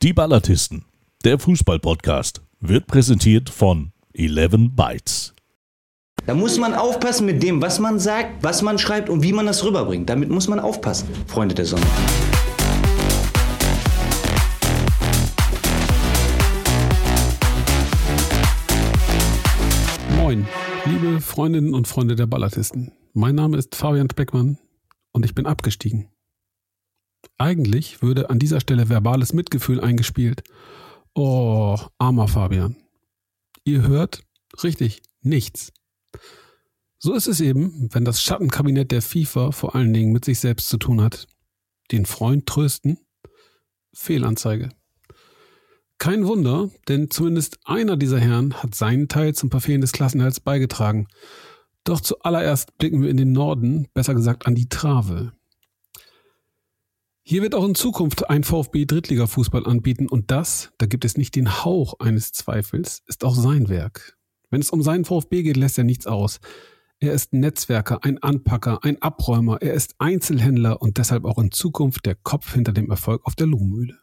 [0.00, 0.84] Die Ballatisten,
[1.24, 5.34] der Fußball-Podcast, wird präsentiert von 11 Bytes.
[6.24, 9.46] Da muss man aufpassen mit dem, was man sagt, was man schreibt und wie man
[9.46, 10.08] das rüberbringt.
[10.08, 11.84] Damit muss man aufpassen, Freunde der Sonne.
[20.14, 20.46] Moin,
[20.84, 22.92] liebe Freundinnen und Freunde der Ballatisten.
[23.14, 24.58] Mein Name ist Fabian Beckmann
[25.10, 26.08] und ich bin abgestiegen.
[27.38, 30.42] Eigentlich würde an dieser Stelle verbales Mitgefühl eingespielt.
[31.14, 32.76] Oh, armer Fabian.
[33.64, 34.22] Ihr hört
[34.62, 35.72] richtig nichts.
[36.98, 40.68] So ist es eben, wenn das Schattenkabinett der FIFA vor allen Dingen mit sich selbst
[40.68, 41.28] zu tun hat.
[41.92, 42.98] Den Freund trösten?
[43.94, 44.70] Fehlanzeige.
[45.98, 51.06] Kein Wunder, denn zumindest einer dieser Herren hat seinen Teil zum Verfehlen des Klassenhalts beigetragen.
[51.84, 55.32] Doch zuallererst blicken wir in den Norden, besser gesagt an die Trave.
[57.30, 61.36] Hier wird auch in Zukunft ein VfB Drittliga-Fußball anbieten und das, da gibt es nicht
[61.36, 64.16] den Hauch eines Zweifels, ist auch sein Werk.
[64.48, 66.40] Wenn es um seinen VfB geht, lässt er nichts aus.
[67.00, 72.06] Er ist Netzwerker, ein Anpacker, ein Abräumer, er ist Einzelhändler und deshalb auch in Zukunft
[72.06, 73.98] der Kopf hinter dem Erfolg auf der Lohmühle.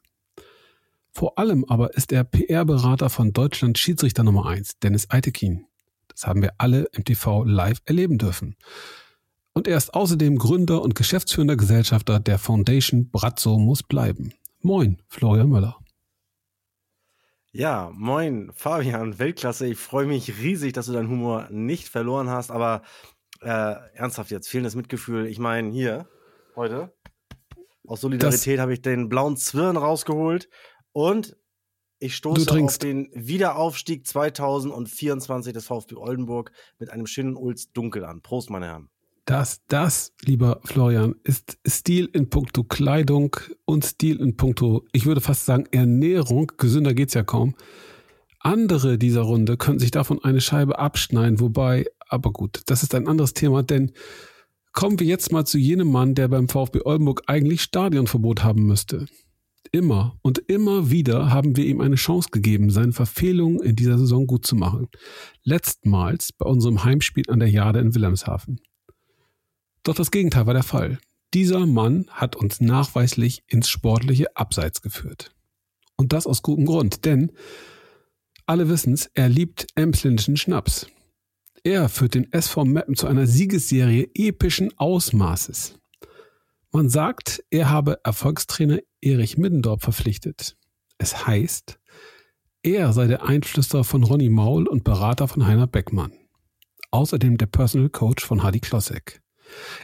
[1.10, 5.66] Vor allem aber ist er PR-Berater von Deutschland Schiedsrichter Nummer 1, Dennis Eitekin.
[6.10, 8.56] Das haben wir alle im TV live erleben dürfen.
[9.58, 14.34] Und er ist außerdem Gründer und geschäftsführender Gesellschafter der Foundation Brazzo muss bleiben.
[14.60, 15.80] Moin, Florian Möller.
[17.54, 19.68] Ja, moin, Fabian, Weltklasse.
[19.68, 22.82] Ich freue mich riesig, dass du deinen Humor nicht verloren hast, aber
[23.40, 25.26] äh, ernsthaft jetzt, fehlendes Mitgefühl.
[25.26, 26.10] Ich meine, hier,
[26.58, 26.94] heute,
[27.88, 30.50] aus Solidarität habe ich den blauen Zwirn rausgeholt
[30.92, 31.38] und
[32.00, 38.22] ich stoße auf den Wiederaufstieg 2024 des VfB Oldenburg mit einem schönen Ulz Dunkel an.
[38.22, 38.90] Prost, meine Herren.
[39.26, 45.20] Das, das, lieber Florian, ist Stil in puncto Kleidung und Stil in puncto, ich würde
[45.20, 46.52] fast sagen, Ernährung.
[46.58, 47.56] Gesünder geht's ja kaum.
[48.40, 53.08] Andere dieser Runde können sich davon eine Scheibe abschneiden, wobei, aber gut, das ist ein
[53.08, 53.94] anderes Thema, denn
[54.74, 59.08] kommen wir jetzt mal zu jenem Mann, der beim VfB Oldenburg eigentlich Stadionverbot haben müsste.
[59.72, 64.28] Immer und immer wieder haben wir ihm eine Chance gegeben, seine Verfehlungen in dieser Saison
[64.28, 64.88] gut zu machen.
[65.44, 68.60] Letztmals bei unserem Heimspiel an der Jade in Wilhelmshaven.
[69.86, 70.98] Doch das Gegenteil war der Fall.
[71.34, 75.32] Dieser Mann hat uns nachweislich ins sportliche Abseits geführt.
[75.96, 77.32] Und das aus gutem Grund, denn
[78.46, 80.88] alle wissen's, er liebt emsländischen Schnaps.
[81.64, 85.80] Er führt den SV Meppen zu einer Siegesserie epischen Ausmaßes.
[86.72, 90.58] Man sagt, er habe Erfolgstrainer Erich Middendorf verpflichtet.
[90.98, 91.80] Es heißt,
[92.64, 96.14] er sei der Einflüsterer von Ronny Maul und Berater von Heiner Beckmann.
[96.92, 99.22] Außerdem der Personal Coach von Hadi Klossek.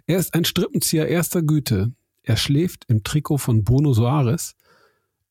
[0.08, 1.94] Er ist ein Strippenzieher erster Güte.
[2.24, 4.56] Er schläft im Trikot von Bruno Soares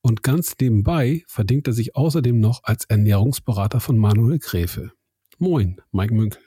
[0.00, 4.92] und ganz nebenbei verdingt er sich außerdem noch als Ernährungsberater von Manuel Gräfe.
[5.38, 6.42] Moin, Mike Münkel.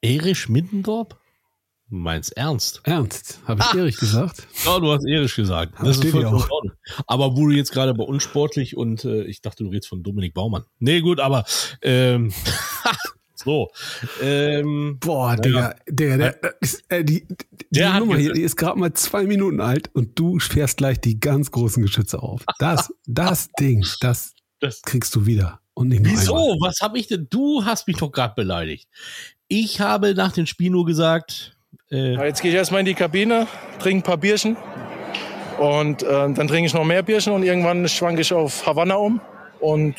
[0.00, 1.08] Erich Middendorf?
[1.88, 2.80] Meinst ernst?
[2.82, 3.78] Ernst, habe ich ah.
[3.78, 4.48] Erich gesagt?
[4.64, 5.74] Ja, du hast Erich gesagt.
[5.78, 6.48] Das, das ist auch.
[7.06, 10.34] Aber wo du jetzt gerade bei unsportlich und äh, ich dachte, du redest von Dominik
[10.34, 10.64] Baumann.
[10.80, 11.44] Nee, gut, aber
[11.82, 12.32] ähm,
[13.38, 13.70] so.
[14.22, 16.40] Ähm, Boah, Digga, Digga, der,
[16.88, 17.36] äh, die, die,
[17.70, 21.20] der Nummer hier die ist gerade mal zwei Minuten alt und du fährst gleich die
[21.20, 22.44] ganz großen Geschütze auf.
[22.58, 25.60] Das, das Ding, das, das kriegst du wieder.
[25.74, 26.34] Und nicht Wieso?
[26.34, 26.68] Einmal.
[26.68, 27.26] Was habe ich denn?
[27.28, 28.88] Du hast mich doch gerade beleidigt.
[29.48, 31.56] Ich habe nach dem Spiel nur gesagt,
[31.90, 33.46] äh jetzt gehe ich erstmal in die Kabine,
[33.78, 34.56] trinke ein paar Bierchen
[35.58, 39.20] und äh, dann trinke ich noch mehr Bierchen und irgendwann schwanke ich auf Havanna um
[39.60, 39.94] und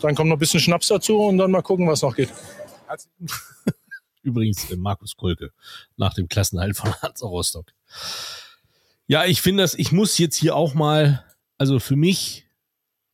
[0.00, 2.32] dann kommt noch ein bisschen Schnaps dazu und dann mal gucken, was noch geht.
[4.22, 5.52] Übrigens äh, Markus Kolke
[5.96, 7.72] nach dem Klassenhalt von Hansa Rostock.
[9.06, 11.24] Ja, ich finde das, ich muss jetzt hier auch mal,
[11.58, 12.46] also für mich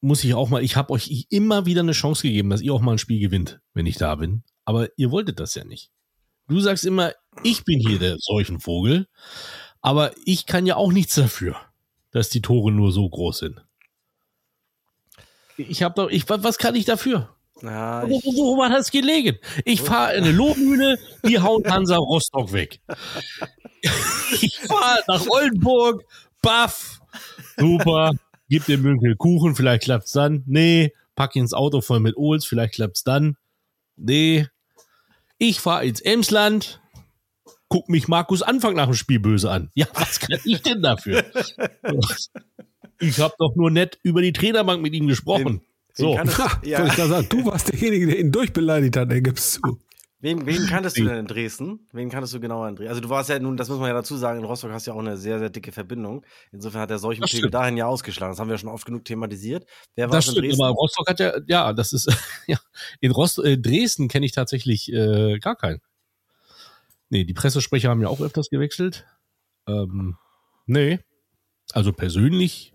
[0.00, 2.80] muss ich auch mal, ich habe euch immer wieder eine Chance gegeben, dass ihr auch
[2.80, 4.42] mal ein Spiel gewinnt, wenn ich da bin.
[4.64, 5.90] Aber ihr wolltet das ja nicht.
[6.48, 7.12] Du sagst immer,
[7.42, 9.06] ich bin hier der Seuchenvogel,
[9.80, 11.56] aber ich kann ja auch nichts dafür,
[12.10, 13.64] dass die Tore nur so groß sind.
[15.56, 17.28] Ich habe doch, ich, was kann ich dafür?
[17.62, 19.38] Ja, wo, wo, wo hat das gelegen?
[19.64, 22.80] Ich fahre in eine Lohmühle, die haut Hansa Rostock weg.
[24.40, 26.02] ich fahre nach Oldenburg,
[26.40, 27.00] baff,
[27.56, 28.12] super,
[28.48, 30.42] gib dem Münkel Kuchen, vielleicht klappt's dann.
[30.46, 33.36] Nee, pack ins Auto voll mit Ohls, vielleicht klappt's dann.
[33.96, 34.48] Nee,
[35.38, 36.80] ich fahre ins Emsland,
[37.68, 39.70] guck mich Markus Anfang nach dem Spiel böse an.
[39.74, 41.24] Ja, was kann ich denn dafür?
[43.02, 45.44] ich habe doch nur nett über die Trainerbank mit ihm gesprochen.
[45.44, 45.60] Den,
[45.94, 46.86] so, den ja.
[46.86, 49.78] ich sagen, du warst derjenige, der ihn durchbeleidigt hat, er gibt's zu.
[50.22, 51.88] Wen, wen kanntest du denn in Dresden?
[51.90, 52.90] Wen kanntest du genauer in Dresden?
[52.90, 54.92] Also du warst ja nun, das muss man ja dazu sagen, in Rostock hast du
[54.92, 56.24] ja auch eine sehr, sehr dicke Verbindung.
[56.52, 58.30] Insofern hat der Seuchenpegel dahin ja ausgeschlagen.
[58.30, 59.66] Das haben wir schon oft genug thematisiert.
[59.96, 60.62] Wer war das in Dresden?
[60.62, 62.08] aber Rostock hat ja, ja, das ist,
[62.46, 62.56] ja,
[63.00, 65.80] in Rost, äh, Dresden kenne ich tatsächlich äh, gar keinen.
[67.10, 69.04] Nee, die Pressesprecher haben ja auch öfters gewechselt.
[69.66, 70.18] Ähm,
[70.66, 71.00] nee,
[71.72, 72.71] also persönlich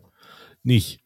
[0.67, 1.01] nicht.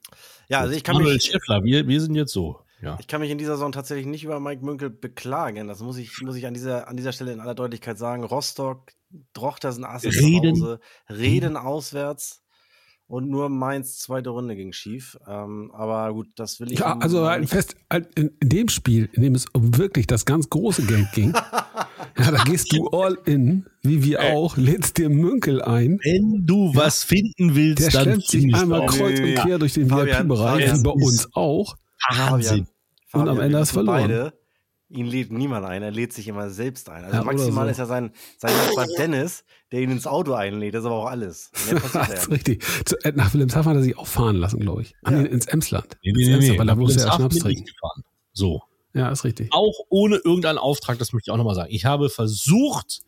[0.49, 1.23] Ja, also ich kann Manuel mich.
[1.23, 2.59] Schäffler, wir, wir sind jetzt so.
[2.81, 2.97] Ja.
[2.99, 5.67] Ich kann mich in dieser Saison tatsächlich nicht über Mike Münkel beklagen.
[5.67, 8.23] Das muss ich, muss ich an, dieser, an dieser Stelle in aller Deutlichkeit sagen.
[8.23, 8.91] Rostock,
[9.33, 10.55] Drochtersen, Assen Reden.
[10.55, 10.79] zu Hause,
[11.09, 12.43] Reden auswärts
[13.11, 15.17] und nur Mainz zweite Runde ging schief.
[15.27, 16.79] Ähm, aber gut, das will ich.
[16.79, 20.25] Ja, also halt fest, halt in, in, dem Spiel, in dem es um wirklich das
[20.25, 21.33] ganz große Geld ging,
[22.17, 25.99] ja, da gehst du all in, wie wir auch, lädst dir Münkel ein.
[26.01, 29.73] Wenn du ja, was finden willst, der dann stellt sich einmal kreuz und quer durch
[29.73, 31.75] den VIP-Bereich, wie bei uns auch.
[32.15, 32.67] Wahnsinn.
[33.11, 34.03] und am Ende hast du verloren.
[34.03, 34.33] Beide,
[34.91, 37.03] ihn lädt niemand ein, er lädt sich immer selbst ein.
[37.03, 37.71] Also ja, maximal so.
[37.71, 41.07] ist ja sein, sein Nachbar Dennis, der ihn ins Auto einlädt, das ist aber auch
[41.07, 41.51] alles.
[41.69, 42.63] das ist richtig.
[42.85, 44.93] Zu, äh, nach Wilhelmshaven hat er sich auch fahren lassen, glaube ich.
[45.03, 45.31] An ja.
[45.31, 45.97] ins Emsland.
[46.03, 46.59] Nee, nee, nee, nee.
[46.59, 47.65] Weil da muss er Schnaps trinken.
[48.33, 48.61] So.
[48.93, 49.53] Ja, ist richtig.
[49.53, 51.69] Auch ohne irgendeinen Auftrag, das möchte ich auch nochmal sagen.
[51.71, 53.01] Ich habe versucht,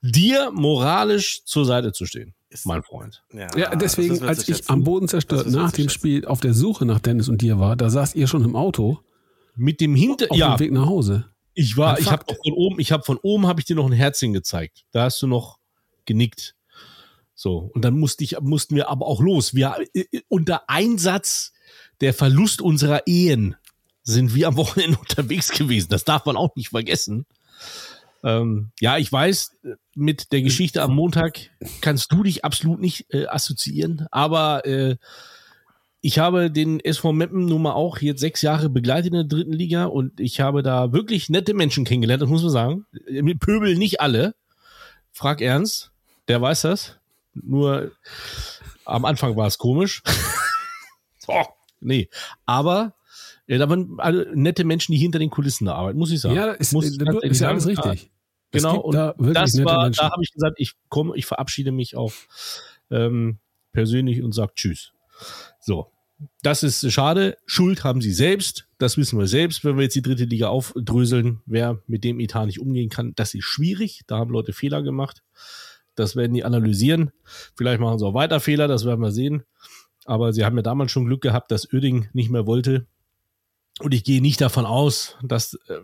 [0.00, 3.22] dir moralisch zur Seite zu stehen ist mein Freund.
[3.32, 6.98] Ja, ja deswegen, als ich am Boden zerstört nach dem Spiel auf der Suche nach
[6.98, 9.00] Dennis und dir war, da saßt ihr schon im Auto.
[9.58, 11.26] Mit dem Hinter, auf ja, dem Weg nach Hause.
[11.52, 13.92] Ich war, ich habe von oben, ich habe von oben habe ich dir noch ein
[13.92, 14.84] Herzchen gezeigt.
[14.92, 15.58] Da hast du noch
[16.06, 16.54] genickt.
[17.34, 19.54] So und dann musste ich, mussten wir aber auch los.
[19.54, 21.52] Wir äh, äh, unter Einsatz
[22.00, 23.56] der Verlust unserer Ehen
[24.02, 25.88] sind wir am Wochenende unterwegs gewesen.
[25.90, 27.26] Das darf man auch nicht vergessen.
[28.24, 29.56] Ähm, ja, ich weiß,
[29.94, 31.50] mit der Geschichte am Montag
[31.80, 34.96] kannst du dich absolut nicht äh, assoziieren, aber äh,
[36.00, 39.52] ich habe den SV Meppen nun mal auch jetzt sechs Jahre begleitet in der dritten
[39.52, 42.86] Liga und ich habe da wirklich nette Menschen kennengelernt, das muss man sagen.
[43.10, 44.34] Mit Pöbel nicht alle.
[45.12, 45.90] Frag Ernst,
[46.28, 46.96] der weiß das.
[47.34, 47.92] Nur
[48.84, 50.02] am Anfang war es komisch.
[51.26, 51.44] oh,
[51.80, 52.08] nee,
[52.46, 52.94] aber
[53.48, 56.36] ja, da waren alle nette Menschen, die hinter den Kulissen da arbeiten, muss ich sagen.
[56.36, 58.10] Ja, ist, muss ist, ist ja alles richtig.
[58.50, 60.00] Genau, und da das war, Menschen.
[60.00, 62.12] da habe ich gesagt, ich komme, ich verabschiede mich auch
[62.90, 63.38] ähm,
[63.72, 64.92] persönlich und sage Tschüss.
[65.60, 65.90] So,
[66.42, 67.36] das ist schade.
[67.46, 68.66] Schuld haben sie selbst.
[68.78, 71.40] Das wissen wir selbst, wenn wir jetzt die dritte Liga aufdröseln.
[71.46, 74.02] Wer mit dem Etat nicht umgehen kann, das ist schwierig.
[74.06, 75.22] Da haben Leute Fehler gemacht.
[75.94, 77.10] Das werden die analysieren.
[77.56, 79.42] Vielleicht machen sie auch weiter Fehler, das werden wir sehen.
[80.04, 82.86] Aber sie haben ja damals schon Glück gehabt, dass Öding nicht mehr wollte.
[83.80, 85.80] Und ich gehe nicht davon aus, dass, äh,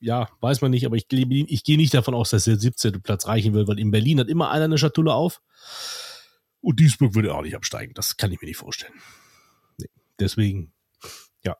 [0.00, 3.02] ja, weiß man nicht, aber ich, ich gehe nicht davon aus, dass der 17.
[3.02, 5.40] Platz reichen wird, weil in Berlin hat immer einer eine Schatulle auf.
[6.64, 7.92] Und Duisburg würde auch nicht absteigen.
[7.94, 8.94] Das kann ich mir nicht vorstellen.
[9.78, 9.88] Nee.
[10.18, 10.72] Deswegen,
[11.44, 11.56] ja.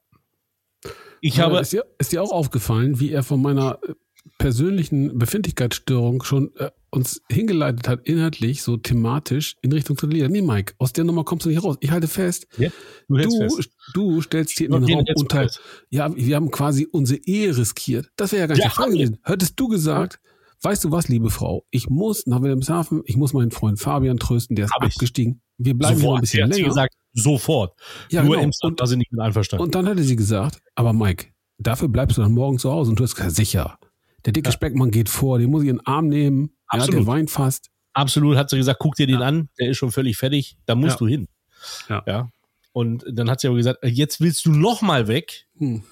[1.21, 1.63] Ich aber habe.
[1.63, 3.93] Ist dir, ist dir auch aufgefallen, wie er von meiner äh,
[4.39, 10.07] persönlichen Befindlichkeitsstörung schon äh, uns hingeleitet hat, inhaltlich, so thematisch in Richtung zu.
[10.07, 11.77] Nee, Mike, aus der Nummer kommst du nicht raus.
[11.81, 12.71] Ich halte fest, ja,
[13.09, 13.71] du, du, fest.
[13.93, 15.51] du, stellst hier in den Raum unter,
[15.91, 18.11] ja, wir haben quasi unsere Ehe riskiert.
[18.17, 19.19] Das wäre ja gar nicht ja, der Fall gewesen.
[19.23, 20.21] Hättest du gesagt,
[20.65, 24.57] weißt du was, liebe Frau, ich muss nach Wilhelmshaven, ich muss meinen Freund Fabian trösten,
[24.57, 25.43] der ist Hab abgestiegen.
[25.59, 26.69] Wir bleiben hier ein bisschen länger.
[26.69, 27.79] gesagt, sofort.
[28.11, 28.51] Ja, Nur genau.
[28.63, 29.65] und, da sind nicht mit einverstanden.
[29.65, 31.27] Und dann hätte sie gesagt, aber Mike,
[31.59, 32.91] dafür bleibst du dann morgen zu Hause.
[32.91, 33.79] Und du hast gesagt, sicher.
[34.25, 34.53] Der dicke ja.
[34.53, 36.57] Speckmann geht vor, den muss ich in den Arm nehmen.
[36.67, 36.95] Absolut.
[36.95, 37.71] Ja, der weint fast.
[37.93, 39.27] Absolut, hat sie gesagt, guck dir den ja.
[39.27, 41.29] an, der ist schon völlig fertig, da musst du hin.
[41.89, 42.03] Ja.
[42.07, 42.31] ja.
[42.73, 45.47] Und dann hat sie aber gesagt, jetzt willst du noch mal weg.
[45.59, 45.85] Hm.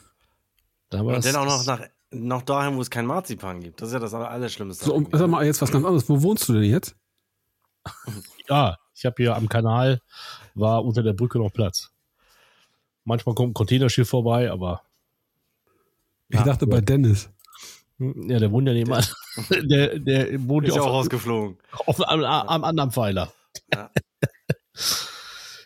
[0.90, 1.80] Da war Und dann auch noch nach
[2.12, 3.80] noch dahin, wo es kein Marzipan gibt.
[3.80, 4.84] Das ist ja das Allerschlimmste.
[4.84, 6.08] So, sag mal jetzt was ganz anderes.
[6.08, 6.96] Wo wohnst du denn jetzt?
[8.48, 10.00] ja, ich habe hier am Kanal,
[10.54, 11.90] war unter der Brücke noch Platz.
[13.04, 14.82] Manchmal kommt ein Containerschiff vorbei, aber.
[16.28, 17.28] Ich ja, dachte bei Dennis.
[17.98, 19.04] Ja, der wohnt ja nebenan.
[19.50, 21.58] Der, der wohnt ist ja auch rausgeflogen.
[21.86, 23.32] Auf, am, am anderen Pfeiler.
[23.72, 23.90] Ja.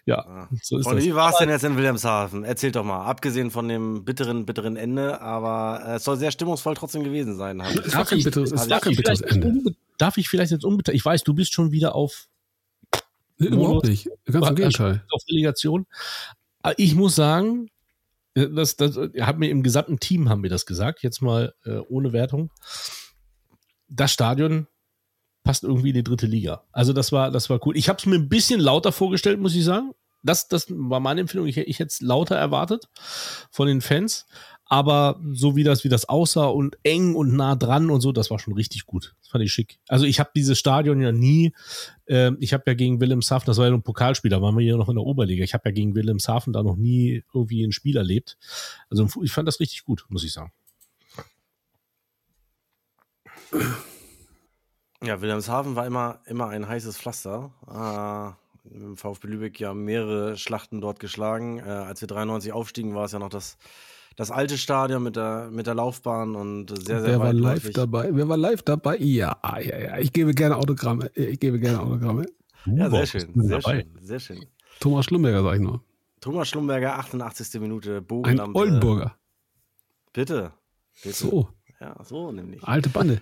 [0.06, 1.04] ja, so ist Und das.
[1.04, 2.44] wie war es denn jetzt in Wilhelmshaven?
[2.44, 3.04] Erzählt doch mal.
[3.04, 7.60] Abgesehen von dem bitteren, bitteren Ende, aber es soll sehr stimmungsvoll trotzdem gewesen sein.
[7.60, 9.75] Es war kein bitteres, es war kein bitteres Ende.
[9.98, 11.00] Darf ich vielleicht jetzt unbeteiligt?
[11.00, 12.28] Ich weiß, du bist schon wieder auf.
[13.38, 14.08] Nee, überhaupt nicht.
[14.26, 15.04] Ganz im Gegenteil.
[15.10, 15.86] Auf Relegation.
[16.76, 17.68] Ich muss sagen,
[18.34, 22.12] das, das hat mir im gesamten Team haben wir das gesagt, jetzt mal äh, ohne
[22.12, 22.52] Wertung.
[23.88, 24.68] Das Stadion
[25.46, 26.64] passt irgendwie in die dritte Liga.
[26.72, 27.76] Also das war, das war cool.
[27.76, 29.92] Ich habe es mir ein bisschen lauter vorgestellt, muss ich sagen.
[30.24, 31.46] Das, das war meine Empfindung.
[31.46, 32.88] Ich, ich hätte es lauter erwartet
[33.52, 34.26] von den Fans.
[34.68, 38.32] Aber so wie das, wie das aussah und eng und nah dran und so, das
[38.32, 39.14] war schon richtig gut.
[39.20, 39.78] Das fand ich schick.
[39.86, 41.52] Also ich habe dieses Stadion ja nie,
[42.06, 44.76] äh, ich habe ja gegen Wilhelmshaven, das war ja ein Pokalspiel, da waren wir ja
[44.76, 45.44] noch in der Oberliga.
[45.44, 48.36] Ich habe ja gegen Wilhelmshaven da noch nie irgendwie ein Spiel erlebt.
[48.90, 50.50] Also ich fand das richtig gut, muss ich sagen.
[55.06, 57.52] Ja, Wilhelmshaven war immer, immer ein heißes Pflaster.
[57.68, 61.60] Äh, Im VfB Lübeck ja mehrere Schlachten dort geschlagen.
[61.60, 63.56] Äh, als wir 93 aufstiegen, war es ja noch das,
[64.16, 68.08] das alte Stadion mit der, mit der Laufbahn und sehr, sehr Wer war live dabei?
[68.10, 68.96] Wer war live dabei?
[68.96, 69.98] Ja, ja, ja.
[69.98, 71.08] Ich gebe gerne Autogramme.
[71.14, 72.26] Ich gebe gerne Autogramme.
[72.64, 73.82] Ja, sehr schön, sehr dabei.
[73.82, 74.46] schön, sehr schön.
[74.80, 75.84] Thomas Schlumberger, sag ich nur.
[76.20, 77.60] Thomas Schlumberger, 88.
[77.60, 79.14] Minute, Bogen Ein Oldenburger.
[80.12, 80.50] Bitte,
[81.00, 81.14] bitte.
[81.14, 81.48] So.
[81.80, 82.64] Ja, so nämlich.
[82.64, 83.20] Alte Bande.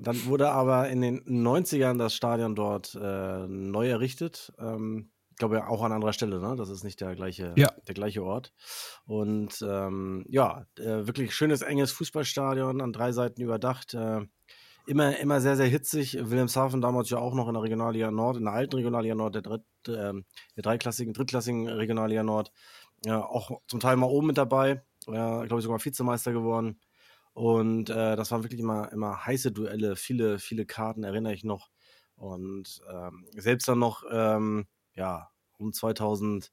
[0.00, 4.52] Dann wurde aber in den 90ern das Stadion dort äh, neu errichtet.
[4.58, 6.56] Ähm, ich glaube auch an anderer Stelle, ne?
[6.56, 7.70] Das ist nicht der gleiche, ja.
[7.86, 8.52] der gleiche Ort.
[9.06, 13.94] Und ähm, ja, äh, wirklich schönes, enges Fußballstadion, an drei Seiten überdacht.
[13.94, 14.22] Äh,
[14.88, 16.18] immer, immer sehr, sehr hitzig.
[16.18, 19.42] Wilhelmshaven damals ja auch noch in der Regionalliga Nord, in der alten Regionalliga Nord, der,
[19.42, 20.12] dritt, äh,
[20.56, 22.50] der dreiklassigen, drittklassigen Regionalliga Nord.
[23.04, 24.82] Ja, auch zum Teil mal oben mit dabei.
[25.06, 26.80] Ja, glaube ich, sogar Vizemeister geworden.
[27.38, 31.70] Und äh, das waren wirklich immer, immer heiße Duelle, viele, viele Karten, erinnere ich noch.
[32.16, 36.50] Und ähm, selbst dann noch, ähm, ja, um 2009,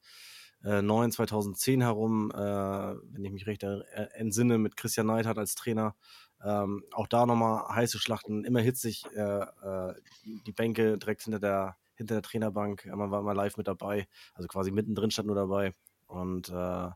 [1.12, 5.96] 2010 herum, äh, wenn ich mich recht entsinne, mit Christian Neidhardt als Trainer,
[6.44, 11.77] ähm, auch da nochmal heiße Schlachten, immer hitzig, äh, äh, die Bänke direkt hinter der,
[11.96, 15.74] hinter der Trainerbank, man war immer live mit dabei, also quasi mittendrin stand nur dabei.
[16.06, 16.89] Und äh,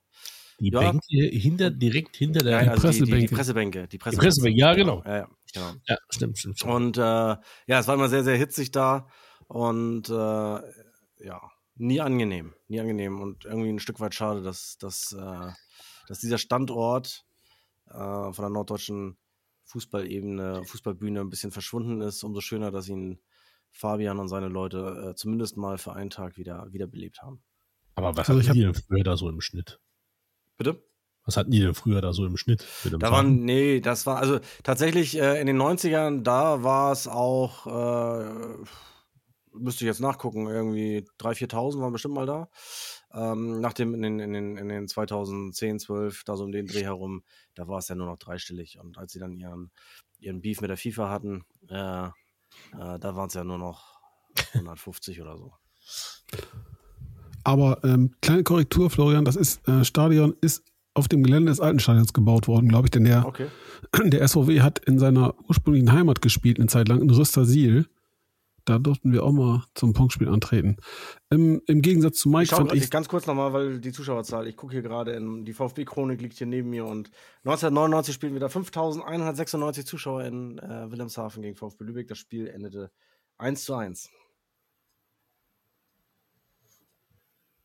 [0.59, 0.79] die ja.
[0.79, 3.15] Bänke hinter, direkt hinter der ja, also Pressebänke.
[3.15, 3.87] Die, die, die, Pressebänke.
[3.87, 5.03] Die Pressebänke, Pressebänke ja, genau.
[5.05, 5.71] Ja, ja, genau.
[5.87, 6.73] ja stimmt, stimmt, stimmt.
[6.73, 9.07] Und äh, ja, es war immer sehr, sehr hitzig da
[9.47, 11.41] und äh, ja,
[11.75, 15.51] nie angenehm, nie angenehm und irgendwie ein Stück weit schade, dass, dass, äh,
[16.07, 17.25] dass dieser Standort
[17.87, 19.17] äh, von der norddeutschen
[19.65, 22.23] Fußballebene, Fußballbühne ein bisschen verschwunden ist.
[22.23, 23.19] Umso schöner, dass ihn
[23.71, 27.43] Fabian und seine Leute äh, zumindest mal für einen Tag wieder wiederbelebt haben.
[27.95, 29.79] Aber was also hatten die denn früher da so im Schnitt?
[30.59, 30.83] Bitte?
[31.23, 32.65] Was hatten die denn früher da so im Schnitt?
[32.99, 37.65] Da waren, nee, das war, also tatsächlich äh, in den 90ern, da war es auch,
[37.65, 38.63] äh,
[39.53, 42.49] müsste ich jetzt nachgucken, irgendwie 3.000, 4.000 waren bestimmt mal da.
[43.13, 46.67] Ähm, nach dem, in den, in, den, in den 2010, 12, da so um den
[46.67, 47.23] Dreh herum,
[47.55, 48.79] da war es ja nur noch dreistellig.
[48.79, 49.71] Und als sie dann ihren,
[50.19, 52.09] ihren Beef mit der FIFA hatten, äh, äh,
[52.99, 54.01] da waren es ja nur noch
[54.55, 55.53] 150 oder so.
[57.49, 60.63] Aber ähm, kleine Korrektur, Florian, das ist äh, Stadion ist
[60.93, 63.47] auf dem Gelände des alten Stadions gebaut worden, glaube ich, denn der, okay.
[64.03, 67.87] der SVW hat in seiner ursprünglichen Heimat gespielt, eine Zeit lang in Rüstersiel.
[68.65, 70.77] Da durften wir auch mal zum Punktspiel antreten.
[71.31, 72.91] Im, im Gegensatz zu Mike ich fand ich...
[72.91, 76.45] Ganz kurz nochmal, weil die Zuschauerzahl, ich gucke hier gerade in die VfB-Chronik, liegt hier
[76.45, 77.09] neben mir und
[77.45, 82.07] 1999 spielen wir da 5196 Zuschauer in äh, Wilhelmshaven gegen VfB Lübeck.
[82.09, 82.91] Das Spiel endete
[83.39, 84.11] 1 zu 1.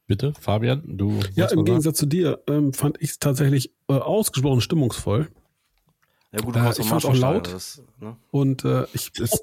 [0.06, 1.18] Bitte, Fabian, du.
[1.34, 5.28] Ja, im Gegensatz zu dir ähm, fand ich es tatsächlich äh, ausgesprochen stimmungsvoll.
[6.32, 7.46] Ja, gut, du äh, ich fand auch laut.
[7.46, 8.16] Das, ne?
[8.30, 9.42] Und äh, ich, es,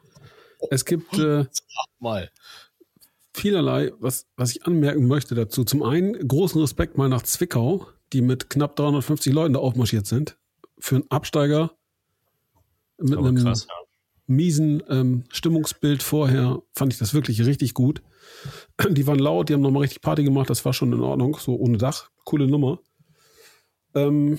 [0.70, 1.44] es gibt äh,
[1.98, 2.30] mal.
[3.34, 5.64] vielerlei, was, was ich anmerken möchte dazu.
[5.64, 10.38] Zum einen großen Respekt mal nach Zwickau, die mit knapp 350 Leuten da aufmarschiert sind.
[10.78, 11.72] Für einen Absteiger
[12.98, 13.74] mit einem krass, ja.
[14.28, 18.02] Miesen ähm, Stimmungsbild vorher fand ich das wirklich richtig gut.
[18.90, 21.56] Die waren laut, die haben nochmal richtig Party gemacht, das war schon in Ordnung, so
[21.56, 22.10] ohne Dach.
[22.24, 22.80] Coole Nummer.
[23.94, 24.38] Ähm,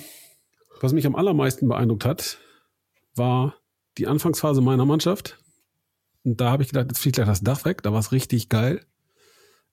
[0.79, 2.37] was mich am allermeisten beeindruckt hat,
[3.15, 3.55] war
[3.97, 5.39] die Anfangsphase meiner Mannschaft.
[6.23, 8.47] Und da habe ich gedacht, jetzt fliegt gleich das Dach weg, da war es richtig
[8.49, 8.85] geil.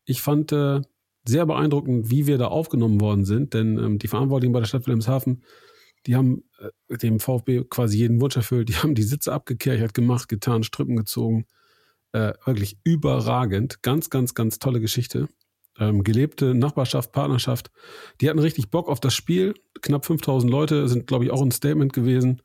[0.05, 0.81] Ich fand äh,
[1.27, 4.87] sehr beeindruckend, wie wir da aufgenommen worden sind, denn ähm, die Verantwortlichen bei der Stadt
[4.87, 5.43] Wilhelmshaven,
[6.07, 8.69] die haben äh, dem VfB quasi jeden Wunsch erfüllt.
[8.69, 11.47] Die haben die Sitze abgekerchert, gemacht, getan, Strippen gezogen.
[12.13, 13.83] Äh, wirklich überragend.
[13.83, 15.29] Ganz, ganz, ganz tolle Geschichte.
[15.79, 17.71] Ähm, gelebte Nachbarschaft, Partnerschaft.
[18.21, 19.55] Die hatten richtig Bock auf das Spiel.
[19.83, 22.41] Knapp 5000 Leute sind, glaube ich, auch ein Statement gewesen.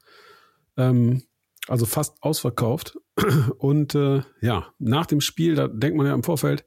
[0.76, 1.24] Ähm,
[1.68, 2.98] also fast ausverkauft.
[3.58, 6.66] Und äh, ja, nach dem Spiel, da denkt man ja im Vorfeld,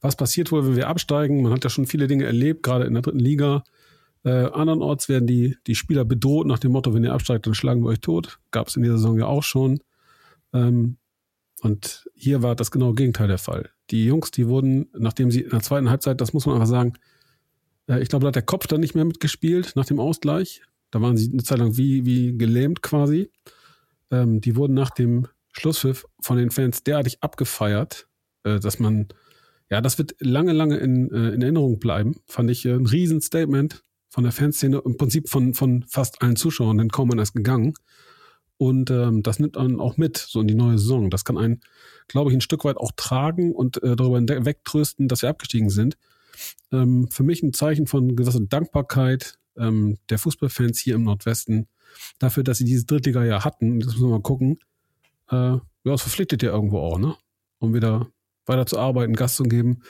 [0.00, 1.42] was passiert wohl, wenn wir absteigen?
[1.42, 3.64] Man hat ja schon viele Dinge erlebt, gerade in der dritten Liga.
[4.28, 7.82] Äh, andernorts werden die, die Spieler bedroht nach dem Motto, wenn ihr absteigt, dann schlagen
[7.82, 8.38] wir euch tot.
[8.50, 9.80] Gab es in dieser Saison ja auch schon.
[10.52, 10.98] Ähm,
[11.62, 13.70] und hier war das genaue Gegenteil der Fall.
[13.90, 16.92] Die Jungs, die wurden, nachdem sie in der zweiten Halbzeit, das muss man einfach sagen,
[17.88, 20.60] äh, ich glaube, da hat der Kopf dann nicht mehr mitgespielt nach dem Ausgleich.
[20.90, 23.30] Da waren sie eine Zeit lang wie, wie gelähmt quasi.
[24.10, 28.06] Ähm, die wurden nach dem Schlusspfiff von den Fans derartig abgefeiert,
[28.44, 29.08] äh, dass man,
[29.70, 32.16] ja, das wird lange, lange in, äh, in Erinnerung bleiben.
[32.26, 36.78] Fand ich äh, ein Riesenstatement von der Fanszene, im Prinzip von, von fast allen Zuschauern,
[36.78, 37.74] denn kaum ist gegangen.
[38.56, 41.10] Und ähm, das nimmt man auch mit, so in die neue Saison.
[41.10, 41.60] Das kann einen,
[42.08, 45.96] glaube ich, ein Stück weit auch tragen und äh, darüber wegtrösten, dass wir abgestiegen sind.
[46.72, 51.68] Ähm, für mich ein Zeichen von gewisser Dankbarkeit, ähm, der Fußballfans hier im Nordwesten
[52.18, 53.78] dafür, dass sie dieses Drittliga ja hatten.
[53.80, 54.58] Das müssen wir mal gucken.
[55.30, 57.16] Äh, ja, das verpflichtet ja irgendwo auch, ne?
[57.60, 58.08] Um wieder
[58.48, 59.82] weiter zu arbeiten, Gas zu geben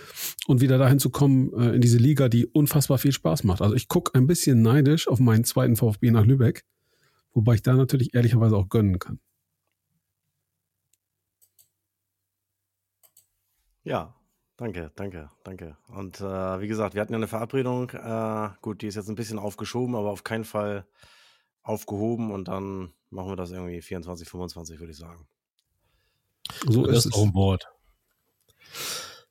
[0.47, 3.62] und wieder dahin zu kommen äh, in diese Liga, die unfassbar viel Spaß macht.
[3.62, 6.65] Also ich gucke ein bisschen neidisch auf meinen zweiten VfB nach Lübeck,
[7.33, 9.21] wobei ich da natürlich ehrlicherweise auch gönnen kann.
[13.85, 14.15] Ja,
[14.57, 15.77] danke, danke, danke.
[15.88, 17.91] Und äh, wie gesagt, wir hatten ja eine Verabredung.
[17.91, 20.87] Äh, gut, die ist jetzt ein bisschen aufgeschoben, aber auf keinen Fall
[21.62, 25.27] aufgehoben und dann machen wir das irgendwie 24, 25, würde ich sagen.
[26.67, 27.15] So ist es.
[27.15, 27.67] On board.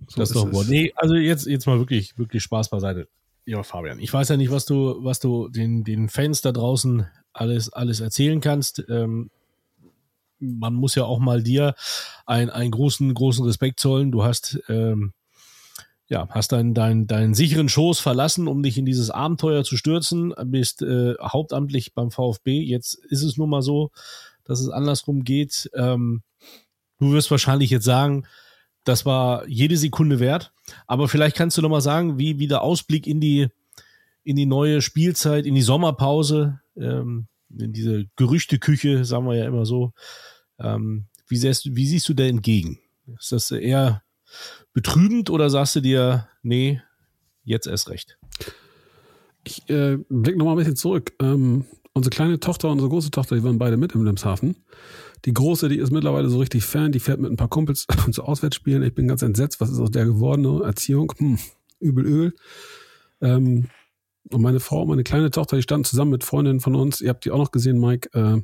[0.07, 0.67] So das ist doch gut.
[0.69, 3.07] Nee, also jetzt, jetzt mal wirklich, wirklich Spaß beiseite.
[3.45, 7.07] Ja, Fabian, ich weiß ja nicht, was du, was du den, den Fans da draußen
[7.33, 8.83] alles, alles erzählen kannst.
[8.89, 9.29] Ähm,
[10.39, 11.73] man muss ja auch mal dir
[12.25, 14.11] ein, einen großen, großen Respekt zollen.
[14.11, 15.13] Du hast, ähm,
[16.09, 20.33] ja, hast deinen, deinen, deinen sicheren Schoß verlassen, um dich in dieses Abenteuer zu stürzen,
[20.45, 22.61] bist äh, hauptamtlich beim VfB.
[22.61, 23.91] Jetzt ist es nun mal so,
[24.43, 25.69] dass es andersrum geht.
[25.73, 26.21] Ähm,
[26.99, 28.25] du wirst wahrscheinlich jetzt sagen,
[28.87, 30.53] das war jede Sekunde wert.
[30.85, 33.47] Aber vielleicht kannst du noch mal sagen, wie, wie der Ausblick in die,
[34.23, 39.65] in die neue Spielzeit, in die Sommerpause, ähm, in diese Gerüchteküche, sagen wir ja immer
[39.65, 39.93] so.
[40.59, 42.79] Ähm, wie, siehst, wie siehst du da entgegen?
[43.19, 44.03] Ist das eher
[44.73, 46.81] betrübend oder sagst du dir, nee,
[47.43, 48.17] jetzt erst recht?
[49.43, 51.13] Ich äh, blicke nochmal ein bisschen zurück.
[51.21, 54.55] Ähm, unsere kleine Tochter und unsere große Tochter, die waren beide mit im Wilhelmshaven.
[55.25, 58.23] Die große, die ist mittlerweile so richtig Fan, die fährt mit ein paar Kumpels zu
[58.23, 58.83] Auswärtsspielen.
[58.83, 60.41] Ich bin ganz entsetzt, was ist aus der geworden?
[60.41, 60.61] Ne?
[60.63, 61.37] Erziehung, hm,
[61.79, 62.33] übel Öl.
[63.21, 63.65] Ähm,
[64.31, 67.25] und meine Frau, meine kleine Tochter, die standen zusammen mit Freundinnen von uns, ihr habt
[67.25, 68.41] die auch noch gesehen, Mike, äh,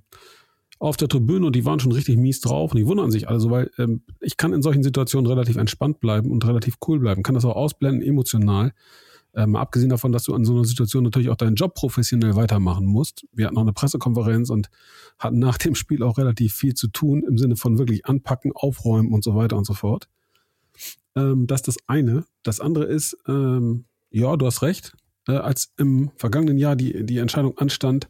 [0.80, 3.39] auf der Tribüne und die waren schon richtig mies drauf und die wundern sich alle
[3.39, 7.24] so, weil ähm, ich kann in solchen Situationen relativ entspannt bleiben und relativ cool bleiben,
[7.24, 8.74] kann das auch ausblenden, emotional.
[9.36, 12.86] Ähm, abgesehen davon, dass du an so einer Situation natürlich auch deinen Job professionell weitermachen
[12.86, 13.25] musst.
[13.32, 14.70] Wir hatten noch eine Pressekonferenz und
[15.18, 19.12] hatten nach dem Spiel auch relativ viel zu tun im Sinne von wirklich anpacken, aufräumen
[19.12, 20.08] und so weiter und so fort.
[21.16, 22.25] Ähm, das ist das eine.
[22.44, 24.96] Das andere ist, ähm, ja, du hast recht.
[25.28, 28.10] Äh, als im vergangenen Jahr die, die Entscheidung anstand,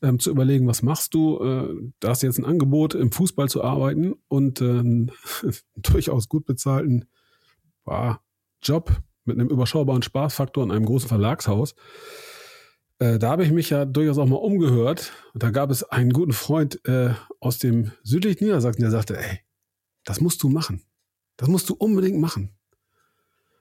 [0.00, 1.38] ähm, zu überlegen, was machst du?
[1.40, 5.10] Äh, da hast du jetzt ein Angebot, im Fußball zu arbeiten und äh, einen
[5.76, 7.06] durchaus gut bezahlten
[7.88, 8.20] boah,
[8.62, 11.74] Job mit einem überschaubaren Spaßfaktor in einem großen Verlagshaus.
[12.98, 15.12] Äh, da habe ich mich ja durchaus auch mal umgehört.
[15.32, 17.10] Und da gab es einen guten Freund äh,
[17.40, 19.40] aus dem südlichen Niedersachsen, der sagte, ey,
[20.04, 20.82] das musst du machen.
[21.36, 22.50] Das musst du unbedingt machen.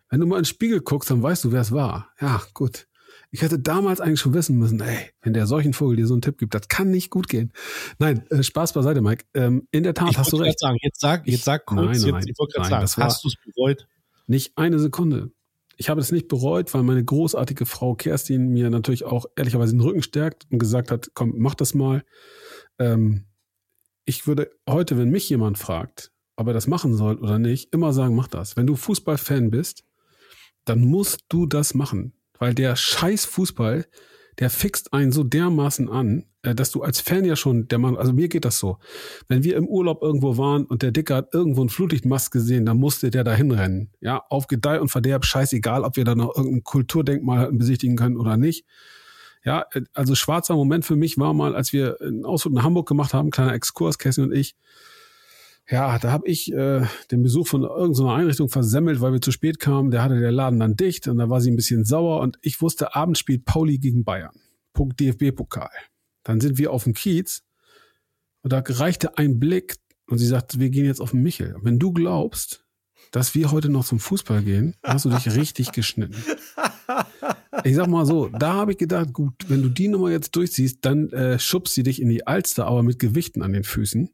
[0.10, 2.14] Wenn du mal ins Spiegel guckst, dann weißt du, wer es war.
[2.20, 2.88] Ja, gut.
[3.30, 6.22] Ich hätte damals eigentlich schon wissen müssen, ey, wenn der solchen Vogel dir so einen
[6.22, 7.52] Tipp gibt, das kann nicht gut gehen.
[8.00, 9.26] Nein, äh, Spaß beiseite, Mike.
[9.34, 10.60] Ähm, in der Tat ich hast du recht.
[10.60, 13.28] Sagen, jetzt sag, jetzt sag kurz, nein, nein, jetzt, ich wollte gerade sagen, hast du
[13.28, 13.88] es bereut?
[14.28, 15.32] Nicht eine Sekunde.
[15.78, 19.82] Ich habe es nicht bereut, weil meine großartige Frau Kerstin mir natürlich auch ehrlicherweise den
[19.82, 22.04] Rücken stärkt und gesagt hat, komm, mach das mal.
[22.80, 23.26] Ähm,
[24.06, 27.94] ich würde heute, wenn mich jemand fragt, ob er das machen soll oder nicht, immer
[27.94, 28.58] sagen, mach das.
[28.58, 29.84] Wenn du Fußballfan bist,
[30.66, 32.14] dann musst du das machen.
[32.40, 33.86] Weil der scheiß Fußball,
[34.40, 38.14] der fixt einen so dermaßen an, dass du als Fan ja schon, der Mann, also
[38.14, 38.78] mir geht das so.
[39.28, 42.78] Wenn wir im Urlaub irgendwo waren und der Dicker hat irgendwo einen Flutlichtmast gesehen, dann
[42.78, 43.92] musste der da hinrennen.
[44.02, 48.38] Ja, auf Gedeih und Verderb, scheißegal, ob wir da noch irgendein Kulturdenkmal besichtigen können oder
[48.38, 48.66] nicht.
[49.44, 52.88] Ja, äh, also schwarzer Moment für mich war mal, als wir einen Ausflug nach Hamburg
[52.88, 54.56] gemacht haben, kleiner Exkurs, Cassie und ich,
[55.70, 59.60] ja, da habe ich äh, den Besuch von irgendeiner Einrichtung versemmelt, weil wir zu spät
[59.60, 59.92] kamen.
[59.92, 62.62] Der hatte der Laden dann dicht und da war sie ein bisschen sauer und ich
[62.62, 64.36] wusste, abends spielt Pauli gegen Bayern.
[64.72, 65.70] Punkt DFB-Pokal.
[66.28, 67.44] Dann sind wir auf dem Kiez
[68.42, 71.56] und da reichte ein Blick und sie sagt, wir gehen jetzt auf den Michel.
[71.62, 72.66] Wenn du glaubst,
[73.12, 76.22] dass wir heute noch zum Fußball gehen, hast du dich richtig geschnitten.
[77.64, 80.80] Ich sag mal so, da habe ich gedacht, gut, wenn du die Nummer jetzt durchziehst,
[80.82, 84.10] dann äh, schubst sie dich in die Alster, aber mit Gewichten an den Füßen.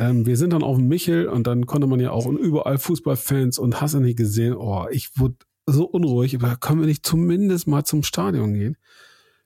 [0.00, 3.60] Ähm, wir sind dann auf dem Michel und dann konnte man ja auch überall Fußballfans
[3.60, 7.68] und hast du nicht gesehen, oh, ich wurde so unruhig, aber können wir nicht zumindest
[7.68, 8.76] mal zum Stadion gehen?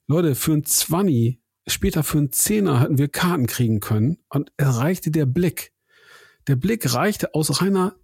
[0.06, 4.76] Leute, für ein Zwanni, später für ein Zehner hätten wir Karten kriegen können und es
[4.76, 5.72] reichte der Blick.
[6.48, 7.94] Der Blick reichte aus reiner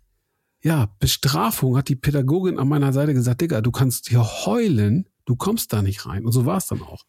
[0.61, 5.37] ja, Bestrafung, hat die Pädagogin an meiner Seite gesagt, Digga, du kannst hier heulen, du
[5.37, 6.25] kommst da nicht rein.
[6.25, 7.05] Und so war es dann auch.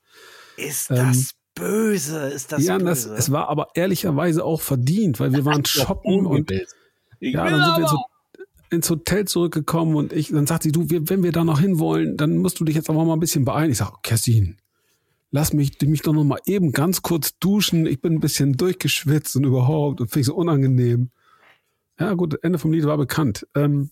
[0.58, 3.10] Ist das ähm, böse, ist das ja, böse.
[3.10, 6.52] Das, es war aber ehrlicherweise auch verdient, weil wir waren shoppen und
[7.20, 7.98] ja, dann sind wir so
[8.70, 12.18] ins Hotel zurückgekommen und ich, dann sagt sie, du, wir, wenn wir da noch hinwollen,
[12.18, 13.72] dann musst du dich jetzt aber mal ein bisschen beeilen.
[13.72, 14.58] Ich sage, Kerstin,
[15.32, 17.86] lass mich, mich doch noch mal eben ganz kurz duschen.
[17.86, 21.10] Ich bin ein bisschen durchgeschwitzt und überhaupt und finde ich so unangenehm.
[22.00, 23.46] Ja, gut, Ende vom Lied war bekannt.
[23.56, 23.92] Ähm,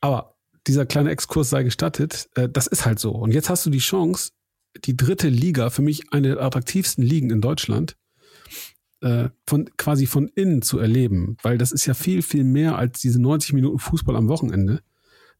[0.00, 0.34] aber
[0.66, 3.12] dieser kleine Exkurs sei gestattet, äh, das ist halt so.
[3.12, 4.32] Und jetzt hast du die Chance,
[4.84, 7.96] die dritte Liga, für mich eine der attraktivsten Ligen in Deutschland,
[9.00, 13.00] äh, von quasi von innen zu erleben, weil das ist ja viel, viel mehr als
[13.00, 14.82] diese 90 Minuten Fußball am Wochenende.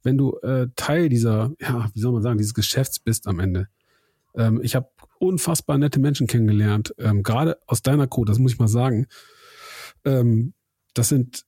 [0.02, 3.68] Wenn du äh, Teil dieser, ja, wie soll man sagen, dieses Geschäfts bist am Ende.
[4.34, 8.58] Ähm, ich habe unfassbar nette Menschen kennengelernt, ähm, gerade aus deiner Crew, das muss ich
[8.58, 9.06] mal sagen.
[10.04, 10.54] Ähm,
[10.94, 11.44] das sind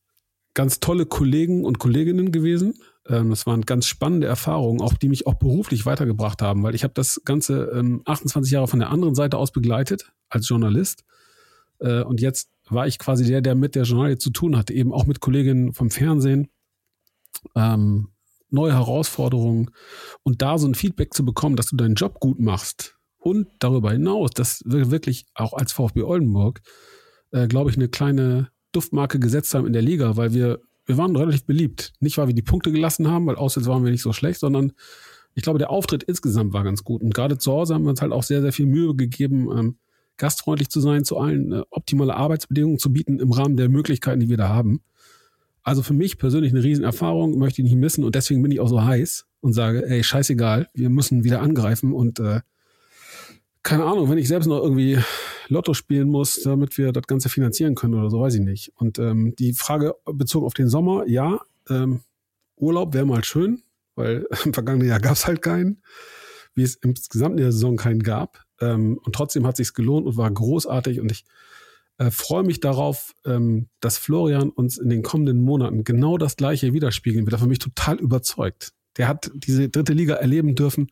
[0.55, 2.75] ganz tolle Kollegen und Kolleginnen gewesen.
[3.07, 6.85] Ähm, das waren ganz spannende Erfahrungen, auch die mich auch beruflich weitergebracht haben, weil ich
[6.85, 11.05] habe das Ganze ähm, 28 Jahre von der anderen Seite aus begleitet als Journalist.
[11.79, 14.93] Äh, und jetzt war ich quasi der, der mit der Journalie zu tun hatte, eben
[14.93, 16.49] auch mit Kolleginnen vom Fernsehen.
[17.57, 18.10] Ähm,
[18.53, 19.71] neue Herausforderungen
[20.23, 23.93] und da so ein Feedback zu bekommen, dass du deinen Job gut machst und darüber
[23.93, 26.61] hinaus, dass wir wirklich auch als VfB Oldenburg,
[27.33, 31.15] äh, glaube ich, eine kleine Duftmarke gesetzt haben in der Liga, weil wir, wir waren
[31.15, 31.93] relativ beliebt.
[32.01, 34.73] Nicht, weil wir die Punkte gelassen haben, weil auswärts waren wir nicht so schlecht, sondern
[35.35, 37.03] ich glaube, der Auftritt insgesamt war ganz gut.
[37.03, 39.79] Und gerade zu Hause haben wir uns halt auch sehr, sehr viel Mühe gegeben, ähm,
[40.17, 44.29] gastfreundlich zu sein, zu allen äh, optimale Arbeitsbedingungen zu bieten im Rahmen der Möglichkeiten, die
[44.29, 44.81] wir da haben.
[45.63, 48.69] Also für mich persönlich eine Riesenerfahrung, möchte ich nicht missen und deswegen bin ich auch
[48.69, 52.41] so heiß und sage, ey, scheißegal, wir müssen wieder angreifen und äh,
[53.63, 54.99] keine Ahnung, wenn ich selbst noch irgendwie
[55.49, 58.73] Lotto spielen muss, damit wir das Ganze finanzieren können oder so, weiß ich nicht.
[58.77, 62.01] Und ähm, die Frage bezogen auf den Sommer, ja, ähm,
[62.57, 63.63] Urlaub wäre mal schön,
[63.97, 65.83] weil im vergangenen Jahr gab es halt keinen,
[66.55, 68.45] wie es insgesamt in der Saison keinen gab.
[68.61, 71.01] Ähm, und trotzdem hat sich's gelohnt und war großartig.
[71.01, 71.25] Und ich
[72.01, 76.73] äh, freue mich darauf, ähm, dass Florian uns in den kommenden Monaten genau das Gleiche
[76.73, 77.35] widerspiegeln wird.
[77.35, 78.73] Er für mich total überzeugt.
[78.97, 80.91] Der hat diese dritte Liga erleben dürfen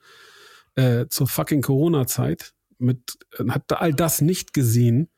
[0.75, 2.53] äh, zur fucking Corona-Zeit.
[2.77, 5.09] Mit äh, hat all das nicht gesehen,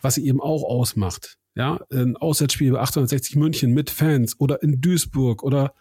[0.00, 1.36] was sie eben auch ausmacht.
[1.54, 5.74] Ja, ein Auswärtsspiel bei 860 München mit Fans oder in Duisburg oder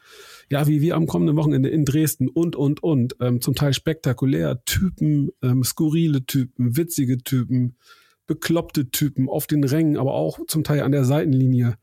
[0.51, 3.15] ja, wie wir am kommenden Wochenende in Dresden und, und, und.
[3.21, 4.61] Ähm, zum Teil spektakulär.
[4.65, 7.77] Typen, ähm, skurrile Typen, witzige Typen,
[8.27, 11.77] bekloppte Typen auf den Rängen, aber auch zum Teil an der Seitenlinie.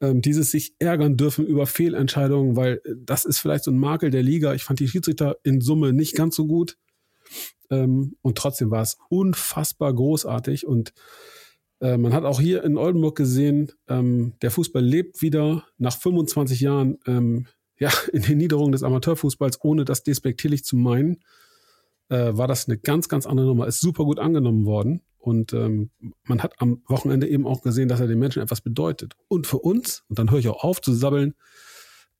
[0.00, 4.10] Ähm, dieses sich ärgern dürfen über Fehlentscheidungen, weil äh, das ist vielleicht so ein Makel
[4.10, 4.54] der Liga.
[4.54, 6.78] Ich fand die Schiedsrichter in Summe nicht ganz so gut.
[7.70, 10.92] Ähm, und trotzdem war es unfassbar großartig und
[11.80, 16.60] äh, man hat auch hier in Oldenburg gesehen, ähm, der Fußball lebt wieder nach 25
[16.60, 17.46] Jahren ähm,
[17.78, 21.18] ja, in den Niederungen des Amateurfußballs, ohne das despektierlich zu meinen,
[22.08, 23.66] äh, war das eine ganz, ganz andere Nummer.
[23.66, 25.02] Ist super gut angenommen worden.
[25.20, 25.90] Und ähm,
[26.24, 29.14] man hat am Wochenende eben auch gesehen, dass er den Menschen etwas bedeutet.
[29.28, 31.34] Und für uns, und dann höre ich auch auf zu sabbeln,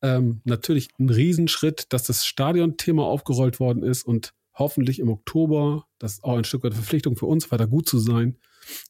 [0.03, 6.15] ähm, natürlich ein Riesenschritt, dass das Stadionthema aufgerollt worden ist und hoffentlich im Oktober, das
[6.15, 8.37] ist auch ein Stück weit Verpflichtung für uns, weiter gut zu sein,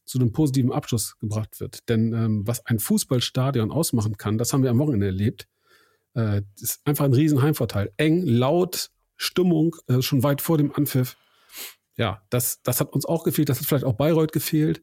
[0.04, 1.88] zu einem positiven Abschluss gebracht wird.
[1.88, 5.46] Denn ähm, was ein Fußballstadion ausmachen kann, das haben wir am Wochenende erlebt,
[6.14, 7.92] äh, ist einfach ein Riesenheimvorteil.
[7.96, 11.16] Eng, laut, Stimmung, äh, schon weit vor dem Anpfiff.
[12.00, 14.82] Ja, das, das hat uns auch gefehlt, das hat vielleicht auch Bayreuth gefehlt.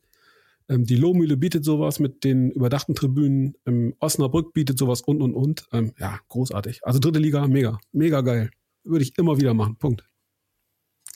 [0.70, 3.56] Ähm, die Lohmühle bietet sowas mit den überdachten Tribünen.
[3.66, 5.68] Ähm, Osnabrück bietet sowas und, und, und.
[5.74, 6.86] Ähm, ja, großartig.
[6.86, 8.52] Also dritte Liga, mega, mega geil.
[8.84, 9.78] Würde ich immer wieder machen.
[9.78, 10.08] Punkt.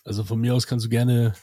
[0.03, 1.35] Also von mir aus kannst du gerne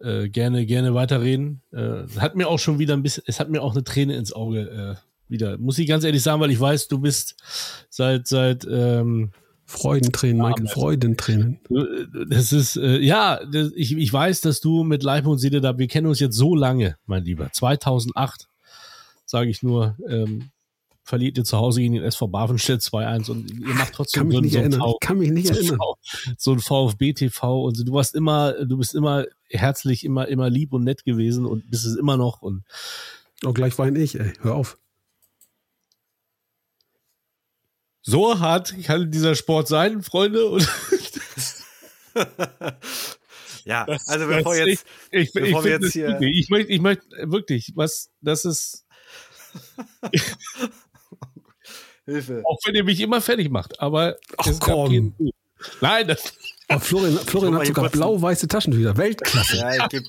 [0.00, 1.62] äh, gerne, gerne weiterreden.
[1.72, 4.34] Äh, hat mir auch schon wieder ein bisschen, es hat mir auch eine Träne ins
[4.34, 5.56] Auge äh, wieder.
[5.56, 7.36] Muss ich ganz ehrlich sagen, weil ich weiß, du bist
[7.88, 9.30] seit, seit, ähm,
[9.66, 11.58] Freudentränen, Michael, Freudentränen.
[12.28, 15.78] Das ist, äh, ja, das, ich, ich weiß, dass du mit Leib und Seele da,
[15.78, 17.50] wir kennen uns jetzt so lange, mein Lieber.
[17.50, 18.48] 2008,
[19.24, 20.50] sage ich nur, ähm,
[21.02, 24.48] verliert ihr zu Hause gegen den SV Bavenstedt 2-1 und ihr macht trotzdem kann so,
[24.48, 24.80] so, erinnern.
[24.80, 25.78] V, kann mich nicht so, erinnern.
[25.78, 25.96] V,
[26.38, 27.84] so ein VfB-TV und so.
[27.84, 31.84] du warst immer, du bist immer herzlich, immer, immer lieb und nett gewesen und bist
[31.84, 32.64] es immer noch und
[33.44, 34.32] Oh, gleich weine ich, ey.
[34.40, 34.78] Hör auf.
[38.06, 40.46] So hart kann dieser Sport sein, Freunde.
[40.46, 40.68] Und
[43.64, 46.50] ja, also bevor Das- jetzt, ich, ich, bevor ich, wir jetzt das hier- wirklich- ich
[46.50, 48.84] möchte, ich möchte wirklich, was, das ist,
[52.06, 52.42] Hilfe.
[52.44, 55.14] auch wenn ihr mich immer fertig macht, aber Ach, es komm.
[55.80, 56.32] Nein, das,
[56.70, 58.96] Oh, Florian, Florian hat sogar blau-weiße Taschentücher.
[58.96, 59.58] Weltklasse.
[59.58, 60.04] Ja, ich gebe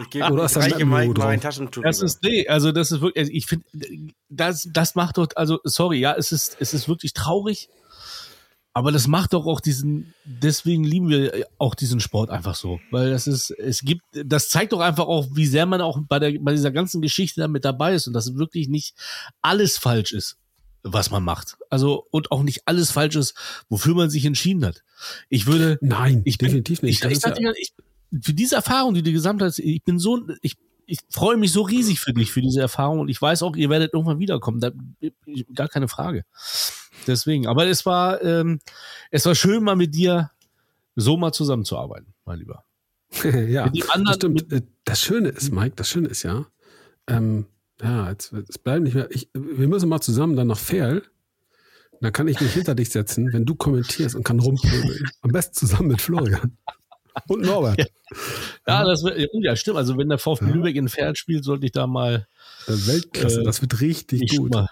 [0.00, 1.36] ich geb, Oder ist Mike mal ein drauf?
[1.40, 1.82] Taschentuch.
[1.82, 3.66] das ist, nee, also das ist wirklich, also ich finde,
[4.30, 7.68] das, das macht doch, also sorry, ja, es ist, es ist wirklich traurig,
[8.72, 13.10] aber das macht doch auch diesen, deswegen lieben wir auch diesen Sport einfach so, weil
[13.10, 16.38] das ist, es gibt, das zeigt doch einfach auch, wie sehr man auch bei der,
[16.40, 18.94] bei dieser ganzen Geschichte da mit dabei ist und dass wirklich nicht
[19.42, 20.38] alles falsch ist,
[20.82, 21.56] was man macht.
[21.70, 23.34] Also, und auch nicht alles falsch ist,
[23.68, 24.82] wofür man sich entschieden hat.
[25.28, 27.04] Ich würde, Nein, Ich bin- definitiv nicht.
[27.04, 27.72] ich, ich, ja- dir, ich,
[28.22, 31.62] für diese Erfahrung, die du gesammelt hast, ich bin so, ich, ich freue mich so
[31.62, 34.70] riesig für dich, für diese Erfahrung und ich weiß auch, ihr werdet irgendwann wiederkommen, da,
[35.54, 36.24] gar keine Frage.
[37.06, 38.60] Deswegen, aber es war, ähm,
[39.10, 40.30] es war schön, mal mit dir
[40.96, 42.64] so mal zusammenzuarbeiten, mein Lieber.
[43.48, 44.52] ja, anderen, das stimmt.
[44.52, 46.46] Äh, das Schöne ist, Mike, das Schöne ist ja,
[47.06, 47.46] ähm,
[47.82, 51.02] ja, jetzt, es bleibt nicht mehr, ich, wir müssen mal zusammen dann nach Ferl.
[52.00, 55.10] Dann kann ich mich hinter dich setzen, wenn du kommentierst und kann rumpöbeln.
[55.20, 56.56] Am besten zusammen mit Florian.
[57.26, 57.78] Und Norbert.
[57.78, 57.86] Ja,
[58.68, 59.78] ja das wird, ja, stimmt.
[59.78, 60.52] Also wenn der VfB ja.
[60.52, 62.28] Lübeck in Pferd spielt, sollte ich da mal.
[62.66, 64.52] Äh, Weltklasse, äh, das wird richtig gut.
[64.52, 64.68] Mal.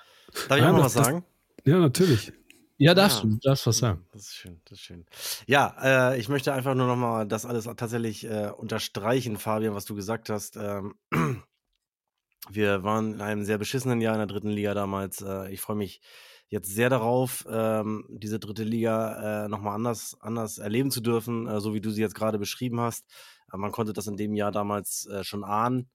[0.49, 1.25] Darf ich ja, auch noch was sagen?
[1.57, 2.33] Das, ja, natürlich.
[2.79, 4.05] Ja, darfst du, darfst was sagen.
[4.13, 5.07] Das ist schön, das ist schön.
[5.47, 9.95] Ja, äh, ich möchte einfach nur nochmal das alles tatsächlich äh, unterstreichen, Fabian, was du
[9.95, 10.57] gesagt hast.
[10.57, 10.95] Ähm,
[12.51, 15.23] wir waren in einem sehr beschissenen Jahr in der dritten Liga damals.
[15.23, 16.01] Äh, ich freue mich
[16.49, 21.61] jetzt sehr darauf, ähm, diese dritte Liga äh, nochmal anders, anders erleben zu dürfen, äh,
[21.61, 23.05] so wie du sie jetzt gerade beschrieben hast.
[23.53, 25.89] Man konnte das in dem Jahr damals schon ahnen,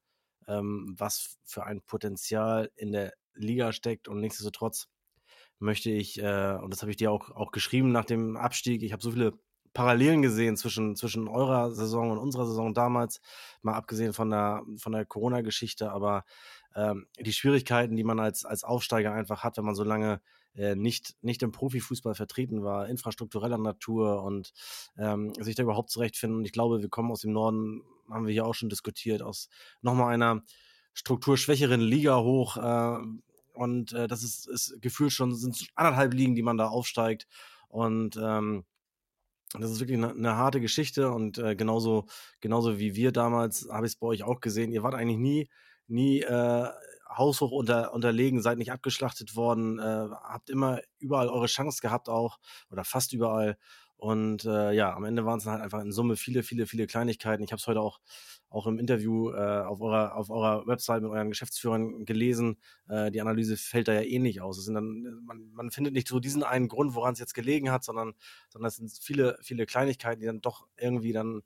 [0.47, 4.87] ähm, was für ein Potenzial in der Liga steckt und nichtsdestotrotz
[5.59, 9.03] möchte ich, und das habe ich dir auch, auch geschrieben nach dem Abstieg, ich habe
[9.03, 9.33] so viele
[9.73, 13.21] Parallelen gesehen zwischen, zwischen eurer Saison und unserer Saison damals,
[13.61, 16.25] mal abgesehen von der, von der Corona-Geschichte, aber
[16.75, 20.21] ähm, die Schwierigkeiten, die man als, als Aufsteiger einfach hat, wenn man so lange
[20.55, 24.53] äh, nicht, nicht im Profifußball vertreten war, infrastruktureller Natur und
[24.97, 26.39] ähm, sich da überhaupt zurechtfinden.
[26.39, 29.49] Und ich glaube, wir kommen aus dem Norden, haben wir hier auch schon diskutiert, aus
[29.81, 30.43] nochmal einer
[30.93, 32.57] strukturschwächeren Liga hoch.
[32.57, 32.97] Äh,
[33.53, 37.27] und äh, das ist, ist gefühlt schon, sind anderthalb Ligen, die man da aufsteigt.
[37.69, 38.65] Und ähm,
[39.59, 42.05] das ist wirklich eine, eine harte Geschichte und äh, genauso,
[42.39, 44.71] genauso wie wir damals, habe ich es bei euch auch gesehen.
[44.71, 45.49] Ihr wart eigentlich nie,
[45.87, 46.67] nie äh,
[47.09, 52.39] haushoch unter, unterlegen, seid nicht abgeschlachtet worden, äh, habt immer überall eure Chance gehabt auch
[52.69, 53.57] oder fast überall.
[53.97, 57.43] Und äh, ja, am Ende waren es halt einfach in Summe viele, viele, viele Kleinigkeiten.
[57.43, 57.99] Ich habe es heute auch,
[58.51, 62.57] auch im Interview äh, auf, eurer, auf eurer Website mit euren Geschäftsführern gelesen.
[62.89, 64.57] Äh, die Analyse fällt da ja eh nicht aus.
[64.57, 67.71] Es sind dann, man, man findet nicht so diesen einen Grund, woran es jetzt gelegen
[67.71, 68.13] hat, sondern,
[68.49, 71.43] sondern es sind viele, viele Kleinigkeiten, die dann doch irgendwie dann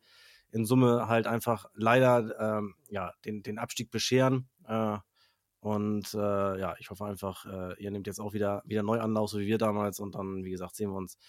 [0.52, 4.50] in Summe halt einfach leider ähm, ja, den, den Abstieg bescheren.
[4.68, 4.98] Äh,
[5.60, 9.39] und äh, ja, ich hoffe einfach, äh, ihr nehmt jetzt auch wieder, wieder Neuanlauf, so
[9.39, 10.00] wie wir damals.
[10.00, 11.20] Und dann, wie gesagt, sehen wir uns,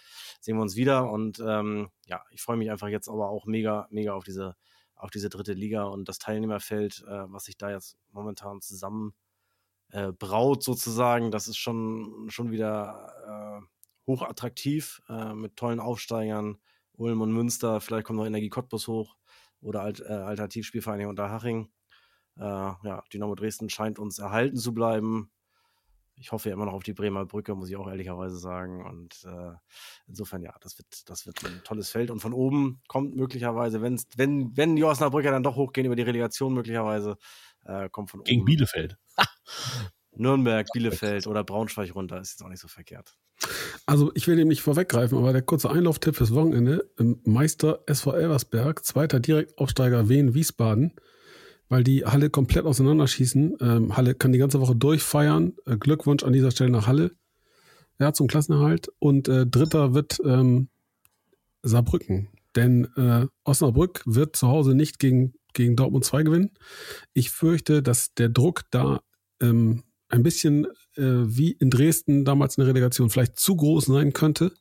[0.40, 1.10] sehen wir uns wieder.
[1.10, 4.56] Und ähm, ja, ich freue mich einfach jetzt aber auch mega, mega auf diese,
[4.96, 9.14] auf diese dritte Liga und das Teilnehmerfeld, äh, was sich da jetzt momentan zusammen
[9.90, 11.30] äh, braut, sozusagen.
[11.30, 13.66] Das ist schon, schon wieder äh,
[14.06, 16.58] hochattraktiv äh, mit tollen Aufsteigern.
[16.94, 19.16] Ulm und Münster, vielleicht kommt noch Energie Cottbus hoch
[19.60, 21.70] oder Alt, äh, Alternativspielvereinigung Unterhaching.
[22.38, 25.30] Äh, ja, Dynamo Dresden scheint uns erhalten zu bleiben.
[26.18, 28.84] Ich hoffe ja immer noch auf die Bremer Brücke, muss ich auch ehrlicherweise sagen.
[28.84, 29.52] Und äh,
[30.06, 32.10] insofern, ja, das wird, das wird ein tolles Feld.
[32.10, 36.02] Und von oben kommt möglicherweise, wenn's, wenn, wenn die Osnabrücker dann doch hochgehen über die
[36.02, 37.16] Relegation, möglicherweise,
[37.64, 38.46] äh, kommt von Gegen oben.
[38.46, 38.96] Gegen Bielefeld.
[40.18, 43.16] Nürnberg, Bielefeld oder Braunschweig runter, ist jetzt auch nicht so verkehrt.
[43.84, 46.90] Also ich will dem nicht vorweggreifen, aber der kurze Einlauftipp fürs Wochenende.
[47.24, 50.94] Meister SV Elversberg, zweiter Direktaufsteiger Wien Wiesbaden
[51.68, 53.56] weil die Halle komplett auseinanderschießen.
[53.60, 55.54] Ähm, Halle kann die ganze Woche durchfeiern.
[55.66, 57.12] Äh, Glückwunsch an dieser Stelle nach Halle.
[57.98, 58.88] Ja, zum Klassenerhalt.
[58.98, 60.68] Und äh, dritter wird ähm,
[61.62, 62.28] Saarbrücken.
[62.54, 66.50] Denn äh, Osnabrück wird zu Hause nicht gegen, gegen Dortmund 2 gewinnen.
[67.12, 69.00] Ich fürchte, dass der Druck da
[69.40, 74.52] ähm, ein bisschen äh, wie in Dresden damals eine Relegation vielleicht zu groß sein könnte.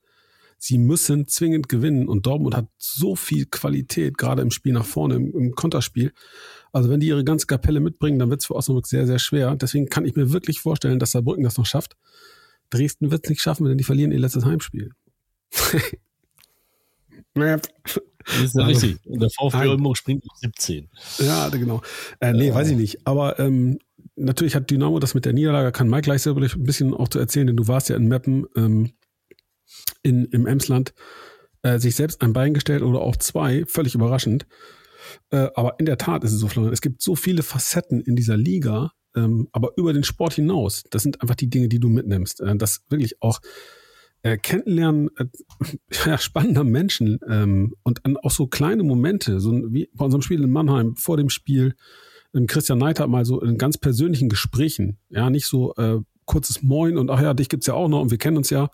[0.57, 5.15] Sie müssen zwingend gewinnen und Dortmund hat so viel Qualität, gerade im Spiel nach vorne,
[5.15, 6.13] im, im Konterspiel.
[6.71, 9.55] Also wenn die ihre ganze Kapelle mitbringen, dann wird es für Osnabrück sehr, sehr schwer.
[9.55, 11.95] Deswegen kann ich mir wirklich vorstellen, dass Saarbrücken das noch schafft.
[12.69, 14.91] Dresden wird es nicht schaffen, denn die verlieren ihr letztes Heimspiel.
[18.25, 18.97] Das ist ja richtig.
[19.05, 20.89] Und der VfB Oldenburg springt auf 17.
[21.19, 21.81] Ja, genau.
[22.19, 23.05] Äh, nee, weiß ich nicht.
[23.05, 23.77] Aber ähm,
[24.15, 27.19] natürlich hat Dynamo das mit der Niederlage, kann Mike gleich selber ein bisschen auch zu
[27.19, 28.93] erzählen, denn du warst ja in Meppen ähm,
[30.03, 30.93] in, im Emsland,
[31.61, 34.45] äh, sich selbst ein Bein gestellt oder auch zwei, völlig überraschend.
[35.31, 38.15] Äh, aber in der Tat ist es so, Florian, es gibt so viele Facetten in
[38.15, 41.89] dieser Liga, ähm, aber über den Sport hinaus, das sind einfach die Dinge, die du
[41.89, 42.41] mitnimmst.
[42.41, 43.39] Äh, das wirklich auch
[44.25, 45.25] äh, Kennenlernen äh,
[46.05, 50.51] ja, spannender Menschen ähm, und auch so kleine Momente, so wie bei unserem Spiel in
[50.51, 51.75] Mannheim vor dem Spiel.
[52.33, 56.97] Ähm, Christian Neiter mal so in ganz persönlichen Gesprächen, ja, nicht so äh, kurzes Moin
[56.97, 58.69] und ach ja, dich gibt's ja auch noch und wir kennen uns ja,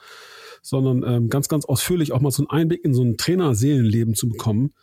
[0.62, 4.30] sondern ähm, ganz, ganz ausführlich auch mal so einen Einblick in so ein Trainerseelenleben zu
[4.30, 4.74] bekommen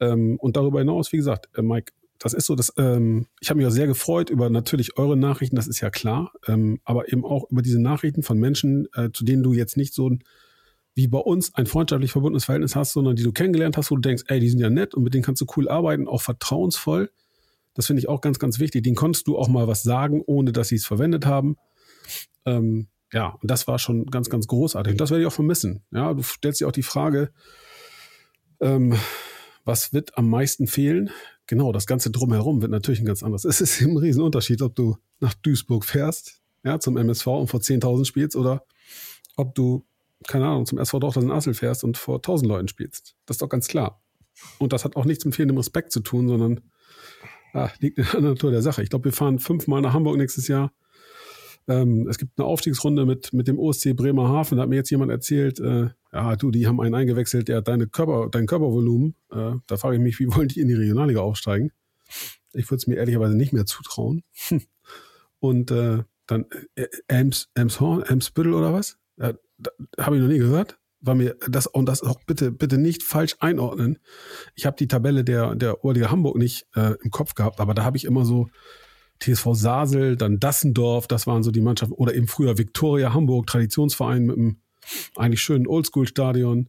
[0.00, 3.58] ähm, und darüber hinaus, wie gesagt, äh, Mike, das ist so, dass ähm, ich habe
[3.58, 7.24] mich auch sehr gefreut über natürlich eure Nachrichten, das ist ja klar, ähm, aber eben
[7.24, 10.24] auch über diese Nachrichten von Menschen, äh, zu denen du jetzt nicht so ein,
[10.94, 14.00] wie bei uns ein freundschaftlich verbundenes Verhältnis hast, sondern die du kennengelernt hast, wo du
[14.00, 17.10] denkst, ey, die sind ja nett und mit denen kannst du cool arbeiten, auch vertrauensvoll.
[17.74, 18.82] Das finde ich auch ganz, ganz wichtig.
[18.82, 21.56] Den konntest du auch mal was sagen, ohne dass sie es verwendet haben.
[22.46, 24.92] Ähm, ja, und das war schon ganz, ganz großartig.
[24.92, 25.84] Und das werde ich auch vermissen.
[25.92, 27.30] Ja, du stellst dir auch die Frage,
[28.60, 28.94] Ähm,
[29.64, 31.10] was wird am meisten fehlen?
[31.46, 33.44] Genau, das Ganze drumherum wird natürlich ein ganz anderes.
[33.44, 38.04] Es ist ein Riesenunterschied, ob du nach Duisburg fährst, ja, zum MSV und vor 10.000
[38.04, 38.64] spielst oder
[39.36, 39.84] ob du,
[40.26, 43.16] keine Ahnung, zum SV Dortmund Assel fährst und vor 1.000 Leuten spielst.
[43.26, 44.00] Das ist doch ganz klar.
[44.58, 46.60] Und das hat auch nichts mit fehlendem Respekt zu tun, sondern
[47.52, 48.82] ah, liegt in der Natur der Sache.
[48.82, 50.72] Ich glaube, wir fahren fünfmal nach Hamburg nächstes Jahr.
[51.68, 54.56] Ähm, es gibt eine Aufstiegsrunde mit, mit dem OSC Bremerhaven.
[54.56, 57.68] Da hat mir jetzt jemand erzählt, äh, ja, du, die haben einen eingewechselt, der hat
[57.68, 59.14] deine Körper, dein Körpervolumen.
[59.32, 61.72] Äh, da frage ich mich, wie wollen die in die Regionalliga aufsteigen?
[62.52, 64.22] Ich würde es mir ehrlicherweise nicht mehr zutrauen.
[65.40, 68.98] Und äh, dann äh, Ems, Emshorn, Emsbüttel oder was?
[69.16, 69.32] Ja,
[69.98, 70.78] Habe ich noch nie gehört.
[71.00, 73.98] War mir das und das auch bitte bitte nicht falsch einordnen.
[74.54, 77.84] Ich habe die Tabelle der der Oberliga Hamburg nicht äh, im Kopf gehabt, aber da
[77.84, 78.48] habe ich immer so
[79.20, 84.24] TSV Sasel, dann Dassendorf, das waren so die Mannschaften oder eben früher Viktoria Hamburg, Traditionsverein
[84.24, 84.60] mit einem
[85.16, 86.68] eigentlich schönen Oldschool-Stadion.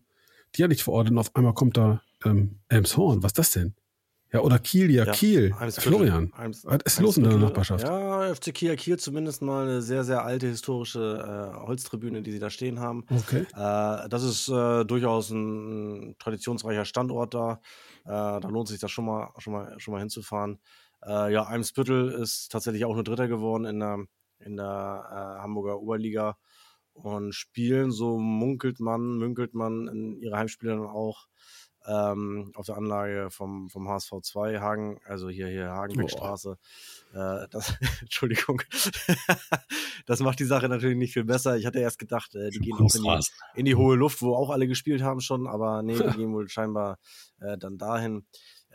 [0.56, 3.22] Die hatte ich verordnet und auf einmal kommt da ähm, Elmshorn.
[3.24, 3.76] Was ist das denn?
[4.34, 5.56] Ja, oder Kiel, ja, ja Kiel.
[5.72, 6.80] Florian, Eimsviertel.
[6.86, 7.86] was ist los in deiner Nachbarschaft?
[7.86, 12.40] Ja, FC Kiel, Kiel zumindest mal eine sehr, sehr alte historische äh, Holztribüne, die sie
[12.40, 13.06] da stehen haben.
[13.10, 13.46] Okay.
[13.54, 17.62] Äh, das ist äh, durchaus ein, ein, traditionsreicher Standort da.
[18.04, 20.60] Äh, da lohnt sich das schon mal, schon mal, schon mal hinzufahren.
[21.06, 24.06] Äh, ja, Eimsbüttel ist tatsächlich auch nur Dritter geworden in der,
[24.40, 26.38] in der äh, Hamburger Oberliga
[26.94, 31.28] und spielen, so munkelt man, münkelt man in ihre Heimspiele dann auch
[31.88, 36.58] ähm, auf der Anlage vom, vom HSV 2 Hagen, also hier, hier Hagenbeckstraße.
[37.14, 38.62] Äh, das, Entschuldigung.
[40.06, 41.56] das macht die Sache natürlich nicht viel besser.
[41.56, 44.36] Ich hatte erst gedacht, äh, die gehen auch in die, in die, hohe Luft, wo
[44.36, 47.00] auch alle gespielt haben schon, aber nee, die gehen wohl scheinbar
[47.40, 48.26] äh, dann dahin.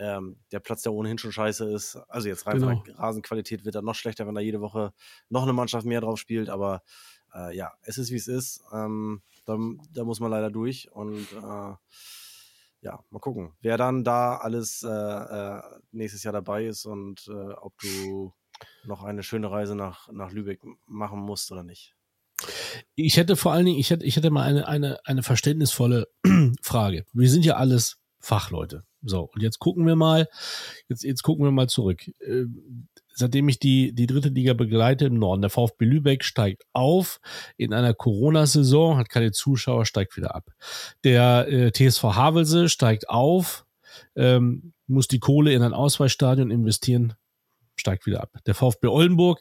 [0.02, 1.96] Ähm, der Platz, der ohnehin schon scheiße ist.
[2.08, 2.82] Also jetzt rein genau.
[2.96, 4.92] Rasenqualität wird dann noch schlechter, wenn da jede Woche
[5.28, 6.82] noch eine Mannschaft mehr drauf spielt, aber
[7.32, 8.62] äh, ja, es ist wie es ist.
[8.72, 9.56] Ähm, da,
[9.92, 11.74] da, muss man leider durch und äh,
[12.80, 15.62] ja, mal gucken, wer dann da alles äh, äh
[15.92, 18.32] nächstes Jahr dabei ist und äh, ob du
[18.84, 21.94] noch eine schöne Reise nach, nach Lübeck machen musst oder nicht.
[22.96, 26.08] Ich hätte vor allen Dingen, ich hätte, ich hätte mal eine, eine, eine verständnisvolle
[26.62, 27.04] Frage.
[27.12, 28.84] Wir sind ja alles Fachleute.
[29.04, 30.28] So, und jetzt gucken wir mal,
[30.88, 32.06] jetzt, jetzt gucken wir mal zurück.
[32.20, 32.44] Äh,
[33.14, 37.20] seitdem ich die, die dritte Liga begleite im Norden, der VfB Lübeck steigt auf
[37.56, 40.50] in einer Corona-Saison, hat keine Zuschauer, steigt wieder ab.
[41.04, 43.66] Der äh, TSV Havelse steigt auf,
[44.16, 47.14] ähm, muss die Kohle in ein Ausweichstadion investieren,
[47.76, 48.30] steigt wieder ab.
[48.46, 49.40] Der VfB Oldenburg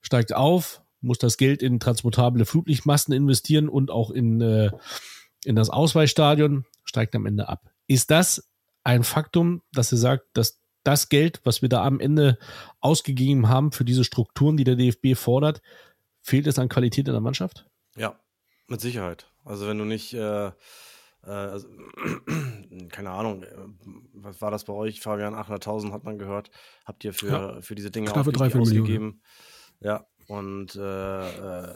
[0.00, 4.70] steigt auf, muss das Geld in transportable Flutlichtmasten investieren und auch in, äh,
[5.44, 7.70] in das Ausweichstadion, steigt am Ende ab.
[7.86, 8.47] Ist das
[8.88, 12.38] ein Faktum, dass ihr sagt, dass das Geld, was wir da am Ende
[12.80, 15.60] ausgegeben haben für diese Strukturen, die der DFB fordert,
[16.22, 17.68] fehlt es an Qualität in der Mannschaft?
[17.96, 18.18] Ja,
[18.66, 19.30] mit Sicherheit.
[19.44, 20.52] Also wenn du nicht, äh, äh,
[21.22, 21.68] also,
[22.88, 23.48] keine Ahnung, äh,
[24.14, 25.34] was war das bei euch, Fabian?
[25.34, 26.50] 800.000 hat man gehört.
[26.86, 27.60] Habt ihr für, ja.
[27.60, 28.82] für diese Dinge Knappe drei, ausgegeben?
[28.86, 29.22] Millionen.
[29.80, 31.74] Ja, und äh, äh,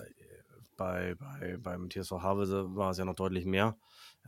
[0.79, 3.77] bei, bei, beim TSV Havelse war es ja noch deutlich mehr.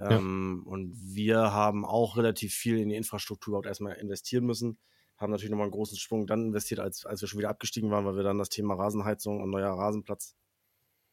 [0.01, 0.71] Ähm, ja.
[0.71, 4.79] Und wir haben auch relativ viel in die Infrastruktur überhaupt erstmal investieren müssen.
[5.17, 8.05] Haben natürlich nochmal einen großen Sprung dann investiert, als, als wir schon wieder abgestiegen waren,
[8.05, 10.35] weil wir dann das Thema Rasenheizung und neuer Rasenplatz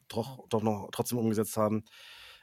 [0.08, 1.84] doch, doch noch trotzdem umgesetzt haben.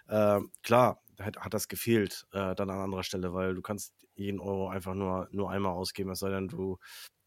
[0.07, 4.41] Äh, klar, hat, hat das gefehlt äh, dann an anderer Stelle, weil du kannst jeden
[4.41, 6.79] Euro einfach nur, nur einmal ausgeben, es sei denn, du,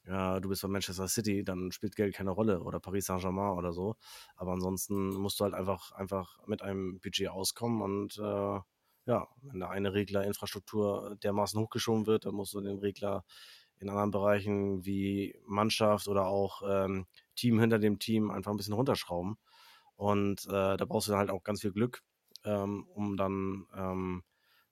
[0.05, 3.71] ja, du bist bei Manchester City, dann spielt Geld keine Rolle oder Paris Saint-Germain oder
[3.71, 3.95] so.
[4.35, 8.59] Aber ansonsten musst du halt einfach, einfach mit einem Budget auskommen und äh,
[9.11, 13.25] ja, wenn da eine Reglerinfrastruktur dermaßen hochgeschoben wird, dann musst du den Regler
[13.77, 18.73] in anderen Bereichen wie Mannschaft oder auch ähm, Team hinter dem Team einfach ein bisschen
[18.73, 19.37] runterschrauben.
[19.95, 22.03] Und äh, da brauchst du dann halt auch ganz viel Glück,
[22.45, 24.23] ähm, um dann, ähm,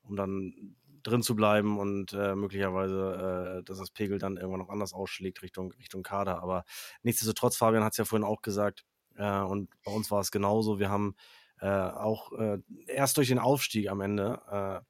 [0.03, 4.69] um dann drin zu bleiben und äh, möglicherweise, äh, dass das Pegel dann irgendwann noch
[4.69, 6.41] anders ausschlägt Richtung, Richtung Kader.
[6.41, 6.63] Aber
[7.03, 10.79] nichtsdestotrotz, Fabian hat es ja vorhin auch gesagt, äh, und bei uns war es genauso.
[10.79, 14.85] Wir haben äh, auch äh, erst durch den Aufstieg am Ende äh,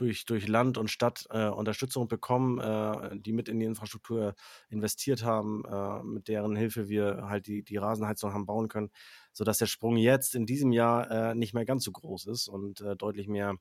[0.00, 4.34] durch, durch Land und Stadt äh, Unterstützung bekommen, äh, die mit in die Infrastruktur
[4.70, 8.90] investiert haben, äh, mit deren Hilfe wir halt die, die Rasenheizung haben bauen können,
[9.32, 13.28] sodass der Sprung jetzt in diesem Jahr nicht mehr ganz so groß ist und deutlich
[13.28, 13.56] mehr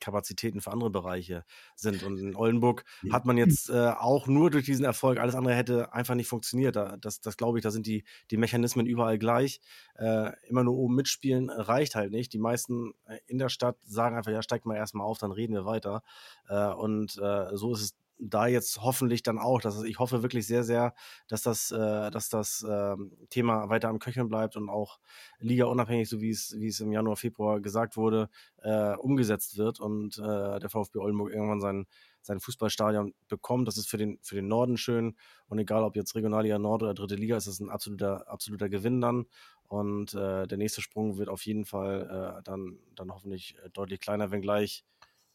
[0.00, 2.02] Kapazitäten für andere Bereiche sind.
[2.02, 5.92] Und in Oldenburg hat man jetzt äh, auch nur durch diesen Erfolg, alles andere hätte
[5.92, 6.76] einfach nicht funktioniert.
[6.76, 9.60] Da, das, das glaube ich, da sind die, die Mechanismen überall gleich.
[9.96, 12.32] Äh, immer nur oben mitspielen reicht halt nicht.
[12.32, 15.54] Die meisten äh, in der Stadt sagen einfach, ja, steigt mal erstmal auf, dann reden
[15.54, 16.02] wir weiter.
[16.48, 20.46] Äh, und äh, so ist es da jetzt hoffentlich dann auch, dass ich hoffe wirklich
[20.46, 20.94] sehr, sehr,
[21.28, 22.96] dass das, äh, dass das äh,
[23.30, 24.98] Thema weiter am Köcheln bleibt und auch
[25.38, 28.28] Liga unabhängig, so wie es, wie es im Januar, Februar gesagt wurde,
[28.62, 31.86] äh, umgesetzt wird und äh, der VfB Oldenburg irgendwann sein,
[32.22, 33.66] sein Fußballstadion bekommt.
[33.68, 35.16] Das ist für den, für den Norden schön
[35.48, 39.00] und egal ob jetzt Regionalliga Nord oder dritte Liga, ist das ein absoluter, absoluter Gewinn
[39.00, 39.26] dann.
[39.68, 44.32] Und äh, der nächste Sprung wird auf jeden Fall äh, dann, dann hoffentlich deutlich kleiner,
[44.32, 44.84] wenngleich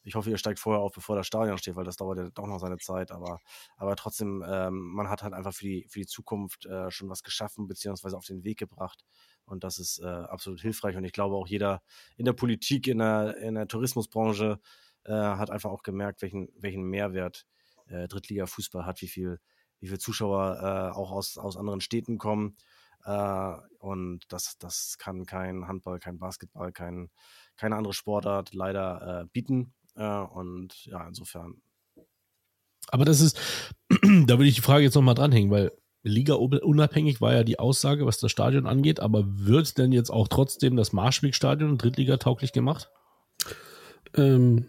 [0.06, 2.46] ich hoffe, ihr steigt vorher auf, bevor das Stadion steht, weil das dauert ja doch
[2.46, 3.12] noch seine Zeit.
[3.12, 3.40] Aber,
[3.76, 7.24] aber trotzdem, ähm, man hat halt einfach für die, für die Zukunft äh, schon was
[7.24, 9.04] geschaffen, beziehungsweise auf den Weg gebracht.
[9.46, 10.96] Und das ist äh, absolut hilfreich.
[10.96, 11.82] Und ich glaube auch jeder
[12.18, 14.60] in der Politik, in der, in der Tourismusbranche
[15.06, 17.48] äh, hat einfach auch gemerkt, welchen, welchen Mehrwert
[17.88, 19.40] äh, Drittliga-Fußball hat, wie viel,
[19.80, 22.56] wie viel Zuschauer äh, auch aus, aus anderen Städten kommen.
[23.06, 27.10] Äh, und das, das kann kein Handball, kein Basketball, kein,
[27.56, 29.74] keine andere Sportart leider äh, bieten.
[29.96, 31.62] Äh, und ja, insofern.
[32.88, 33.40] Aber das ist,
[33.90, 35.72] da würde ich die Frage jetzt nochmal dranhängen, weil
[36.04, 40.28] Liga unabhängig war ja die Aussage, was das Stadion angeht, aber wird denn jetzt auch
[40.28, 42.92] trotzdem das Marschwegstadion Drittliga tauglich gemacht?
[44.14, 44.68] Ähm,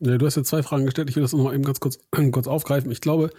[0.00, 1.08] ja, du hast ja zwei Fragen gestellt.
[1.08, 1.98] Ich will das noch mal eben ganz kurz,
[2.32, 2.90] kurz aufgreifen.
[2.90, 3.30] Ich glaube,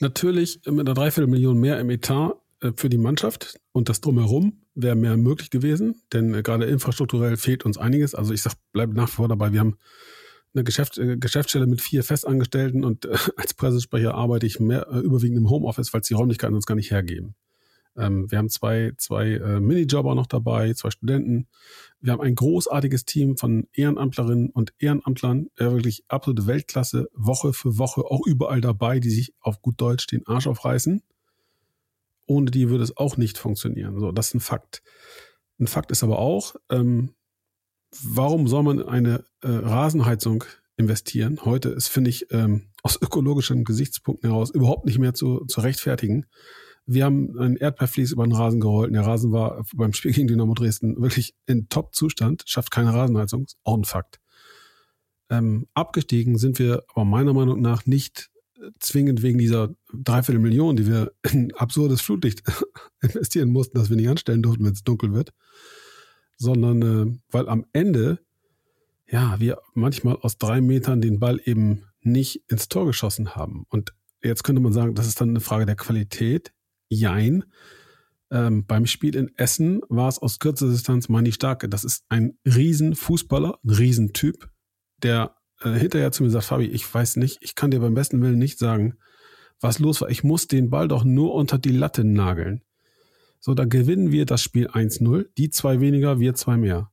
[0.00, 4.96] natürlich mit einer Dreiviertelmillion mehr im Etat äh, für die Mannschaft und das Drumherum wäre
[4.96, 8.14] mehr möglich gewesen, denn äh, gerade infrastrukturell fehlt uns einiges.
[8.14, 9.52] Also ich sag, bleibe nach wie vor dabei.
[9.52, 9.76] Wir haben
[10.54, 14.98] eine Geschäft, äh, Geschäftsstelle mit vier Festangestellten und äh, als Pressesprecher arbeite ich mehr, äh,
[14.98, 17.34] überwiegend im Homeoffice, weil es die Räumlichkeiten uns gar nicht hergeben.
[17.96, 21.46] Ähm, wir haben zwei, zwei äh, Minijobber noch dabei, zwei Studenten.
[22.00, 27.78] Wir haben ein großartiges Team von Ehrenamtlerinnen und Ehrenamtlern, äh, wirklich absolute Weltklasse, Woche für
[27.78, 31.02] Woche auch überall dabei, die sich auf gut Deutsch den Arsch aufreißen.
[32.26, 33.98] Ohne die würde es auch nicht funktionieren.
[34.00, 34.82] So, das ist ein Fakt.
[35.60, 37.14] Ein Fakt ist aber auch, ähm,
[38.02, 40.44] warum soll man eine äh, Rasenheizung
[40.76, 41.40] investieren?
[41.44, 46.26] Heute ist, finde ich, ähm, aus ökologischen Gesichtspunkten heraus überhaupt nicht mehr zu, zu rechtfertigen.
[46.86, 48.94] Wir haben einen Erdbeerflies über den Rasen geholt.
[48.94, 53.56] Der Rasen war beim Spiel gegen Dynamo Dresden wirklich in Top-Zustand, schafft keine Rasenheizung, ist
[53.64, 54.20] auch ein Fakt.
[55.30, 58.30] Ähm, abgestiegen sind wir aber meiner Meinung nach nicht
[58.78, 62.42] zwingend wegen dieser Dreiviertel Million, die wir in absurdes Flutlicht
[63.00, 65.32] investieren mussten, dass wir nicht anstellen durften, wenn es dunkel wird,
[66.36, 68.18] sondern äh, weil am Ende,
[69.06, 73.64] ja, wir manchmal aus drei Metern den Ball eben nicht ins Tor geschossen haben.
[73.68, 76.52] Und jetzt könnte man sagen, das ist dann eine Frage der Qualität.
[76.88, 77.44] Jein.
[78.30, 81.68] Ähm, beim Spiel in Essen war es aus kürzer Distanz Mani Starke.
[81.68, 84.48] Das ist ein Riesenfußballer, ein Riesentyp,
[85.02, 88.20] der äh, hinterher zu mir sagt, Fabi, ich weiß nicht, ich kann dir beim besten
[88.22, 88.94] Willen nicht sagen,
[89.60, 90.10] was los war.
[90.10, 92.62] Ich muss den Ball doch nur unter die Latte nageln.
[93.44, 95.26] So, dann gewinnen wir das Spiel 1-0.
[95.36, 96.90] Die zwei weniger, wir zwei mehr.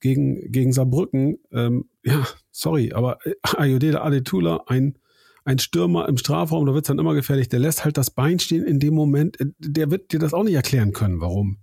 [0.00, 4.98] Gegen, gegen Saarbrücken, ähm, ja, sorry, aber äh, Ayodele Adetula, ein,
[5.46, 7.48] ein Stürmer im Strafraum, da wird's dann immer gefährlich.
[7.48, 9.40] Der lässt halt das Bein stehen in dem Moment.
[9.40, 11.56] Äh, der wird dir das auch nicht erklären können, warum.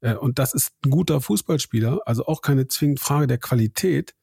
[0.00, 4.16] Äh, und das ist ein guter Fußballspieler, also auch keine zwingend Frage der Qualität.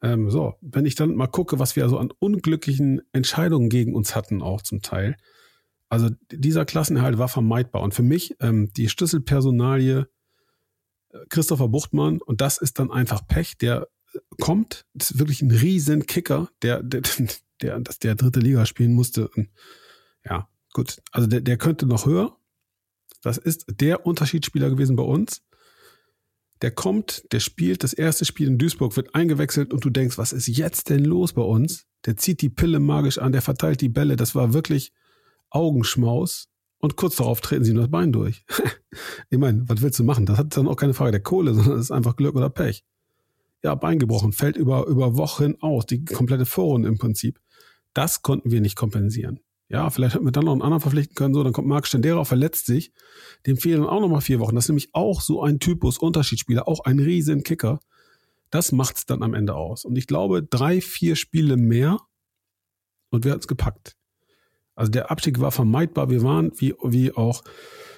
[0.00, 4.14] Ähm, so, wenn ich dann mal gucke, was wir also an unglücklichen Entscheidungen gegen uns
[4.14, 5.16] hatten, auch zum Teil,
[5.88, 7.82] also dieser Klassenerhalt war vermeidbar.
[7.82, 10.08] Und für mich ähm, die Schlüsselpersonalie
[11.10, 15.50] äh, Christopher Buchtmann, und das ist dann einfach Pech, der äh, kommt, ist wirklich ein
[15.50, 17.00] riesen Kicker, der, der,
[17.62, 19.30] der, der, der dritte Liga spielen musste.
[20.24, 20.98] Ja, gut.
[21.10, 22.36] Also der, der könnte noch höher.
[23.22, 25.42] Das ist der Unterschiedsspieler gewesen bei uns.
[26.60, 30.32] Der kommt, der spielt das erste Spiel in Duisburg, wird eingewechselt und du denkst, was
[30.32, 31.86] ist jetzt denn los bei uns?
[32.04, 34.16] Der zieht die Pille magisch an, der verteilt die Bälle.
[34.16, 34.92] Das war wirklich,
[35.50, 38.44] Augenschmaus und kurz darauf treten sie ihm das Bein durch.
[39.30, 40.26] ich meine, was willst du machen?
[40.26, 42.84] Das hat dann auch keine Frage der Kohle, sondern das ist einfach Glück oder Pech.
[43.62, 47.40] Ja, Bein gebrochen, fällt über, über Wochen aus, die komplette Vorrunde im Prinzip.
[47.92, 49.40] Das konnten wir nicht kompensieren.
[49.68, 52.24] Ja, vielleicht hätten wir dann noch einen anderen verpflichten können, so, dann kommt Marc Stendera,
[52.24, 52.92] verletzt sich,
[53.46, 54.54] dem fehlen auch noch mal vier Wochen.
[54.54, 57.80] Das ist nämlich auch so ein Typus Unterschiedsspieler, auch ein riesen Kicker.
[58.50, 59.84] Das macht's dann am Ende aus.
[59.84, 61.98] Und ich glaube, drei, vier Spiele mehr
[63.10, 63.97] und wir hatten es gepackt.
[64.78, 66.08] Also der Abstieg war vermeidbar.
[66.08, 67.42] Wir waren, wie, wie auch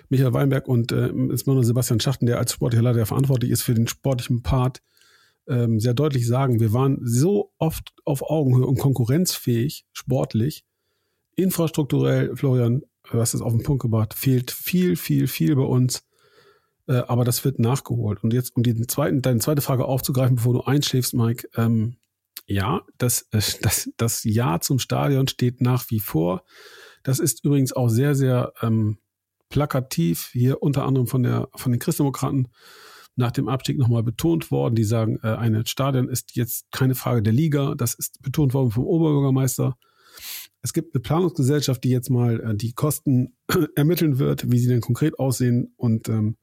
[0.08, 3.86] Michael Weinberg und äh, insbesondere Sebastian Schachten, der als sportlicher Leiter verantwortlich ist für den
[3.86, 4.82] sportlichen Part,
[5.46, 10.64] ähm, sehr deutlich sagen, wir waren so oft auf Augenhöhe und konkurrenzfähig, sportlich,
[11.36, 16.02] infrastrukturell, Florian, du hast es auf den Punkt gebracht, fehlt viel, viel, viel bei uns.
[16.86, 18.22] Äh, aber das wird nachgeholt.
[18.24, 21.96] Und jetzt, um die zweiten, deine zweite Frage aufzugreifen, bevor du einschläfst, Mike, ähm,
[22.50, 26.44] ja, das, äh, das, das Ja zum Stadion steht nach wie vor.
[27.02, 28.98] Das ist übrigens auch sehr, sehr ähm,
[29.48, 32.48] plakativ hier unter anderem von, der, von den Christdemokraten
[33.16, 34.74] nach dem Abstieg nochmal betont worden.
[34.74, 37.74] Die sagen, äh, ein Stadion ist jetzt keine Frage der Liga.
[37.74, 39.76] Das ist betont worden vom Oberbürgermeister.
[40.62, 43.36] Es gibt eine Planungsgesellschaft, die jetzt mal äh, die Kosten
[43.76, 45.72] ermitteln wird, wie sie denn konkret aussehen.
[45.76, 46.36] Und ähm,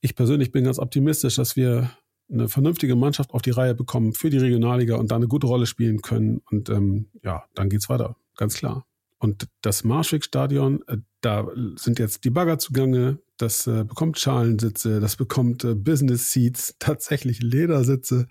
[0.00, 1.90] ich persönlich bin ganz optimistisch, dass wir
[2.32, 5.66] eine vernünftige Mannschaft auf die Reihe bekommen für die Regionalliga und da eine gute Rolle
[5.66, 6.40] spielen können.
[6.50, 8.86] Und ähm, ja, dann geht's weiter, ganz klar.
[9.18, 15.16] Und das Marschweg-Stadion, äh, da sind jetzt die Bagger zugange, das äh, bekommt Schalensitze, das
[15.16, 18.28] bekommt äh, Business Seats, tatsächlich Ledersitze,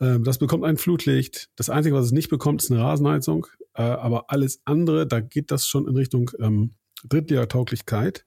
[0.00, 1.50] ähm, das bekommt ein Flutlicht.
[1.56, 3.46] Das Einzige, was es nicht bekommt, ist eine Rasenheizung.
[3.74, 6.72] Äh, aber alles andere, da geht das schon in Richtung ähm,
[7.04, 8.24] Drittliga-Tauglichkeit.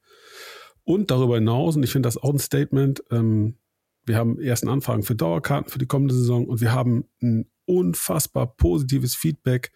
[0.85, 3.57] Und darüber hinaus, und ich finde das auch ein Statement, ähm,
[4.05, 8.55] wir haben ersten Anfragen für Dauerkarten für die kommende Saison und wir haben ein unfassbar
[8.55, 9.71] positives Feedback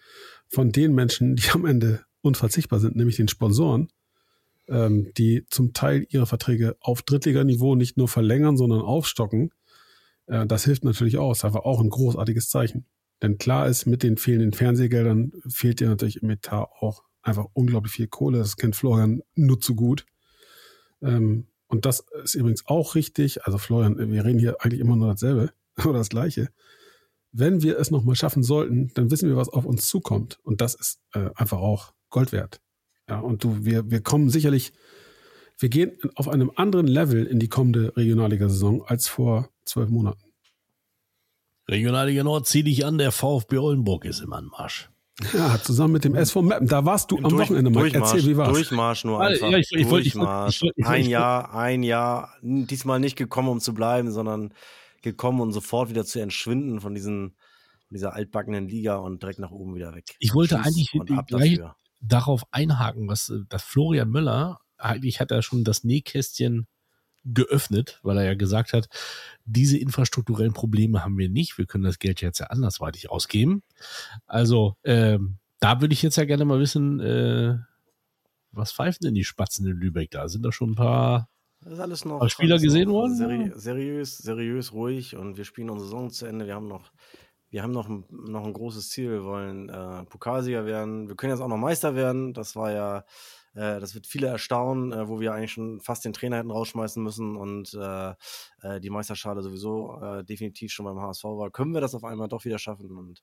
[0.48, 3.88] von den Menschen, die am Ende unverzichtbar sind, nämlich den Sponsoren,
[4.68, 9.52] ähm, die zum Teil ihre Verträge auf Drittliganiveau nicht nur verlängern, sondern aufstocken.
[10.26, 12.86] Äh, das hilft natürlich auch, ist einfach auch ein großartiges Zeichen.
[13.22, 17.92] Denn klar ist, mit den fehlenden Fernsehgeldern fehlt dir natürlich im Etat auch einfach unglaublich
[17.92, 18.38] viel Kohle.
[18.38, 20.06] Das kennt Florian nur zu gut.
[21.02, 23.44] Ähm, und das ist übrigens auch richtig.
[23.44, 25.52] Also Florian, wir reden hier eigentlich immer nur dasselbe
[25.84, 26.48] oder das Gleiche.
[27.30, 30.38] Wenn wir es nochmal schaffen sollten, dann wissen wir, was auf uns zukommt.
[30.42, 32.60] Und das ist äh, einfach auch Gold wert.
[33.08, 34.72] Ja, und du, wir, wir kommen sicherlich,
[35.58, 40.24] wir gehen auf einem anderen Level in die kommende Regionalliga-Saison als vor zwölf Monaten.
[41.68, 44.90] Regionalliga Nord, zieh dich an, der VfB Oldenburg ist im Anmarsch.
[45.32, 46.68] Ja, zusammen mit dem SV Meppen.
[46.68, 47.92] Da warst du Im am Durch, Wochenende mal.
[47.92, 48.52] Erzähl, wie war's?
[48.52, 49.50] Durchmarsch nur einfach.
[49.50, 50.62] Ja, ich, ich, Durchmarsch.
[50.62, 52.34] Ich, ich, ein Jahr, ein Jahr.
[52.42, 54.54] Diesmal nicht gekommen, um zu bleiben, sondern
[55.02, 57.36] gekommen, um sofort wieder zu entschwinden von diesen,
[57.90, 60.04] dieser altbackenen Liga und direkt nach oben wieder weg.
[60.20, 61.60] Ich wollte Tschüss eigentlich gleich
[62.00, 66.68] darauf einhaken, was das Florian Müller, eigentlich hat er schon das Nähkästchen
[67.24, 68.88] geöffnet, weil er ja gesagt hat,
[69.44, 71.58] diese infrastrukturellen Probleme haben wir nicht.
[71.58, 73.62] Wir können das Geld jetzt ja andersweitig ausgeben.
[74.26, 77.58] Also ähm, da würde ich jetzt ja gerne mal wissen, äh,
[78.52, 80.28] was pfeifen denn die Spatzen in Lübeck da?
[80.28, 81.28] Sind da schon ein paar,
[81.60, 83.16] das ist alles noch, Spieler gesehen worden?
[83.16, 86.46] Seri seriös, seriös, ruhig und wir spielen unsere Saison zu Ende.
[86.46, 86.92] Wir haben noch,
[87.50, 89.10] wir haben noch ein, noch ein großes Ziel.
[89.10, 91.08] Wir wollen äh, Pokalsieger werden.
[91.08, 92.34] Wir können jetzt auch noch Meister werden.
[92.34, 93.04] Das war ja
[93.58, 97.02] äh, das wird viele erstaunen, äh, wo wir eigentlich schon fast den Trainer hätten rausschmeißen
[97.02, 98.10] müssen und äh,
[98.62, 101.50] äh die Meisterschale sowieso äh, definitiv schon beim HSV war.
[101.50, 102.96] Können wir das auf einmal doch wieder schaffen?
[102.96, 103.22] Und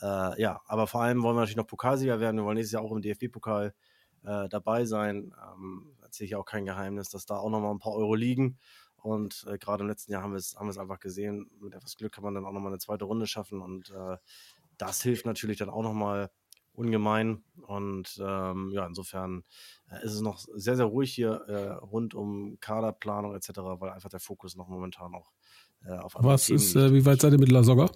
[0.00, 2.36] ja, aber vor allem wollen wir natürlich noch Pokalsieger werden.
[2.36, 3.74] Wir wollen nächstes Jahr auch im DFB-Pokal
[4.22, 5.34] dabei sein.
[5.56, 8.58] Ähm, erzähle ich auch kein Geheimnis, dass da auch nochmal ein paar Euro liegen.
[9.02, 11.50] Und äh, gerade im letzten Jahr haben wir es haben einfach gesehen.
[11.60, 13.60] Mit etwas Glück kann man dann auch nochmal eine zweite Runde schaffen.
[13.60, 14.16] Und äh,
[14.76, 16.30] das hilft natürlich dann auch nochmal
[16.72, 17.42] ungemein.
[17.66, 19.44] Und ähm, ja, insofern
[19.90, 24.08] äh, ist es noch sehr, sehr ruhig hier äh, rund um Kaderplanung etc., weil einfach
[24.08, 25.32] der Fokus noch momentan auch
[25.84, 27.90] äh, auf andere Was Themen ist, äh, wie weit seid ihr mit La Soga?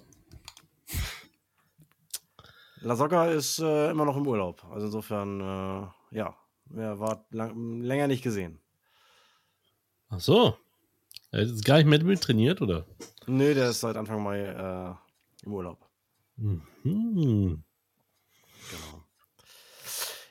[2.81, 4.65] La Soga ist immer noch im Urlaub.
[4.69, 6.35] Also insofern, ja,
[6.75, 8.59] er war lang, länger nicht gesehen.
[10.09, 10.57] Ach so.
[11.33, 12.85] Er ist gar nicht mehr mit trainiert, oder?
[13.25, 14.95] Nö, der ist seit Anfang Mai
[15.43, 15.79] im Urlaub.
[16.37, 16.61] Mhm.
[16.83, 17.57] Genau.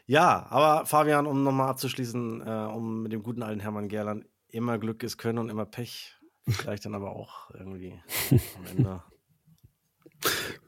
[0.07, 4.79] Ja, aber Fabian, um nochmal abzuschließen, äh, um mit dem guten alten Hermann Gerland, immer
[4.79, 6.15] Glück ist Können und immer Pech.
[6.47, 8.01] Vielleicht dann aber auch irgendwie
[8.31, 9.03] am Ende.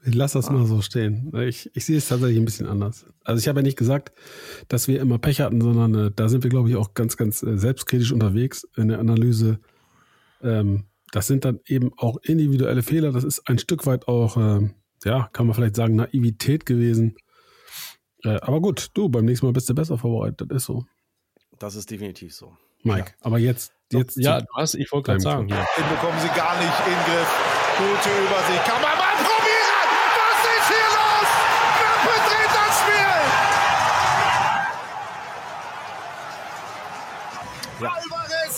[0.05, 0.53] Ich lasse das ah.
[0.53, 1.33] mal so stehen.
[1.37, 3.07] Ich, ich sehe es tatsächlich ein bisschen anders.
[3.23, 4.13] Also ich habe ja nicht gesagt,
[4.69, 7.43] dass wir immer Pech hatten, sondern äh, da sind wir, glaube ich, auch ganz, ganz
[7.43, 9.61] äh, selbstkritisch unterwegs in der Analyse.
[10.45, 13.13] Ähm, das sind dann eben auch individuelle Fehler.
[13.13, 14.69] Das ist ein Stück weit auch, äh,
[15.05, 17.17] ja, kann man vielleicht sagen, Naivität gewesen.
[18.25, 20.85] Äh, aber gut, du, beim nächsten Mal bist du besser vorbereitet, das ist so.
[21.59, 22.57] Das ist definitiv so.
[22.83, 23.15] Mike, ja.
[23.21, 24.17] aber jetzt, jetzt.
[24.17, 25.49] Ja, du hast, ich wollte gerade sagen.
[25.49, 25.65] Ja.
[25.77, 27.29] Den bekommen sie gar nicht in Griff.
[27.79, 28.65] Gute Übersicht.
[28.65, 29.89] Kann man mal probieren!
[30.19, 31.29] Was ist hier los?
[31.81, 33.15] Wer bedreht das Spiel?
[37.87, 37.93] Ja.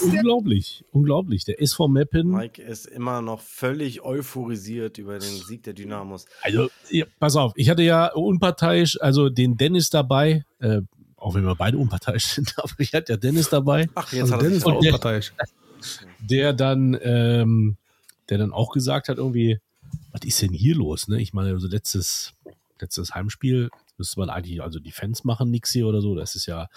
[0.06, 1.44] Unglaublich, unglaublich.
[1.44, 2.30] Der SV Meppen.
[2.30, 6.26] Mike ist immer noch völlig euphorisiert über den Sieg der Dynamos.
[6.42, 10.80] Also, ja, pass auf, ich hatte ja unparteiisch, also den Dennis dabei, äh,
[11.16, 13.88] auch wenn wir beide unparteiisch sind, aber ich hatte ja Dennis dabei.
[13.94, 15.32] Ach, jetzt also hat Dennis war unparteiisch.
[16.20, 17.76] Der, der dann, ähm,
[18.28, 19.58] der dann auch gesagt hat, irgendwie,
[20.12, 21.08] was ist denn hier los?
[21.08, 21.20] Ne?
[21.20, 22.34] Ich meine, also letztes,
[22.80, 26.14] letztes Heimspiel müsste man eigentlich, also die Fans machen nichts hier oder so.
[26.14, 26.68] Das ist ja,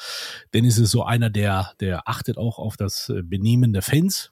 [0.53, 4.31] Dennis ist so einer, der, der achtet auch auf das äh, Benehmen der Fans.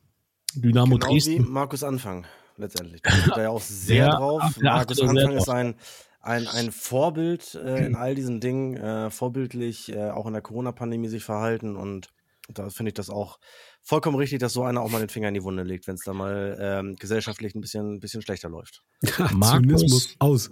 [0.56, 1.46] Dynamo genau Dresden.
[1.46, 2.26] Wie Markus Anfang
[2.58, 3.02] letztendlich.
[3.04, 4.44] Da steht er ja auch sehr der, drauf.
[4.62, 5.76] Markus Anfang ist ein,
[6.22, 11.08] ein, ein Vorbild äh, in all diesen Dingen, äh, vorbildlich äh, auch in der Corona-Pandemie
[11.08, 12.10] sich verhalten und
[12.50, 13.40] da finde ich das auch
[13.84, 16.04] vollkommen richtig, dass so einer auch mal den Finger in die Wunde legt, wenn es
[16.04, 18.84] da mal ähm, gesellschaftlich ein bisschen, ein bisschen schlechter läuft.
[19.34, 20.50] Markus aus.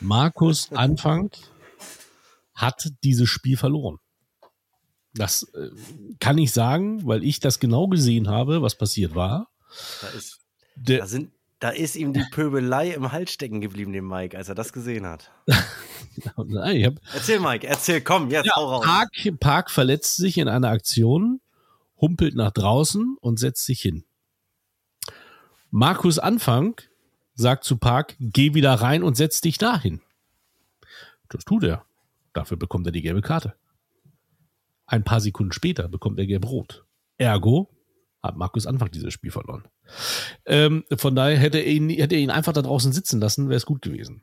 [0.00, 1.30] Markus Anfang
[2.54, 3.98] hat dieses Spiel verloren.
[5.14, 5.70] Das äh,
[6.20, 9.48] kann ich sagen, weil ich das genau gesehen habe, was passiert war.
[10.00, 10.40] Da ist,
[10.76, 14.48] Der, da sind, da ist ihm die Pöbelei im Hals stecken geblieben, dem Mike, als
[14.48, 15.30] er das gesehen hat.
[16.36, 18.84] Nein, hab, erzähl, Mike, erzähl, komm, jetzt ja, hau raus.
[18.84, 21.40] Park, Park verletzt sich in einer Aktion,
[21.98, 24.04] humpelt nach draußen und setzt sich hin.
[25.70, 26.80] Markus Anfang
[27.36, 30.00] sagt zu Park, geh wieder rein und setz dich dahin.
[31.28, 31.84] Das tut er.
[32.32, 33.54] Dafür bekommt er die gelbe Karte.
[34.86, 36.84] Ein paar Sekunden später bekommt er gelb rot.
[37.18, 37.70] Ergo
[38.22, 39.64] hat Markus Anfang dieses Spiel verloren.
[40.46, 43.56] Ähm, von daher hätte er, ihn, hätte er ihn einfach da draußen sitzen lassen, wäre
[43.56, 44.22] es gut gewesen.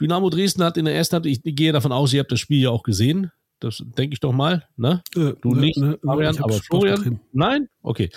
[0.00, 2.62] Dynamo Dresden hat in der ersten Halbzeit, ich gehe davon aus, ihr habt das Spiel
[2.62, 3.30] ja auch gesehen.
[3.60, 5.02] Das denke ich doch mal, ne?
[5.14, 7.20] Äh, du ne, nicht, ne, Marian, aber Florian?
[7.32, 7.68] Nein?
[7.82, 8.10] Okay.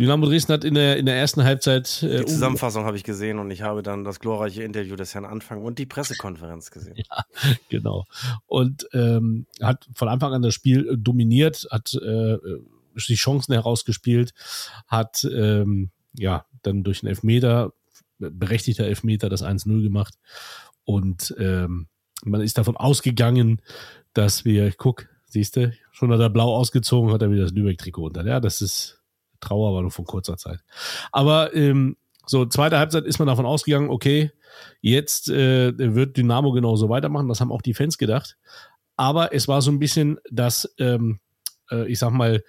[0.00, 2.02] Dynamo Dresden hat in der, in der ersten Halbzeit.
[2.02, 5.26] Äh, die Zusammenfassung habe ich gesehen und ich habe dann das glorreiche Interview des Herrn
[5.26, 6.96] Anfang und die Pressekonferenz gesehen.
[6.96, 7.24] Ja,
[7.68, 8.06] genau.
[8.46, 12.38] Und ähm, hat von Anfang an das Spiel dominiert, hat äh,
[13.08, 14.32] die Chancen herausgespielt,
[14.86, 17.74] hat ähm, ja dann durch einen Elfmeter,
[18.18, 20.14] berechtigter Elfmeter, das 1-0 gemacht.
[20.84, 21.88] Und ähm,
[22.24, 23.60] man ist davon ausgegangen,
[24.14, 28.06] dass wir, guck, siehst du, schon hat er blau ausgezogen, hat er wieder das Lübeck-Trikot
[28.06, 28.26] unter.
[28.26, 28.99] Ja, das ist
[29.40, 30.60] Trauer, aber nur von kurzer Zeit.
[31.12, 34.30] Aber ähm, so, zweite Halbzeit ist man davon ausgegangen, okay,
[34.80, 37.28] jetzt äh, wird Dynamo genauso weitermachen.
[37.28, 38.36] Das haben auch die Fans gedacht.
[38.96, 41.20] Aber es war so ein bisschen das, ähm,
[41.70, 42.44] äh, ich sag mal,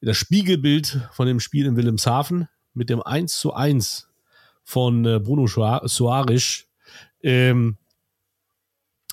[0.00, 4.08] das Spiegelbild von dem Spiel in Wilhelmshaven mit dem 1 zu 1
[4.62, 6.66] von äh, Bruno Soares
[7.22, 7.76] ähm,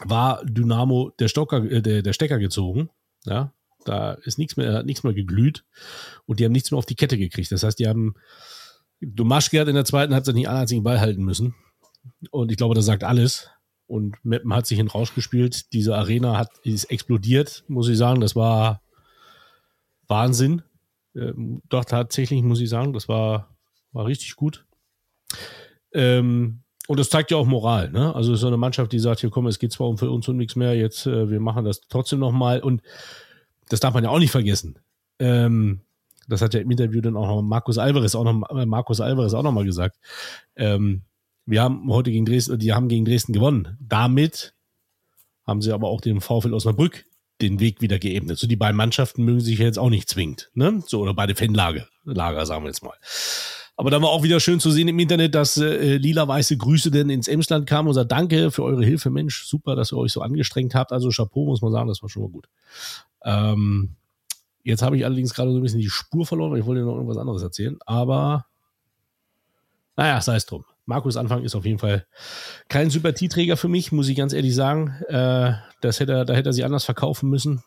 [0.04, 2.90] war Dynamo der, Stocker, äh, der, der Stecker gezogen.
[3.26, 3.52] Ja,
[3.86, 5.64] da ist nichts mehr, hat nichts mehr geglüht
[6.26, 7.52] und die haben nichts mehr auf die Kette gekriegt.
[7.52, 8.16] Das heißt, die haben
[9.02, 11.56] Domaschke hat in der zweiten Halbzeit nicht einen einzigen Ball halten müssen.
[12.32, 13.50] Und ich glaube, das sagt alles.
[13.86, 15.72] Und Meppen hat sich in Rausch gespielt.
[15.74, 18.20] Diese Arena hat, ist explodiert, muss ich sagen.
[18.20, 18.82] Das war
[20.08, 20.64] Wahnsinn.
[21.16, 23.56] Ähm, doch tatsächlich muss ich sagen, das war,
[23.92, 24.66] war richtig gut.
[25.94, 28.16] Ähm, und das zeigt ja auch Moral, ne?
[28.16, 30.38] Also so eine Mannschaft, die sagt, hier komm, es geht zwar um für uns um
[30.38, 32.62] nichts mehr, jetzt äh, wir machen das trotzdem nochmal.
[32.62, 32.82] Und
[33.70, 34.80] das darf man ja auch nicht vergessen.
[35.20, 35.82] Ähm,
[36.28, 39.34] das hat ja im Interview dann auch noch Markus Alvarez auch noch äh, Markus Alvarez
[39.34, 39.98] auch noch mal gesagt.
[40.56, 41.04] Ähm,
[41.46, 43.78] wir haben heute gegen Dresden, die haben gegen Dresden gewonnen.
[43.80, 44.54] Damit
[45.46, 47.06] haben sie aber auch dem VfL Osnabrück
[47.42, 48.38] den Weg wieder geebnet.
[48.38, 50.84] So die beiden Mannschaften mögen sich jetzt auch nicht zwingend, ne?
[50.86, 52.96] So oder beide Fanlager, Lager sagen wir jetzt mal.
[53.80, 57.12] Aber da war auch wieder schön zu sehen im Internet, dass äh, lila-weiße Grüße denn
[57.12, 60.22] ins Emsland kamen und sagt, danke für eure Hilfe, Mensch, super, dass ihr euch so
[60.22, 60.92] angestrengt habt.
[60.92, 62.50] Also Chapeau, muss man sagen, das war schon mal gut.
[63.24, 63.96] Ähm,
[64.64, 67.18] jetzt habe ich allerdings gerade so ein bisschen die Spur verloren, ich wollte noch irgendwas
[67.18, 68.48] anderes erzählen, aber
[69.96, 70.66] naja, sei es drum.
[70.86, 72.08] Markus Anfang ist auf jeden Fall
[72.70, 74.96] kein Sympathieträger für mich, muss ich ganz ehrlich sagen.
[75.08, 77.62] Äh, das hätte er, da hätte er sie anders verkaufen müssen.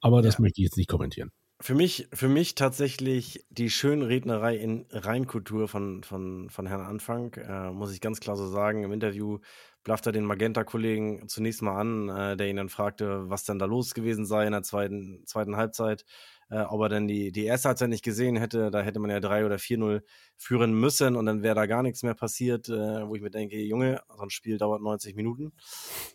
[0.00, 0.42] Aber das ja.
[0.42, 1.32] möchte ich jetzt nicht kommentieren.
[1.60, 7.70] Für mich, für mich tatsächlich die Schönrednerei in Reinkultur von, von, von Herrn Anfang, äh,
[7.70, 8.82] muss ich ganz klar so sagen.
[8.82, 9.38] Im Interview
[9.84, 13.66] blafft er den Magenta-Kollegen zunächst mal an, äh, der ihn dann fragte, was denn da
[13.66, 16.04] los gewesen sei in der zweiten, zweiten Halbzeit
[16.54, 19.18] äh, ob er denn die, die erste Halbzeit nicht gesehen hätte, da hätte man ja
[19.18, 20.02] 3 oder 4-0
[20.36, 23.60] führen müssen und dann wäre da gar nichts mehr passiert, äh, wo ich mir denke,
[23.60, 25.52] Junge, so ein Spiel dauert 90 Minuten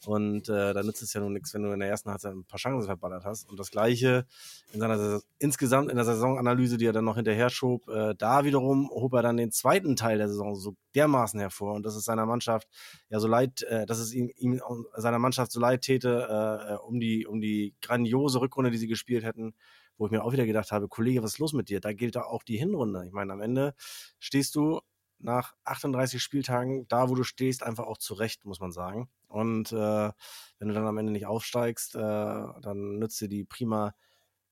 [0.06, 2.46] und äh, da nützt es ja nun nichts, wenn du in der ersten Halbzeit ein
[2.46, 3.50] paar Chancen verballert hast.
[3.50, 4.26] Und das Gleiche
[4.72, 8.90] in seiner insgesamt in der Saisonanalyse, die er dann noch hinterher schob, äh, da wiederum
[8.92, 12.26] hob er dann den zweiten Teil der Saison so dermaßen hervor und das ist seiner
[12.26, 12.68] Mannschaft
[13.10, 14.62] ja so leid, äh, dass es ihm, ihm
[14.96, 18.88] seiner Mannschaft so leid täte, äh, äh, um die um die grandiose Rückrunde, die sie
[18.88, 19.54] gespielt hätten,
[20.00, 21.82] wo ich mir auch wieder gedacht habe, Kollege, was ist los mit dir?
[21.82, 23.06] Da gilt da auch die Hinrunde.
[23.06, 23.76] Ich meine, am Ende
[24.18, 24.82] stehst du
[25.20, 29.10] nach 38 Spieltagen da, wo du stehst, einfach auch zurecht, muss man sagen.
[29.28, 30.12] Und äh,
[30.60, 33.94] wenn du dann am Ende nicht aufsteigst, äh, dann nützt dir die prima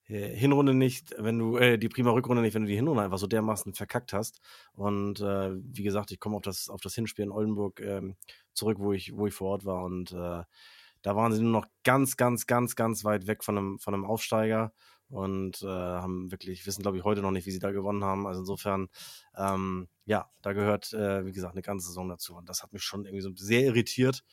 [0.08, 3.18] äh, Hinrunde nicht, wenn du äh, die prima Rückrunde nicht, wenn du die Hinrunde einfach
[3.18, 4.42] so dermaßen verkackt hast.
[4.74, 8.18] Und äh, wie gesagt, ich komme auf das auf das Hinspiel in Oldenburg ähm,
[8.54, 10.44] zurück, wo ich wo ich vor Ort war und äh,
[11.04, 14.06] da waren sie nur noch ganz, ganz, ganz, ganz weit weg von einem von einem
[14.06, 14.74] Aufsteiger
[15.10, 18.28] und äh, haben wirklich, wissen glaube ich heute noch nicht, wie sie da gewonnen haben.
[18.28, 18.90] Also insofern,
[19.36, 22.36] ähm, ja, da gehört, äh, wie gesagt, eine ganze Saison dazu.
[22.36, 24.24] Und das hat mich schon irgendwie so sehr irritiert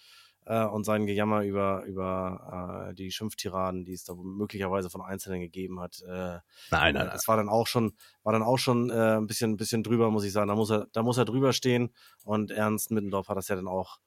[0.46, 5.40] äh, und sein Gejammer über, über äh, die Schimpftiraden, die es da möglicherweise von Einzelnen
[5.40, 6.02] gegeben hat.
[6.02, 7.10] Äh, nein, nein, nein.
[7.12, 10.10] Das war dann auch schon, war dann auch schon äh, ein bisschen, ein bisschen drüber,
[10.10, 10.48] muss ich sagen.
[10.48, 11.94] Da muss er, da muss er drüber stehen.
[12.24, 13.98] Und Ernst Mittendorf hat das ja dann auch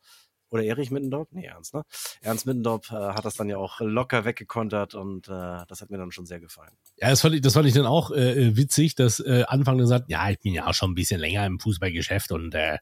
[0.50, 1.28] oder Erich Mittendorf?
[1.32, 1.84] Nee, Ernst, ne?
[2.22, 5.98] Ernst Mittendorf äh, hat das dann ja auch locker weggekontert und äh, das hat mir
[5.98, 6.72] dann schon sehr gefallen.
[6.98, 10.06] Ja, das fand ich, das fand ich dann auch äh, witzig, dass äh, Anfang gesagt,
[10.10, 12.78] ja, ich bin ja auch schon ein bisschen länger im Fußballgeschäft und äh,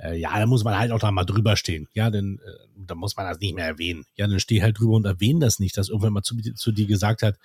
[0.00, 1.88] äh, ja, da muss man halt auch da mal drüber stehen.
[1.92, 4.04] Ja, denn äh, da muss man das nicht mehr erwähnen.
[4.14, 6.86] Ja, dann steh halt drüber und erwähne das nicht, dass irgendwann mal zu, zu dir
[6.86, 7.36] gesagt hat,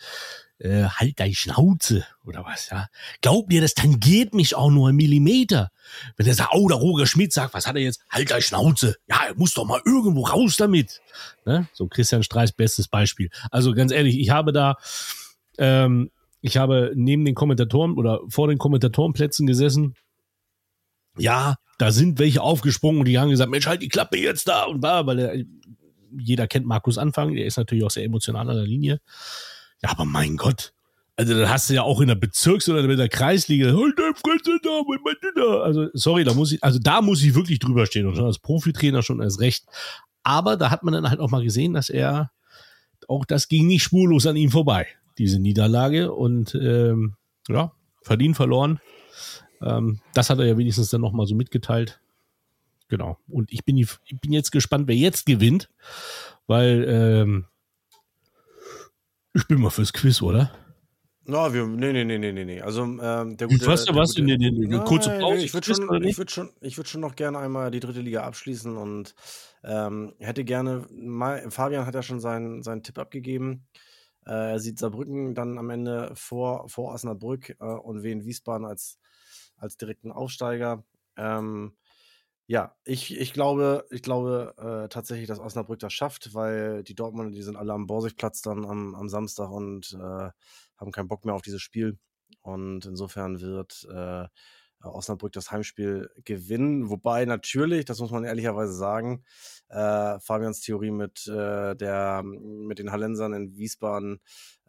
[0.60, 2.88] äh, halt deine Schnauze oder was, ja.
[3.22, 5.72] Glaub mir, das tangiert mich auch nur ein Millimeter.
[6.16, 8.02] Wenn der sagt, oh, der Roger Schmidt sagt, was hat er jetzt?
[8.10, 8.98] Halt deine Schnauze.
[9.08, 11.02] Ja, er muss doch mal irgendwo raus damit.
[11.46, 11.68] Ne?
[11.74, 13.30] So Christian Streis bestes Beispiel.
[13.50, 14.78] Also ganz ehrlich, ich habe da,
[15.58, 19.96] ähm, ich habe neben den Kommentatoren oder vor den Kommentatorenplätzen gesessen.
[21.18, 24.64] Ja, da sind welche aufgesprungen und die haben gesagt, Mensch, halt die Klappe jetzt da
[24.64, 25.44] und war, weil der,
[26.18, 29.00] jeder kennt Markus Anfang, der ist natürlich auch sehr emotional an der Linie.
[29.82, 30.74] Ja, aber mein Gott,
[31.16, 34.12] also da hast du ja auch in der Bezirks- oder in der Kreisliga, halt da,
[35.36, 35.62] mein.
[35.62, 38.40] Also sorry, da muss ich, also da muss ich wirklich drüber stehen und schon als
[38.40, 39.66] Profitrainer schon als recht.
[40.24, 42.32] Aber da hat man dann halt auch mal gesehen, dass er
[43.08, 44.88] auch das ging nicht spurlos an ihm vorbei
[45.18, 47.16] diese Niederlage und ähm,
[47.48, 48.80] ja, verdient verloren.
[49.64, 52.02] Ähm, das hat er ja wenigstens dann nochmal so mitgeteilt.
[52.90, 53.18] Genau.
[53.28, 55.70] Und ich bin, ich bin jetzt gespannt, wer jetzt gewinnt,
[56.48, 57.46] weil ähm,
[59.34, 60.52] ich bin mal fürs Quiz, oder?
[61.26, 62.62] No, wir, nee, nee, nee, nee, nee.
[62.62, 63.66] Also, ähm, der gute.
[63.66, 65.44] Hast ja was in der kurze Pause.
[65.44, 68.24] Ich würde schon, ich würd schon, ich würd schon noch gerne einmal die dritte Liga
[68.24, 69.16] abschließen und
[69.64, 73.66] ähm, hätte gerne, mal, Fabian hat ja schon seinen, seinen Tipp abgegeben.
[74.26, 79.00] Äh, er sieht Saarbrücken dann am Ende vor, vor Osnabrück äh, und Wien Wiesbaden als,
[79.64, 80.84] als direkten Aufsteiger.
[81.18, 81.76] Ähm,
[82.46, 87.32] ja, ich, ich glaube, ich glaube äh, tatsächlich, dass Osnabrück das schafft, weil die Dortmunder,
[87.32, 90.30] die sind alle am Borsigplatz dann am, am Samstag und äh,
[90.78, 91.98] haben keinen Bock mehr auf dieses Spiel.
[92.42, 94.28] Und insofern wird äh,
[94.84, 96.90] Osnabrück das Heimspiel gewinnen.
[96.90, 99.24] Wobei natürlich, das muss man ehrlicherweise sagen,
[99.70, 104.20] äh, Fabians Theorie mit, äh, der, mit den Hallensern in Wiesbaden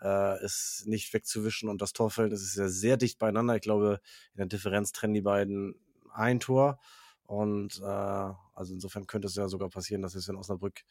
[0.00, 3.56] äh, ist nicht wegzuwischen und das Torfeld ist ja sehr dicht beieinander.
[3.56, 4.00] Ich glaube,
[4.32, 5.74] in der Differenz trennen die beiden
[6.12, 6.78] ein Tor.
[7.26, 10.82] Und äh, also insofern könnte es ja sogar passieren, dass es in Osnabrück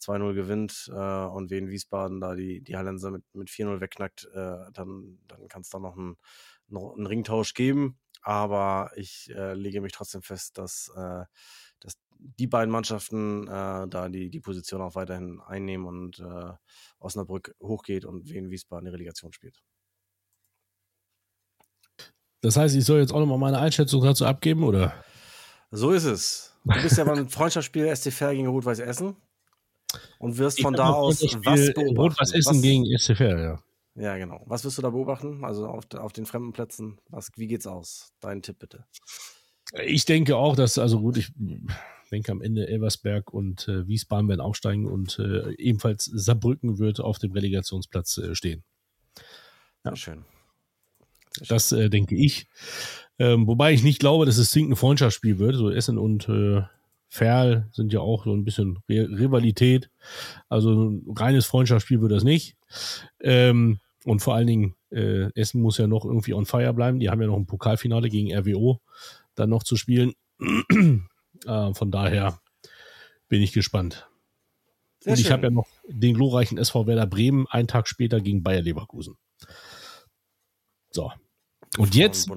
[0.00, 4.70] 2-0 gewinnt äh, und wen Wiesbaden da die, die Hallenser mit, mit 4-0 wegknackt, äh,
[4.72, 6.16] dann, dann kann es da noch einen,
[6.68, 7.98] noch einen Ringtausch geben.
[8.24, 11.24] Aber ich äh, lege mich trotzdem fest, dass, äh,
[11.78, 16.52] dass die beiden Mannschaften äh, da die, die Position auch weiterhin einnehmen und äh,
[16.98, 19.62] Osnabrück hochgeht und Wien Wiesbaden die Relegation spielt.
[22.40, 25.04] Das heißt, ich soll jetzt auch nochmal meine Einschätzung dazu abgeben, oder?
[25.70, 26.54] So ist es.
[26.64, 29.16] Du bist ja beim Freundschaftsspiel SC Fair gegen Rot-Weiß Essen
[30.18, 31.96] und wirst von da aus was beobachten.
[31.96, 33.62] Rot-Weiß Essen was, gegen SC Fair, ja.
[33.94, 34.42] Ja, genau.
[34.46, 35.44] Was wirst du da beobachten?
[35.44, 38.12] Also auf, auf den fremden Plätzen, was, wie geht's aus?
[38.20, 38.84] Dein Tipp bitte.
[39.84, 41.32] Ich denke auch, dass, also gut, ich
[42.10, 47.18] denke am Ende Elversberg und äh, Wiesbaden werden aufsteigen und äh, ebenfalls Saarbrücken wird auf
[47.18, 48.64] dem Relegationsplatz äh, stehen.
[49.84, 49.90] Ja.
[49.90, 50.24] Sehr schön.
[51.32, 52.48] Sehr das äh, denke ich.
[53.18, 55.54] Ähm, wobei ich nicht glaube, dass es zwingend ein Freundschaftsspiel wird.
[55.54, 56.62] So Essen und äh,
[57.08, 59.88] Ferl sind ja auch so ein bisschen Re Rivalität.
[60.48, 62.56] Also ein reines Freundschaftsspiel wird das nicht.
[63.20, 67.00] Ähm, und vor allen Dingen, äh, Essen muss ja noch irgendwie on fire bleiben.
[67.00, 68.80] Die haben ja noch ein Pokalfinale gegen RWO
[69.34, 70.12] dann noch zu spielen.
[71.46, 72.40] äh, von daher
[73.28, 74.08] bin ich gespannt.
[75.00, 78.42] Sehr und ich habe ja noch den glorreichen SV Werder Bremen einen Tag später gegen
[78.42, 79.16] Bayer Leverkusen.
[80.90, 81.10] So.
[81.76, 82.30] Und jetzt,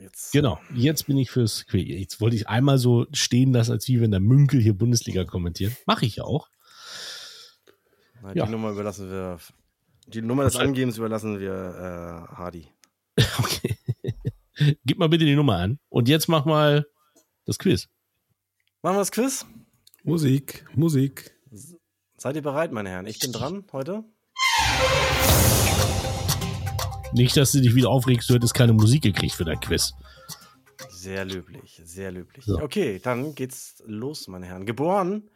[0.00, 1.86] jetzt, genau, jetzt bin ich fürs Quiz.
[1.86, 5.74] Jetzt wollte ich einmal so stehen lassen, als wie wenn der Münkel hier Bundesliga kommentiert.
[5.86, 6.48] Mache ich ja auch.
[8.34, 8.46] Die ja.
[8.46, 9.38] Nummer überlassen wir
[10.10, 12.68] die Nummer des Angebens überlassen wir äh, Hardy.
[13.38, 13.76] Okay.
[14.84, 15.78] Gib mal bitte die Nummer an.
[15.88, 16.86] Und jetzt mach mal
[17.46, 17.88] das Quiz.
[18.82, 19.46] Machen wir das Quiz?
[20.04, 21.34] Musik, Musik.
[22.16, 23.06] Seid ihr bereit, meine Herren?
[23.06, 24.04] Ich bin dran heute.
[27.12, 29.92] Nicht, dass du dich wieder aufregst, du hättest keine Musik gekriegt für dein Quiz.
[30.90, 32.44] Sehr löblich, sehr löblich.
[32.44, 32.60] So.
[32.60, 34.66] Okay, dann geht's los, meine Herren.
[34.66, 35.30] Geboren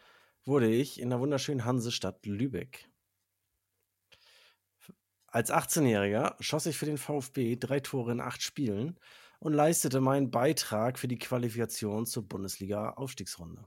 [0.44, 2.88] wurde ich in der wunderschönen Hansestadt Lübeck.
[5.34, 9.00] Als 18-Jähriger schoss ich für den VfB drei Tore in acht Spielen
[9.40, 13.66] und leistete meinen Beitrag für die Qualifikation zur Bundesliga-Aufstiegsrunde.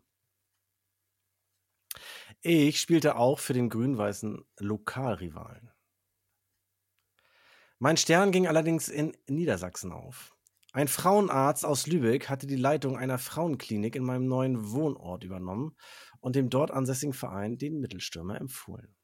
[2.40, 5.70] Ich spielte auch für den grün-weißen Lokalrivalen.
[7.80, 10.38] Mein Stern ging allerdings in Niedersachsen auf.
[10.72, 15.76] Ein Frauenarzt aus Lübeck hatte die Leitung einer Frauenklinik in meinem neuen Wohnort übernommen
[16.22, 18.97] und dem dort ansässigen Verein den Mittelstürmer empfohlen.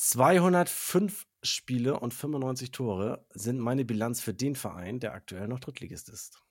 [0.00, 6.08] 205 Spiele und 95 Tore sind meine Bilanz für den Verein, der aktuell noch Drittligist
[6.08, 6.42] ist.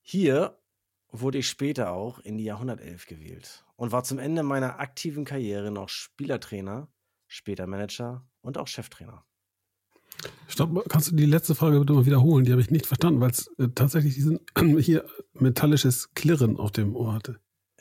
[0.00, 0.58] Hier
[1.10, 5.70] wurde ich später auch in die Jahrhundertelf gewählt und war zum Ende meiner aktiven Karriere
[5.70, 6.88] noch Spielertrainer,
[7.26, 9.26] später Manager und auch Cheftrainer.
[10.48, 12.46] Stopp, kannst du die letzte Frage bitte mal wiederholen?
[12.46, 14.40] Die habe ich nicht verstanden, weil es äh, tatsächlich diesen
[14.78, 17.38] hier metallisches Klirren auf dem Ohr hatte.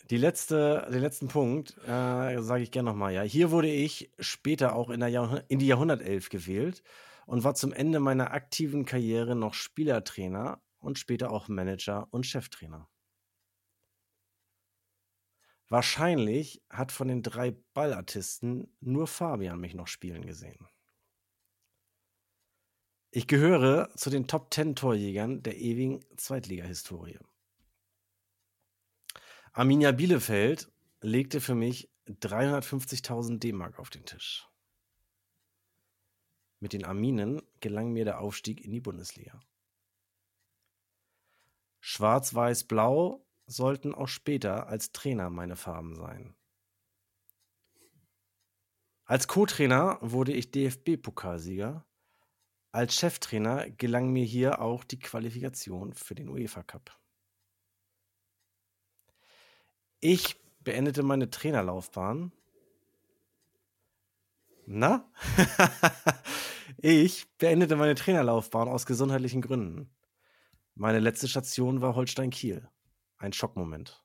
[0.10, 3.14] Die letzte, den letzten Punkt äh, sage ich gerne nochmal.
[3.14, 6.84] Ja, hier wurde ich später auch in, der in die Jahrhundertelf gewählt
[7.26, 12.90] und war zum Ende meiner aktiven Karriere noch Spielertrainer und später auch Manager und Cheftrainer.
[15.70, 20.68] Wahrscheinlich hat von den drei Ballartisten nur Fabian mich noch spielen gesehen.
[23.10, 27.20] Ich gehöre zu den Top 10 Torjägern der ewigen Zweitligahistorie.
[29.56, 34.50] Arminia Bielefeld legte für mich 350.000 D-Mark auf den Tisch.
[36.60, 39.40] Mit den Arminen gelang mir der Aufstieg in die Bundesliga.
[41.82, 46.36] Schwarz-Weiß-Blau sollten auch später als Trainer meine Farben sein.
[49.06, 51.86] Als Co-Trainer wurde ich DFB-Pokalsieger
[52.72, 57.03] als Cheftrainer gelang mir hier auch die Qualifikation für den UEFA Cup.
[60.06, 60.36] Ich
[60.66, 62.34] beendete meine Trainerlaufbahn.
[64.66, 65.10] Na?
[66.78, 69.90] ich beendete meine Trainerlaufbahn aus gesundheitlichen Gründen.
[70.76, 72.70] Meine letzte Station war Holstein Kiel.
[73.18, 74.04] Ein Schockmoment.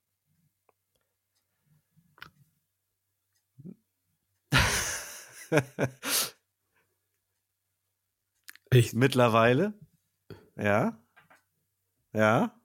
[8.71, 8.95] Echt?
[8.95, 9.75] Mittlerweile?
[10.55, 10.97] Ja?
[12.13, 12.57] Ja?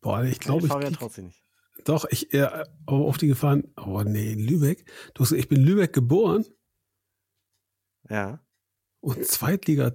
[0.00, 0.72] Boah, ich glaube, ich.
[1.18, 1.45] Nicht.
[1.86, 3.72] Doch, ich äh, auf die Gefahren.
[3.76, 4.84] Oh nee, Lübeck.
[5.14, 6.44] Du hast, ich bin Lübeck geboren.
[8.10, 8.40] Ja.
[9.00, 9.92] Und Zweitliga,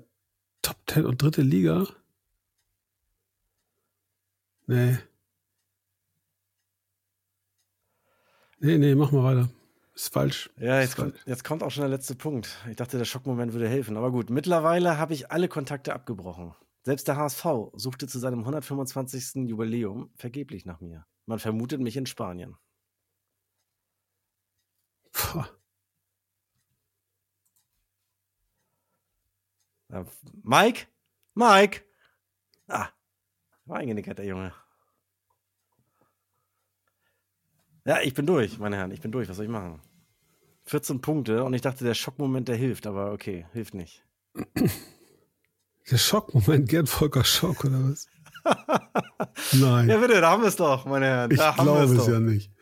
[0.62, 1.86] Top 10 und dritte Liga.
[4.68, 4.98] Nee.
[8.60, 9.50] Nee, nee, mach mal weiter.
[9.94, 10.50] Ist falsch.
[10.58, 11.24] Ja, jetzt, ist kommt, falsch.
[11.26, 12.58] jetzt kommt auch schon der letzte Punkt.
[12.70, 13.98] Ich dachte, der Schockmoment würde helfen.
[13.98, 16.54] Aber gut, mittlerweile habe ich alle Kontakte abgebrochen.
[16.84, 19.50] Selbst der HSV suchte zu seinem 125.
[19.50, 21.06] Jubiläum vergeblich nach mir.
[21.26, 22.58] Man vermutet mich in Spanien.
[25.12, 25.44] Puh.
[30.44, 30.88] Mike?
[31.34, 31.82] Mike?
[32.68, 32.90] Ah,
[33.66, 34.54] war eingenickert, der Junge.
[37.86, 38.92] Ja, ich bin durch, meine Herren.
[38.92, 39.28] Ich bin durch.
[39.28, 39.82] Was soll ich machen?
[40.66, 44.06] 14 Punkte und ich dachte, der Schockmoment, der hilft, aber okay, hilft nicht.
[45.90, 48.08] Der Schockmoment, Gerd Volker Schock oder was?
[49.54, 49.90] Nein.
[49.90, 51.32] Ja, bitte, da haben wir es doch, meine Herren.
[51.32, 52.08] ich Da haben glaube es doch.
[52.12, 52.52] ja nicht.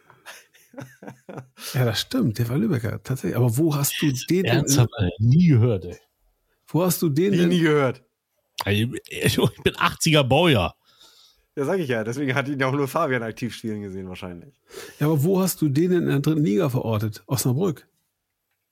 [1.73, 3.36] Ja, das stimmt, der war Lübecker, tatsächlich.
[3.36, 4.45] Aber wo hast du den denn?
[4.45, 5.97] Ernsthaft, Alter, nie gehört, ey.
[6.67, 7.49] Wo hast du den Nie, denn?
[7.49, 8.01] nie gehört.
[8.65, 10.75] Ich bin 80er Baujahr.
[11.57, 12.03] Ja, sag ich ja.
[12.05, 14.53] Deswegen hat ihn ja auch nur Fabian aktiv spielen gesehen, wahrscheinlich.
[14.99, 17.23] Ja, aber wo hast du den denn in der dritten Liga verortet?
[17.27, 17.88] Osnabrück.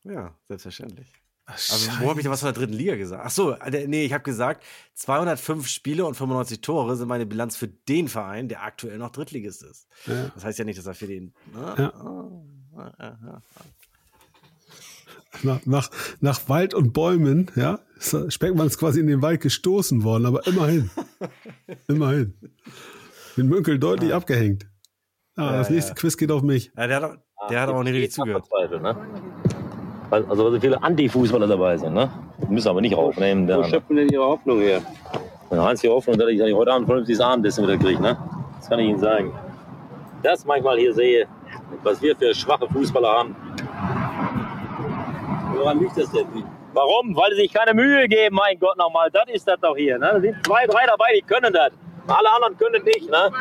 [0.06, 1.08] Ja, selbstverständlich.
[1.50, 3.24] Ach, Also, wo habe ich denn was von der dritten Liga gesagt?
[3.26, 3.56] Ach so,
[3.88, 4.64] nee, ich habe gesagt,
[4.96, 9.64] 205 Spiele und 95 Tore sind meine Bilanz für den Verein, der aktuell noch Drittligist
[9.64, 9.88] ist.
[10.08, 10.30] Ja.
[10.36, 11.34] Das heißt ja nicht, dass er für den.
[11.54, 11.76] Ne?
[11.78, 11.94] Ja.
[11.96, 12.30] Ah,
[12.76, 13.42] ah, ah, ah.
[15.44, 20.04] Nach, nach, nach Wald und Bäumen, ja, ist Speckmann ist quasi in den Wald gestoßen
[20.04, 20.90] worden, aber immerhin.
[21.88, 22.34] immerhin.
[23.38, 24.68] Den Münkel deutlich abgehängt.
[25.36, 25.96] Ah, Ja, das nächste ja.
[25.96, 26.72] Quiz geht auf mich.
[26.76, 28.48] Ja, der, hat, auch- der hat aber auch nicht richtig zugehört.
[28.48, 29.37] Verzweifelt, ne?
[30.10, 32.10] Weil- Also, weil so viele Anti-Fußballer dabei sind, ne?
[32.50, 33.48] Müssen aber nicht aufnehmen.
[33.48, 34.82] Wo schöpfen denn Ihre Hoffnung her?
[35.50, 38.18] der einzige Hoffnung, dass ich, dass ich heute Abend vernünftiges Abendessen wieder kriege, ne?
[38.58, 39.32] Das kann ich Ihnen sagen.
[40.24, 41.26] Das manchmal hier sehe,
[41.84, 43.36] was wir für schwache Fußballer haben.
[45.56, 46.26] Woran liegt das denn?
[46.74, 47.16] Warum?
[47.16, 49.10] Weil sie sich keine Mühe geben, mein Gott nochmal.
[49.12, 50.10] Das ist das doch hier, ne?
[50.14, 51.72] Da sind zwei, drei dabei, die können das.
[52.08, 53.32] Alle anderen können nicht, ne?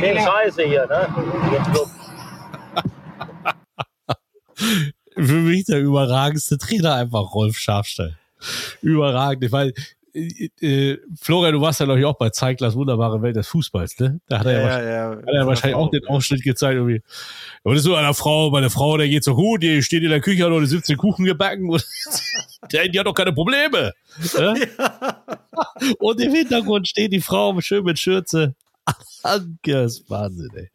[0.00, 1.06] Den Scheiße hier, ne?
[5.16, 8.16] Für mich der überragendste Trainer einfach Rolf Schafstein.
[8.82, 9.72] Überragend, weil
[10.16, 13.98] äh, äh, Florian, du warst ja glaube ich auch bei Zeiglers wunderbare Welt des Fußballs,
[13.98, 14.20] ne?
[14.28, 16.96] Da hat er ja, wahrscheinlich, ja, hat er wahrscheinlich auch den Ausschnitt gezeigt irgendwie.
[16.96, 17.02] Ja,
[17.64, 20.20] Was ist so einer Frau, meine Frau, der geht so gut, die steht in der
[20.20, 21.86] Küche, hat noch die 17 Kuchen gebacken und
[22.72, 23.92] der, die hat doch keine Probleme.
[24.38, 24.68] Ne?
[25.98, 28.54] Und im Hintergrund steht die Frau schön mit Schürze.
[29.64, 30.70] Das ist Wahnsinn, ey.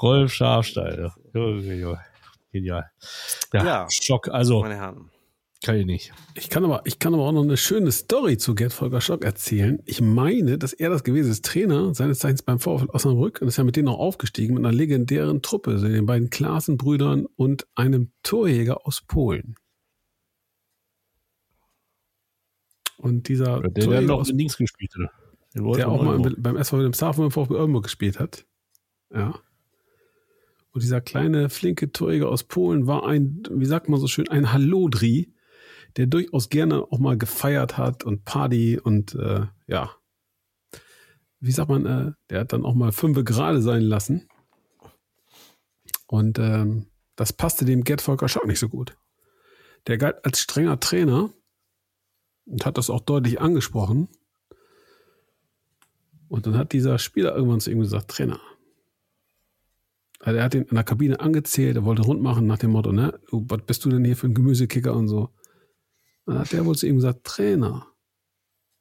[0.00, 0.98] Rolf Schafstein.
[0.98, 1.14] ja.
[1.34, 2.00] Junge, Junge.
[2.52, 2.90] Genial.
[3.52, 3.90] Ja, Ja.
[3.90, 4.28] Schock.
[4.28, 5.10] Also, Meine Herren.
[5.64, 6.12] kann ich nicht.
[6.34, 9.24] Ich kann aber, ich kann aber auch noch eine schöne Story zu Gerd Volker Schock
[9.24, 9.80] erzählen.
[9.86, 13.56] Ich meine, dass er das gewesen ist, Trainer seines Zeichens beim VfL Osnabrück und ist
[13.56, 18.12] ja mit denen auch aufgestiegen mit einer legendären Truppe, also den beiden Klaassen-Brüdern und einem
[18.22, 19.54] Torjäger aus Polen.
[22.98, 25.10] Und dieser Der, der Torjäger noch aus in Links gespielt hat.
[25.54, 28.46] Der auch mal beim SV Wilhelmshaven und VfB Oldenburg gespielt hat.
[29.12, 29.38] Ja.
[30.72, 34.52] Und dieser kleine, flinke Torjäger aus Polen war ein, wie sagt man so schön, ein
[34.52, 35.34] Hallodri,
[35.96, 39.94] der durchaus gerne auch mal gefeiert hat und Party und äh, ja,
[41.40, 44.28] wie sagt man, äh, der hat dann auch mal fünfe gerade sein lassen.
[46.06, 48.96] Und ähm, das passte dem Gerd Volker Schock nicht so gut.
[49.86, 51.30] Der galt als strenger Trainer
[52.46, 54.08] und hat das auch deutlich angesprochen.
[56.28, 58.40] Und dann hat dieser Spieler irgendwann zu ihm gesagt, Trainer.
[60.22, 62.92] Also er hat ihn in der Kabine angezählt, er wollte rund machen nach dem Motto,
[62.92, 65.30] ne, du, was bist du denn hier für ein Gemüsekicker und so.
[66.26, 67.88] Dann hat der wohl zu ihm gesagt, Trainer,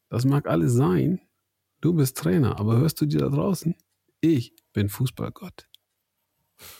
[0.10, 1.20] das mag alles sein,
[1.82, 3.76] du bist Trainer, aber hörst du dir da draußen?
[4.22, 5.68] Ich bin Fußballgott.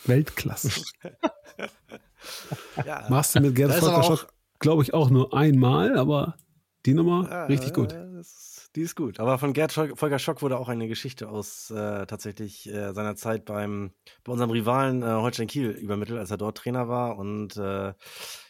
[0.06, 0.84] Weltklasse.
[2.86, 4.28] ja, Machst du mit Gerd Volker
[4.60, 6.38] glaube ich, auch nur einmal, aber
[6.86, 7.94] die Nummer ja, richtig gut.
[7.94, 9.20] Das, die ist gut.
[9.20, 13.46] Aber von Gerd Volker Schock wurde auch eine Geschichte aus äh, tatsächlich äh, seiner Zeit
[13.46, 13.92] beim,
[14.24, 17.18] bei unserem Rivalen äh, Holstein Kiel übermittelt, als er dort Trainer war.
[17.18, 17.94] Und äh,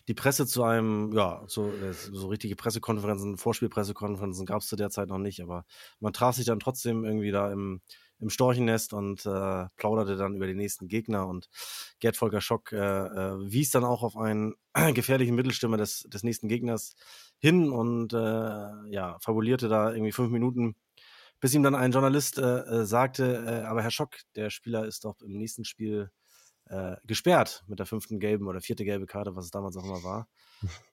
[0.08, 4.92] die Presse zu einem, ja, so, äh, so richtige Pressekonferenzen, Vorspielpressekonferenzen gab es zu der
[4.92, 5.66] Zeit noch nicht, aber
[6.00, 7.82] man traf sich dann trotzdem irgendwie da im,
[8.20, 11.28] im Storchennest und äh, plauderte dann über den nächsten Gegner.
[11.28, 11.50] Und
[12.00, 14.54] Gerd Volker Schock äh, äh, wies dann auch auf einen
[14.94, 16.96] gefährlichen Mittelstimmer des, des nächsten Gegners
[17.42, 20.76] hin und äh, ja, fabulierte da irgendwie fünf Minuten,
[21.40, 25.06] bis ihm dann ein Journalist äh, äh sagte, äh, aber Herr Schock, der Spieler ist
[25.06, 26.12] doch im nächsten Spiel
[26.66, 30.04] äh, gesperrt mit der fünften gelben oder vierte gelbe Karte, was es damals auch immer
[30.04, 30.28] war.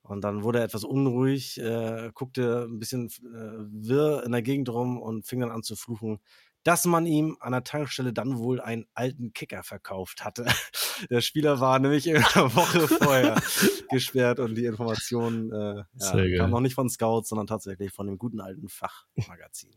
[0.03, 4.71] Und dann wurde er etwas unruhig, äh, guckte ein bisschen äh, wirr in der Gegend
[4.71, 6.21] rum und fing dann an zu fluchen
[6.65, 10.47] dass man ihm an der Tankstelle dann wohl einen alten Kicker verkauft hatte.
[11.11, 13.41] Der Spieler war nämlich in einer Woche vorher
[13.91, 18.19] gesperrt und die Information äh, ja, kam noch nicht von Scouts, sondern tatsächlich von dem
[18.19, 19.71] guten alten Fachmagazin.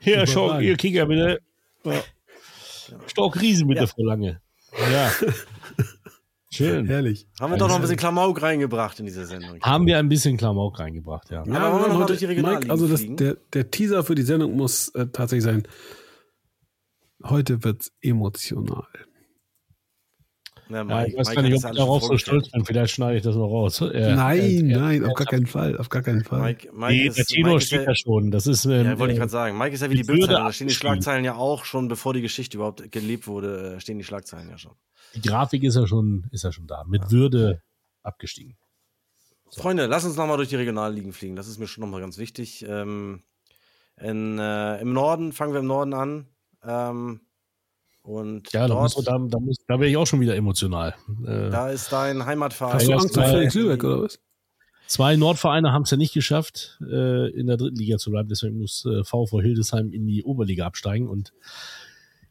[0.00, 1.40] Hier, schau, ihr Kicker bitte.
[1.84, 2.02] Ja.
[3.06, 3.86] Stock Riesen bitte ja.
[3.86, 4.40] für lange.
[4.90, 5.12] Ja.
[6.58, 6.86] Schön.
[6.86, 7.26] Herrlich.
[7.40, 9.60] Haben wir doch noch ein bisschen Klamauk reingebracht in diese Sendung.
[9.62, 11.44] Haben wir ein bisschen Klamauk reingebracht, ja.
[11.44, 14.22] ja aber wollen wir noch durch die Mike, Also das, der, der Teaser für die
[14.22, 15.62] Sendung muss äh, tatsächlich sein.
[17.24, 18.86] Heute wird's emotional.
[20.70, 22.64] Ja, Mike, ja, ich weiß Mike gar nicht, ob ich darauf so stolz bin.
[22.64, 23.80] Vielleicht schneide ich das noch raus.
[23.98, 25.78] Er, nein, er, nein, auf gar keinen Fall.
[25.78, 26.40] Auf gar keinen Fall.
[26.40, 28.30] Mike, Mike nee, ist, der Tino steht ja schon.
[28.30, 29.56] Das ist, ähm, ja, wollte ich gerade sagen.
[29.56, 30.44] Mike ist ja wie die Bildzeitung.
[30.44, 33.98] Da stehen die Schlagzeilen ja auch schon, bevor die Geschichte überhaupt gelebt wurde, äh, stehen
[33.98, 34.72] die Schlagzeilen ja schon.
[35.14, 36.84] Die Grafik ist ja schon, ist ja schon da.
[36.86, 37.10] Mit ja.
[37.10, 37.62] Würde
[38.02, 38.56] abgestiegen.
[39.48, 39.62] So.
[39.62, 41.36] Freunde, lass uns nochmal durch die Regionalligen fliegen.
[41.36, 42.64] Das ist mir schon nochmal ganz wichtig.
[42.68, 43.22] Ähm,
[43.96, 46.26] in, äh, Im Norden, fangen wir im Norden an.
[46.62, 47.20] Ähm,
[48.08, 50.94] und ja, dort, da, da, da, muss, da wäre ich auch schon wieder emotional.
[51.26, 52.72] Äh, da ist dein Heimatverein.
[52.72, 54.18] Hast du Angst vor Felix Lübeck oder was?
[54.86, 58.30] Zwei Nordvereine haben es ja nicht geschafft, äh, in der dritten Liga zu bleiben.
[58.30, 61.06] Deswegen muss äh, VV Hildesheim in die Oberliga absteigen.
[61.06, 61.34] Und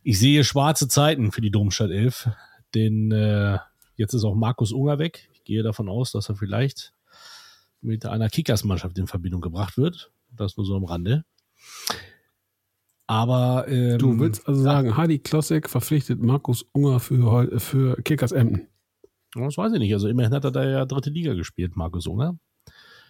[0.02, 2.30] ich sehe schwarze Zeiten für die Domstadt 11.
[2.74, 3.60] Denn äh,
[3.98, 5.30] jetzt ist auch Markus Unger weg.
[5.34, 6.92] Ich gehe davon aus, dass er vielleicht
[7.82, 10.10] mit einer Kickers-Mannschaft in Verbindung gebracht wird.
[10.36, 11.24] Das nur so am Rande.
[13.08, 18.68] Aber ähm, du willst also sagen, Hadi Klossek verpflichtet Markus Unger für, für Kickers Emden.
[19.34, 19.94] Das weiß ich nicht.
[19.94, 22.38] Also immerhin hat er da ja dritte Liga gespielt, Markus Unger.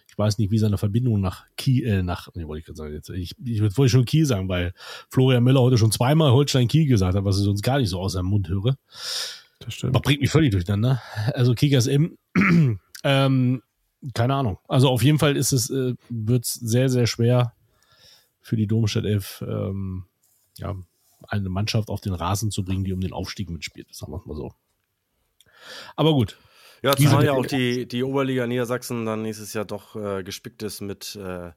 [0.08, 2.94] Ich weiß nicht, wie seine Verbindung nach Kiel, äh, nach, nee, wollte ich gerade sagen,
[2.94, 4.72] jetzt, ich, ich wollte schon Kiel sagen, weil
[5.10, 8.00] Florian Müller heute schon zweimal Holstein Kiel gesagt hat, was ich sonst gar nicht so
[8.00, 8.76] aus seinem Mund höre.
[9.58, 9.94] Das stimmt.
[9.94, 11.02] Aber bringt mich völlig durcheinander.
[11.34, 12.16] Also Kickers M,
[13.04, 13.62] ähm,
[14.14, 14.58] keine Ahnung.
[14.68, 17.52] Also auf jeden Fall ist es, äh, wird es sehr, sehr schwer,
[18.48, 20.04] für die Domstadt 11 ähm,
[20.56, 20.74] ja,
[21.28, 23.94] eine Mannschaft auf den Rasen zu bringen, die um den Aufstieg mitspielt.
[23.94, 24.52] Sagen wir mal so.
[25.96, 26.38] Aber gut.
[26.82, 30.80] Ja, zumal ja auch die, die Oberliga Niedersachsen dann nächstes Jahr doch äh, gespickt ist
[30.80, 31.50] mit, äh,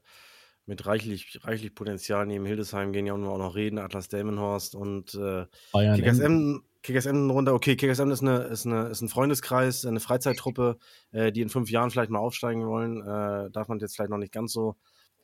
[0.66, 2.26] mit reichlich, reichlich Potenzial.
[2.26, 7.06] Neben Hildesheim gehen ja auch noch Reden, Atlas Delmenhorst und äh, Bayern Kickers Emden, Kickers
[7.06, 7.54] Emden runter.
[7.54, 10.76] Okay, Kickers Emden ist, eine, ist, eine, ist ein Freundeskreis, eine Freizeittruppe,
[11.12, 13.00] äh, die in fünf Jahren vielleicht mal aufsteigen wollen.
[13.00, 14.76] Äh, darf man jetzt vielleicht noch nicht ganz so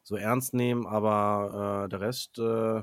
[0.08, 2.82] so ernst nehmen, aber äh, der Rest äh,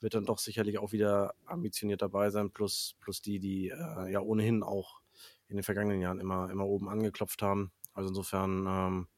[0.00, 4.20] wird dann doch sicherlich auch wieder ambitioniert dabei sein, plus, plus die, die äh, ja
[4.20, 5.00] ohnehin auch
[5.46, 7.70] in den vergangenen Jahren immer, immer oben angeklopft haben.
[7.94, 9.08] Also insofern ähm,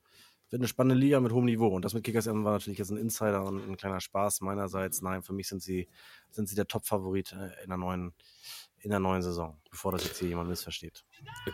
[0.51, 1.69] wird eine spannende Liga mit hohem Niveau.
[1.69, 5.01] Und das mit Kickers M war natürlich jetzt ein Insider und ein kleiner Spaß meinerseits.
[5.01, 5.89] Nein, für mich sind sie,
[6.31, 8.13] sind sie der Top-Favorit äh, in der neuen
[8.81, 11.05] in der neuen Saison, bevor das jetzt hier jemand missversteht.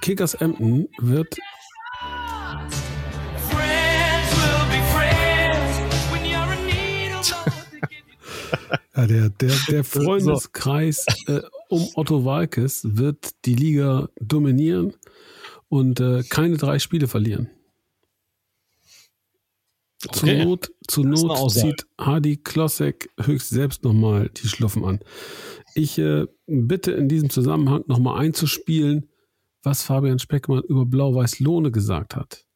[0.00, 1.36] Kickers Emden wird
[8.96, 14.94] Ja, der, der, der Freundeskreis äh, um Otto Walkes wird die Liga dominieren
[15.68, 17.50] und äh, keine drei Spiele verlieren.
[20.08, 20.38] Okay.
[20.38, 25.00] Zur Not, zur Not zieht Hadi Klossek höchst selbst nochmal die Schluffen an.
[25.74, 29.08] Ich äh, bitte in diesem Zusammenhang nochmal einzuspielen,
[29.62, 32.46] was Fabian Speckmann über Blau-Weiß Lohne gesagt hat.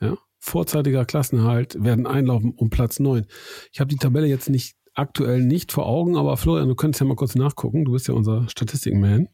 [0.00, 0.16] Ja?
[0.38, 3.26] Vorzeitiger Klassenhalt werden einlaufen um Platz 9.
[3.72, 7.06] Ich habe die Tabelle jetzt nicht aktuell nicht vor Augen, aber Florian, du könntest ja
[7.06, 7.84] mal kurz nachgucken.
[7.84, 9.28] Du bist ja unser Statistikman.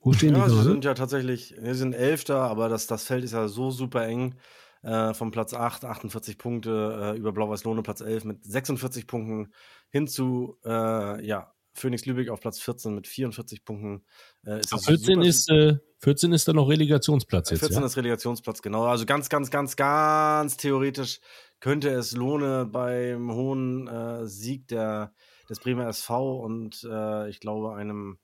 [0.00, 0.62] Wo stehen ja, die gerade?
[0.62, 4.06] Sie sind ja tatsächlich, wir sind Elfter, aber das, das Feld ist ja so super
[4.06, 4.34] eng.
[4.82, 9.52] Äh, vom Platz 8, 48 Punkte, äh, über Blau-Weiß-Lohne Platz 11 mit 46 Punkten
[9.90, 14.04] hin zu, äh, ja, Phoenix Lübeck auf Platz 14 mit 44 Punkten.
[14.44, 15.52] Äh, ist 14 ist,
[16.00, 17.60] 14 äh, ist dann noch Relegationsplatz jetzt.
[17.60, 17.86] 14 ja?
[17.86, 18.84] ist Relegationsplatz, genau.
[18.84, 21.20] Also ganz, ganz, ganz, ganz theoretisch
[21.62, 25.12] könnte es Lohne beim hohen äh, Sieg der,
[25.48, 28.18] des Bremer SV und äh, ich glaube einem,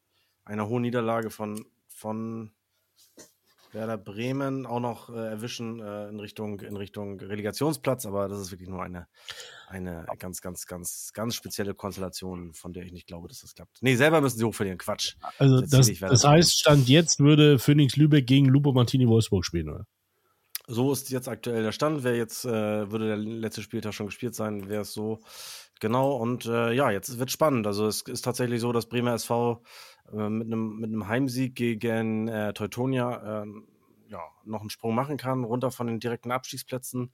[0.44, 2.50] einer hohen Niederlage von, von
[3.70, 8.50] Werder Bremen auch noch äh, erwischen äh, in, Richtung, in Richtung Relegationsplatz, aber das ist
[8.50, 9.06] wirklich nur eine,
[9.68, 13.78] eine ganz, ganz, ganz, ganz spezielle Konstellation, von der ich nicht glaube, dass das klappt.
[13.82, 14.78] Nee, selber müssen sie hochverlieren.
[14.78, 15.14] Quatsch.
[15.38, 19.86] Also das, das heißt, Stand jetzt würde Phoenix Lübeck gegen Lupo Martini Wolfsburg spielen, oder?
[20.70, 22.04] So ist jetzt aktuell der Stand.
[22.04, 25.18] Wer jetzt, äh, würde der letzte Spieltag schon gespielt sein, wäre es so.
[25.80, 27.66] Genau, und äh, ja, jetzt wird spannend.
[27.66, 29.62] Also es ist tatsächlich so, dass Bremer SV
[30.12, 33.66] äh, mit einem mit einem Heimsieg gegen äh, Teutonia ähm,
[34.08, 37.12] ja, noch einen Sprung machen kann, runter von den direkten Abstiegsplätzen.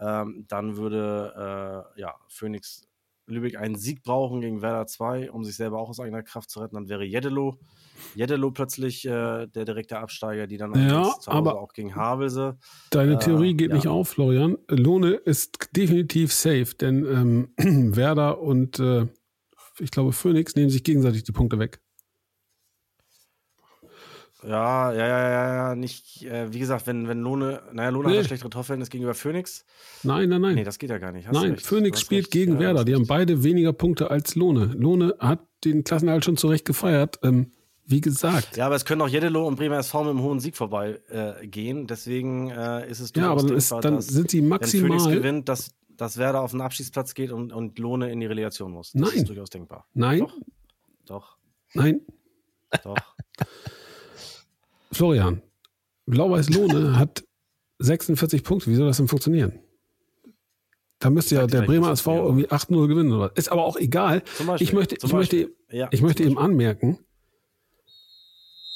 [0.00, 2.88] Ähm, dann würde äh, ja, Phoenix
[3.28, 6.60] Lübeck einen Sieg brauchen gegen Werder 2, um sich selber auch aus eigener Kraft zu
[6.60, 7.58] retten, dann wäre Jeddelo,
[8.14, 12.58] Jeddelo plötzlich äh, der direkte Absteiger, die dann ja, aber auch gegen Havelse.
[12.90, 13.76] Deine äh, Theorie geht ja.
[13.76, 14.56] nicht auf, Florian.
[14.68, 17.04] Lohne ist definitiv safe, denn
[17.58, 19.06] ähm, Werder und äh,
[19.78, 21.80] ich glaube Phoenix nehmen sich gegenseitig die Punkte weg.
[24.44, 28.18] Ja, ja, ja, ja, ja, nicht, äh, wie gesagt, wenn, wenn Lohne, naja, Lohne nee.
[28.18, 29.64] hat schlechtere Torverhältnis gegenüber Phoenix.
[30.04, 30.54] Nein, nein, nein.
[30.54, 31.26] Nee, das geht ja gar nicht.
[31.26, 32.30] Hast nein, Phoenix spielt recht.
[32.30, 32.84] gegen ja, Werder.
[32.84, 34.66] Die haben beide weniger Punkte als Lohne.
[34.66, 37.18] Lohne hat den Klassenhalt schon zurecht gefeiert.
[37.24, 37.50] Ähm,
[37.84, 38.56] wie gesagt.
[38.56, 41.46] Ja, aber es können auch Jeddelo und Bremer SV mit einem hohen Sieg vorbei äh,
[41.46, 41.86] gehen.
[41.86, 44.90] Deswegen äh, ist es Ja, aber dann, ist, dann dass, sind sie maximal.
[44.90, 48.26] Wenn Phoenix gewinnt, dass, dass Werder auf den Abschiedsplatz geht und, und Lohne in die
[48.26, 48.92] Relegation muss.
[48.92, 49.20] Das Nein.
[49.20, 49.86] ist durchaus denkbar.
[49.94, 50.20] Nein.
[50.20, 50.36] Doch.
[51.06, 51.36] Doch.
[51.72, 52.02] Nein.
[52.84, 52.96] Doch.
[54.92, 55.42] Florian,
[56.06, 57.24] Blau-Weiß-Lohne hat
[57.78, 58.70] 46 Punkte.
[58.70, 59.60] Wie soll das denn funktionieren?
[60.98, 63.32] Da müsste ja der Bremer SV irgendwie 8-0 gewinnen oder was.
[63.36, 64.22] Ist aber auch egal.
[64.58, 66.98] ich möchte, ich möchte, ja, ich möchte eben anmerken,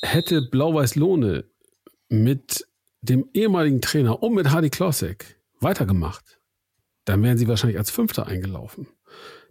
[0.02, 1.44] hätte Blau-Weiß-Lohne
[2.08, 2.66] mit
[3.00, 6.40] dem ehemaligen Trainer und mit Hardy Klosek weitergemacht,
[7.04, 8.86] dann wären sie wahrscheinlich als Fünfter eingelaufen.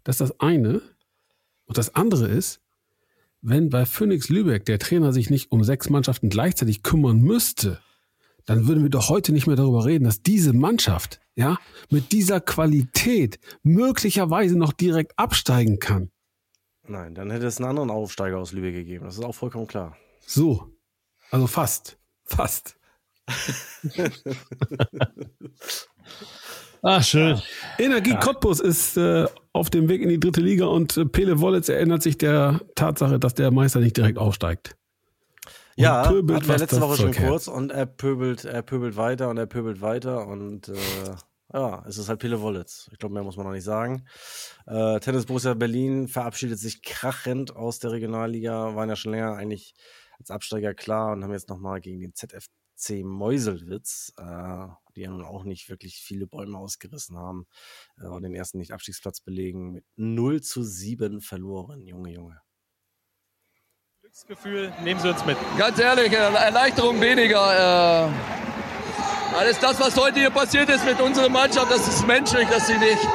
[0.03, 0.81] Das ist das eine.
[1.65, 2.61] Und das andere ist,
[3.41, 7.79] wenn bei Phoenix Lübeck der Trainer sich nicht um sechs Mannschaften gleichzeitig kümmern müsste,
[8.45, 11.57] dann würden wir doch heute nicht mehr darüber reden, dass diese Mannschaft, ja,
[11.89, 16.11] mit dieser Qualität möglicherweise noch direkt absteigen kann.
[16.87, 19.05] Nein, dann hätte es einen anderen Aufsteiger aus Lübeck gegeben.
[19.05, 19.95] Das ist auch vollkommen klar.
[20.25, 20.67] So.
[21.29, 21.97] Also fast.
[22.23, 22.77] Fast.
[26.83, 27.39] Ach, schön.
[27.77, 28.19] Energie ja.
[28.19, 32.01] Cottbus ist äh, auf dem Weg in die dritte Liga und äh, Pele Wollitz erinnert
[32.01, 34.75] sich der Tatsache, dass der Meister nicht direkt aufsteigt.
[35.77, 39.37] Und ja, hatten wir letzte Woche schon kurz und er pöbelt, er pöbelt weiter und
[39.37, 40.75] er pöbelt weiter und äh,
[41.53, 42.89] ja, es ist halt Pele Wollitz.
[42.91, 44.05] Ich glaube, mehr muss man noch nicht sagen.
[44.65, 49.75] Äh, Tennis Borussia Berlin verabschiedet sich krachend aus der Regionalliga, waren ja schon länger eigentlich
[50.17, 52.13] als Absteiger klar und haben jetzt nochmal gegen den
[52.81, 57.47] ZFC Meuselwitz äh, die ja nun auch nicht wirklich viele Bäume ausgerissen haben
[57.97, 61.85] äh, und den ersten Nicht-Abstiegsplatz belegen, mit 0 zu 7 verloren.
[61.85, 62.41] Junge, Junge.
[64.01, 65.37] Glücksgefühl, nehmen Sie uns mit.
[65.57, 68.09] Ganz ehrlich, Erleichterung weniger.
[68.09, 72.67] Äh, alles das, was heute hier passiert ist mit unserer Mannschaft, das ist menschlich, dass
[72.67, 73.07] sie nicht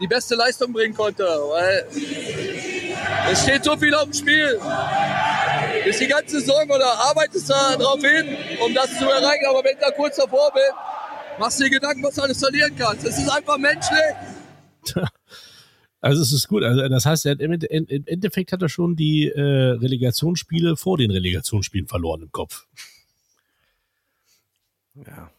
[0.00, 1.24] die beste Leistung bringen konnte.
[1.24, 1.86] Weil
[3.30, 4.58] es steht so viel auf dem Spiel.
[5.86, 9.46] Ist die ganze Saison oder arbeitest da drauf hin, um das zu erreichen.
[9.48, 10.74] Aber wenn du da kurz davor bist,
[11.40, 13.06] Machst dir Gedanken, was du alles verlieren kannst.
[13.06, 13.98] Es ist einfach menschlich.
[16.02, 16.62] Also es ist gut.
[16.64, 22.22] Also das heißt, im Endeffekt hat er schon die äh, Relegationsspiele vor den Relegationsspielen verloren
[22.22, 22.66] im Kopf.
[24.94, 25.30] Ja,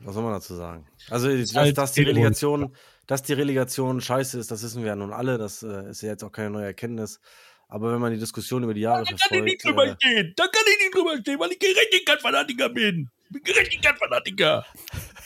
[0.00, 0.88] was soll man dazu sagen?
[1.08, 2.74] Also dass, halt dass die Relegation,
[3.06, 5.38] dass die Relegation scheiße ist, das wissen wir ja nun alle.
[5.38, 7.20] Das äh, ist ja jetzt auch keine neue Erkenntnis.
[7.68, 9.22] Aber wenn man die Diskussion über die Jahre da verfolgt...
[9.22, 10.32] Da kann ich nicht drüber äh, stehen.
[10.36, 13.10] Da kann ich nicht drüber stehen, weil ich Gerechtigkeitsfanatiker bin.
[13.24, 14.66] Ich bin Gerechtigkeitsfanatiker.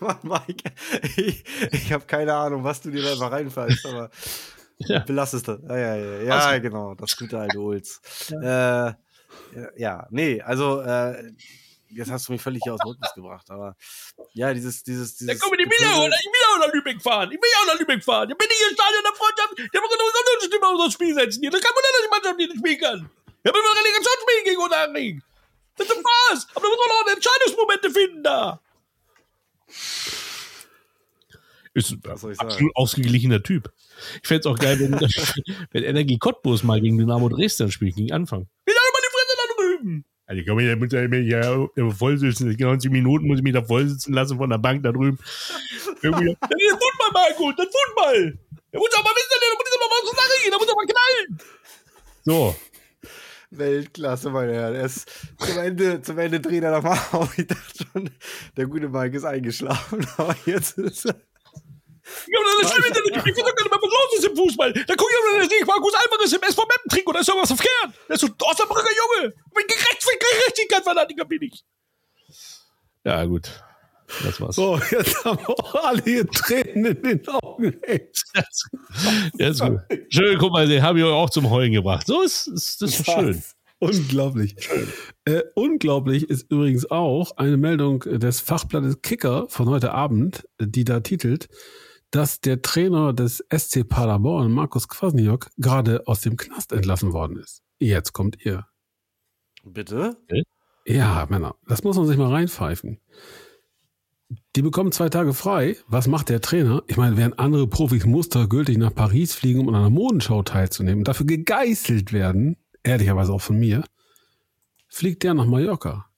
[0.00, 0.72] Mann, Mike,
[1.16, 4.10] ich, ich habe keine Ahnung, was du dir da mal reinfallst, aber
[4.78, 4.98] ja.
[5.00, 5.62] belass es dann.
[5.68, 6.60] Ja, ja, ja, ja also.
[6.60, 8.00] genau, das gute alte Ulz.
[8.28, 8.88] Ja.
[8.88, 8.94] Äh,
[9.76, 11.32] ja, nee, also äh,
[11.94, 13.76] jetzt hast du mich völlig hier aus Rhythmus gebracht, aber
[14.32, 15.26] ja, dieses, dieses, dieses.
[15.26, 17.30] Dann komm, ich will auch, ich will auch nach Lübeck fahren.
[17.30, 18.30] Ich will auch nach Lübeck fahren.
[18.30, 19.74] Ich bin nicht im Stadion der Freundschaft.
[19.74, 21.40] Der muss eine Stimme auf das Spiel setzen.
[21.40, 21.50] Hier.
[21.50, 23.10] Das kann man nicht, dass die Mannschaft nicht spielen kann.
[23.42, 25.22] Ich habe immer Relegationsspiel gegen Unterhaching.
[25.76, 26.46] Das ist was.
[26.54, 28.60] Aber da muss man noch Entscheidungsmomente finden da.
[31.74, 32.02] Ist ein
[32.38, 33.72] absolut ausgeglichener Typ.
[34.22, 34.92] Ich fände es auch geil, wenn,
[35.70, 38.46] wenn Energie Cottbus mal gegen Dynamo Dresden spielt, gegen Anfang.
[38.66, 40.04] Wie lange mal die Fresse da drüben?
[40.32, 42.56] Also ich komme, da muss ich mich ja voll sitzen.
[42.58, 45.18] 90 Minuten muss ich mich da voll sitzen lassen von der Bank da drüben.
[46.00, 48.38] Irgendwie, das ist Football, Marco, das ist Football.
[48.72, 51.38] Der muss aber wissen, der muss aber mal zur Sache gehen, der muss aber knallen.
[52.24, 52.56] So.
[53.50, 54.74] Weltklasse, meine Herren.
[54.74, 55.06] Er ist
[55.36, 57.36] zum Ende, zum Ende dreht er nochmal auf.
[57.38, 58.10] Ich dachte schon,
[58.56, 61.16] der gute Mike ist eingeschlafen, aber jetzt ist er.
[62.26, 64.72] Ja, das ist schlimm, ich weiß doch gar nicht mehr, was los ist im Fußball.
[64.72, 67.94] Da guck ich mir nicht, Markus Alvarez im SV Meppen trinken oder ist irgendwas verkehrt.
[68.08, 69.34] Der ist so ein Osnabrücker Junge.
[69.54, 71.64] Mit Gerechtigkeit Fanatiker bin ich.
[73.04, 73.50] Ja, gut.
[74.24, 74.56] Das war's.
[74.56, 77.80] So, jetzt haben wir auch alle hier Tränen in den Augen.
[79.38, 79.80] ja, ist gut.
[80.10, 82.06] Schön, guck mal, den habe ich euch auch zum Heulen gebracht.
[82.06, 83.42] So ist, ist das ist schön.
[83.78, 84.54] Unglaublich.
[85.24, 91.00] Äh, unglaublich ist übrigens auch eine Meldung des Fachblattes Kicker von heute Abend, die da
[91.00, 91.48] titelt,
[92.12, 97.62] dass der Trainer des SC Paderborn, Markus Kwasniok, gerade aus dem Knast entlassen worden ist.
[97.78, 98.66] Jetzt kommt ihr.
[99.64, 100.18] Bitte?
[100.84, 103.00] Ja, Männer, das muss man sich mal reinpfeifen.
[104.54, 105.76] Die bekommen zwei Tage frei.
[105.86, 106.82] Was macht der Trainer?
[106.86, 111.08] Ich meine, während andere Profis mustergültig nach Paris fliegen, um an einer Modenschau teilzunehmen und
[111.08, 113.84] dafür gegeißelt werden, ehrlicherweise auch von mir,
[114.88, 116.10] fliegt der nach Mallorca.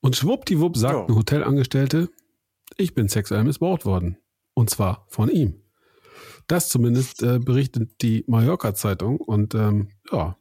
[0.00, 1.04] Und schwuppdiwupp sagt ja.
[1.04, 2.08] eine Hotelangestellte,
[2.78, 4.16] ich bin sexuell missbraucht worden.
[4.60, 5.54] Und zwar von ihm.
[6.46, 9.16] Das zumindest äh, berichtet die Mallorca-Zeitung.
[9.18, 10.36] Und ähm, ja,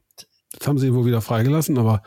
[0.51, 2.03] jetzt haben sie ihn wohl wieder freigelassen, aber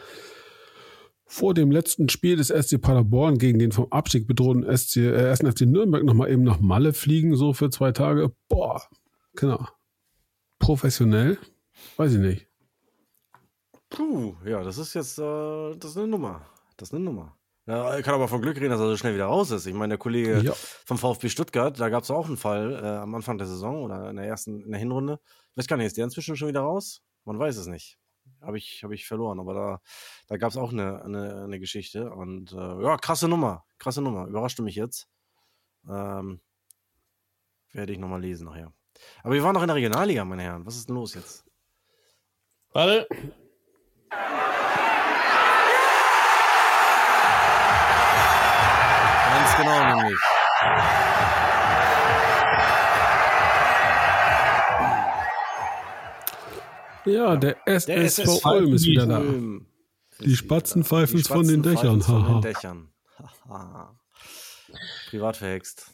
[1.24, 5.38] vor dem letzten Spiel des SC Paderborn gegen den vom Abstieg bedrohten SC, äh, 1.
[5.38, 8.30] FC Nürnberg nochmal eben nach Malle fliegen, so für zwei Tage.
[8.46, 8.82] Boah,
[9.34, 9.66] genau.
[10.58, 11.38] Professionell?
[11.96, 12.46] Weiß ich nicht.
[13.88, 16.44] Puh, ja, das ist jetzt äh, das ist eine Nummer.
[16.76, 17.38] Das ist eine Nummer.
[17.66, 19.66] Ja, ich kann aber von Glück reden, dass er so schnell wieder raus ist.
[19.66, 20.52] Ich meine, der Kollege ja.
[20.52, 24.10] vom VfB Stuttgart, da gab es auch einen Fall äh, am Anfang der Saison oder
[24.10, 25.20] in der ersten, in der Hinrunde.
[25.52, 27.02] Ich weiß gar nicht, ist der inzwischen schon wieder raus?
[27.24, 27.98] Man weiß es nicht
[28.42, 29.40] habe ich, hab ich verloren.
[29.40, 29.80] Aber da,
[30.26, 32.10] da gab es auch eine, eine, eine, Geschichte.
[32.10, 33.64] Und äh, ja, krasse Nummer.
[33.78, 34.26] Krasse Nummer.
[34.26, 35.08] Überraschte mich jetzt.
[35.88, 36.40] Ähm,
[37.72, 38.72] werde ich nochmal lesen nachher.
[39.22, 40.66] Aber wir waren noch in der Regionalliga, meine Herren.
[40.66, 41.44] Was ist denn los jetzt?
[42.72, 43.08] Warte.
[49.42, 50.20] Ganz genau nämlich.
[57.04, 59.22] Ja, der SSV Ulm ist wieder da.
[60.20, 62.00] Die Spatzen pfeifen es von den Dächern.
[62.02, 62.88] Von den Dächern.
[65.10, 65.90] Privat verhext.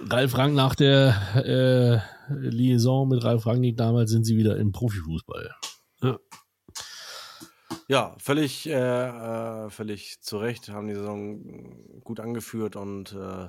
[0.00, 2.00] Ralf Rang nach der äh,
[2.34, 5.50] Liaison mit Ralf Rangnick damals sind sie wieder im Profifußball.
[6.02, 6.18] Ja.
[7.90, 13.48] Ja, völlig, äh, äh, völlig zu Recht haben die Saison gut angeführt und äh,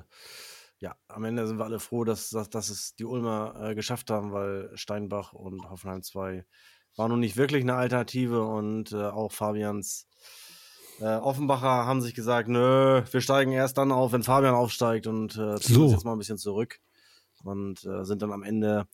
[0.78, 4.10] ja, am Ende sind wir alle froh, dass, dass, dass es die Ulmer äh, geschafft
[4.10, 6.46] haben, weil Steinbach und Hoffenheim 2
[6.96, 10.08] war nun nicht wirklich eine Alternative und äh, auch Fabians
[11.00, 15.36] äh, Offenbacher haben sich gesagt, nö, wir steigen erst dann auf, wenn Fabian aufsteigt und
[15.36, 15.82] äh, ziehen so.
[15.84, 16.78] uns jetzt mal ein bisschen zurück
[17.44, 18.86] und äh, sind dann am Ende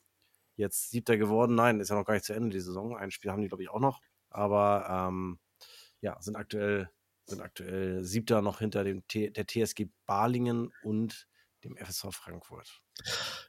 [0.57, 1.55] jetzt Siebter geworden.
[1.55, 2.97] Nein, ist ja noch gar nicht zu Ende die Saison.
[2.97, 4.01] Ein Spiel haben die, glaube ich, auch noch.
[4.37, 5.39] Aber ähm,
[6.01, 6.91] ja, sind aktuell,
[7.25, 11.27] sind aktuell Siebter noch hinter dem T der TSG Balingen und
[11.65, 12.81] dem FSV Frankfurt.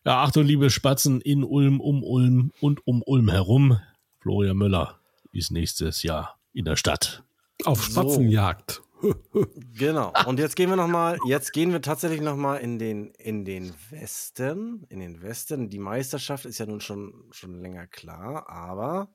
[0.05, 3.79] Ja, Achtung, liebe Spatzen in Ulm, um Ulm und um Ulm herum.
[4.19, 4.99] Florian Müller
[5.31, 7.23] ist nächstes Jahr in der Stadt.
[7.65, 8.71] Auf Spatzenjagd.
[8.71, 8.83] So.
[9.77, 10.11] genau.
[10.25, 13.45] Und jetzt gehen wir noch mal, jetzt gehen wir tatsächlich noch mal in den, in
[13.45, 15.69] den Westen, in den Westen.
[15.69, 19.09] Die Meisterschaft ist ja nun schon, schon länger klar, aber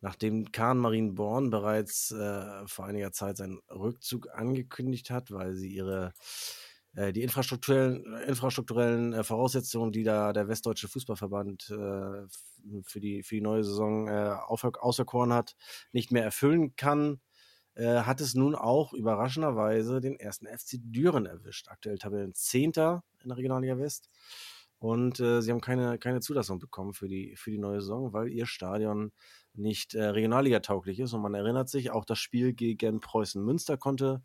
[0.00, 6.12] nachdem Kahn Marienborn bereits äh, vor einiger Zeit seinen Rückzug angekündigt hat, weil sie ihre
[6.98, 12.26] äh, die infrastrukturellen, infrastrukturellen äh, Voraussetzungen, die da der Westdeutsche Fußballverband äh,
[12.82, 15.54] für, die, für die neue Saison auserkoren hat,
[15.92, 17.20] nicht mehr erfüllen kann,
[17.76, 21.68] hat es nun auch überraschenderweise den ersten FC Düren erwischt.
[21.68, 24.10] Aktuell Tabellen Zehnter in der Regionalliga West.
[24.78, 28.28] Und äh, sie haben keine, keine Zulassung bekommen für die, für die neue Saison, weil
[28.28, 29.12] ihr Stadion
[29.54, 31.12] nicht äh, Regionalliga-tauglich ist.
[31.12, 34.22] Und man erinnert sich, auch das Spiel gegen Preußen Münster konnte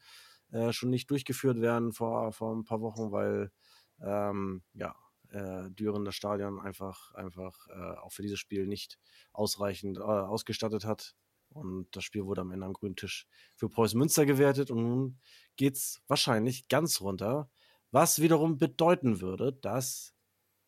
[0.52, 3.52] äh, schon nicht durchgeführt werden vor, vor ein paar Wochen, weil
[4.00, 4.96] ähm, ja,
[5.32, 9.00] äh, Düren das Stadion einfach, einfach äh, auch für dieses Spiel nicht
[9.32, 11.16] ausreichend äh, ausgestattet hat.
[11.50, 14.72] Und das Spiel wurde am Ende am grünen Tisch für Preußen Münster gewertet.
[14.72, 15.20] Und nun
[15.56, 17.50] geht es wahrscheinlich ganz runter,
[17.92, 20.13] was wiederum bedeuten würde, dass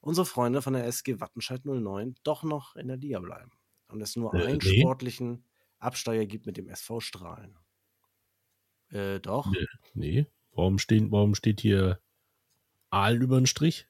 [0.06, 3.52] unsere Freunde von der SG Wattenscheid 09 doch noch in der Liga bleiben.
[3.88, 4.82] Und es nur äh, einen nee.
[4.82, 5.44] sportlichen
[5.80, 7.57] Absteiger gibt mit dem SV Strahlen.
[8.90, 9.52] Äh, doch.
[9.52, 9.65] Nee.
[9.94, 10.27] nee.
[10.52, 11.99] Warum, stehen, warum steht hier
[12.90, 13.88] Aalen über den Strich?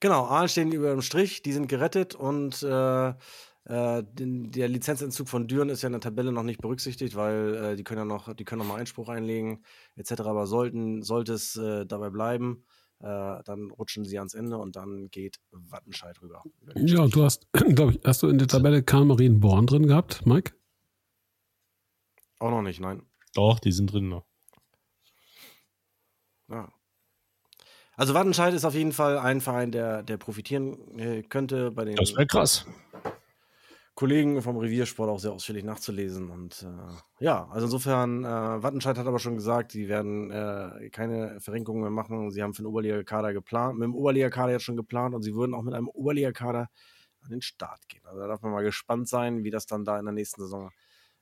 [0.00, 5.28] Genau, Aalen stehen über dem Strich, die sind gerettet und äh, äh, den, der Lizenzentzug
[5.28, 8.04] von Düren ist ja in der Tabelle noch nicht berücksichtigt, weil äh, die können ja
[8.04, 9.64] noch, die können noch mal Einspruch einlegen,
[9.96, 10.20] etc.
[10.20, 12.64] Aber sollten, sollte es äh, dabei bleiben,
[13.00, 16.42] äh, dann rutschen sie ans Ende und dann geht Wattenscheid rüber.
[16.74, 20.52] Ja, du hast, glaube ich, hast du in der Tabelle Karl Marienborn drin gehabt, Mike?
[22.38, 23.02] Auch noch nicht, nein.
[23.34, 24.24] Doch, die sind drin noch.
[26.48, 26.72] Ja.
[27.96, 31.96] Also Wattenscheid ist auf jeden Fall ein Verein, der, der profitieren äh, könnte bei den.
[31.96, 32.66] Das wäre krass.
[33.96, 36.30] Kollegen vom Reviersport auch sehr ausführlich nachzulesen.
[36.30, 41.40] Und äh, ja, also insofern, äh, Wattenscheid hat aber schon gesagt, sie werden äh, keine
[41.40, 42.30] Verrenkungen mehr machen.
[42.30, 45.54] Sie haben für den Oberliga-Kader geplant, mit dem Oberliga-Kader jetzt schon geplant und sie würden
[45.54, 46.68] auch mit einem Oberliga-Kader
[47.22, 48.04] an den Start gehen.
[48.04, 50.70] Also da darf man mal gespannt sein, wie das dann da in der nächsten Saison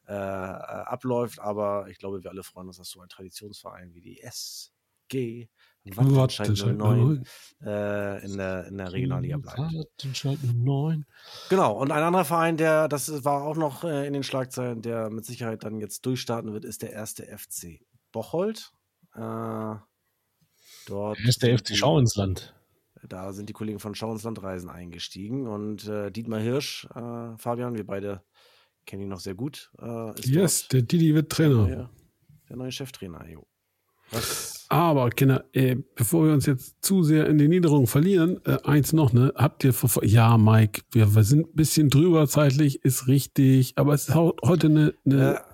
[0.09, 1.39] äh, äh, abläuft.
[1.39, 5.49] Aber ich glaube, wir alle freuen uns, dass so ein Traditionsverein wie die SG
[5.85, 7.24] Wattenscheid 09
[7.62, 9.59] äh, in, der, in der Regionalliga bleibt.
[9.59, 11.05] Wattenscheid 09.
[11.51, 15.11] Genau, und ein anderer Verein, der, das war auch noch äh, in den Schlagzeilen, der
[15.11, 17.81] mit Sicherheit dann jetzt durchstarten wird, ist der erste FC
[18.12, 18.73] Bocholt.
[19.15, 19.74] Äh,
[20.86, 22.55] dort ist der FC Schau ins Land.
[23.06, 27.36] Da sind die Kollegen von Schau ins Land Reisen eingestiegen und äh, Dietmar Hirsch, äh,
[27.36, 28.23] Fabian, wir beide
[28.86, 29.70] kennen ihn noch sehr gut.
[29.81, 31.66] Äh, yes, der Didi wird Trainer.
[31.66, 31.90] Der,
[32.48, 33.47] der neue Cheftrainer, jo.
[34.11, 34.54] Was?
[34.69, 38.93] Aber, Kinder, äh, bevor wir uns jetzt zu sehr in die Niederung verlieren, äh, eins
[38.93, 39.32] noch, ne?
[39.36, 43.95] Habt ihr vor, ja, Mike, wir, wir, sind ein bisschen drüber zeitlich, ist richtig, aber
[43.95, 45.45] es ist heute eine, eine, ja.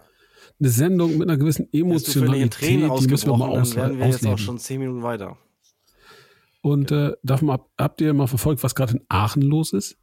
[0.60, 4.30] eine Sendung mit einer gewissen Emotionalität, die müssen wir mal aus, dann werden wir ausleben.
[4.30, 5.36] jetzt auch schon zehn Minuten weiter.
[6.62, 9.96] Und äh, darf mal, habt ihr mal verfolgt, was gerade in Aachen los ist?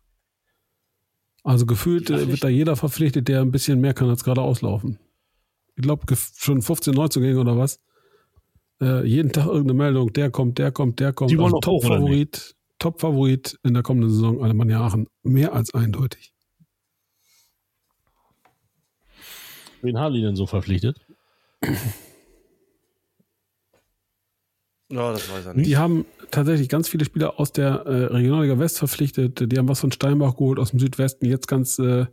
[1.43, 4.99] Also gefühlt äh, wird da jeder verpflichtet, der ein bisschen mehr kann als gerade auslaufen.
[5.75, 6.03] Ich glaube,
[6.35, 7.79] schon 15 Neuzugänge oder was?
[8.79, 11.31] Äh, jeden Tag irgendeine Meldung, der kommt, der kommt, der kommt.
[11.31, 15.07] Die wollen also Top-Favorit, Top-Favorit in der kommenden Saison Alemannia Aachen.
[15.23, 16.33] Mehr als eindeutig.
[19.81, 20.99] Wen haben die denn so verpflichtet?
[24.89, 25.67] Ja, das weiß er nicht.
[25.67, 29.51] Die haben tatsächlich ganz viele Spieler aus der äh, Regionalliga West verpflichtet.
[29.51, 31.25] Die haben was von Steinbach geholt aus dem Südwesten.
[31.25, 32.05] Jetzt ganz, äh,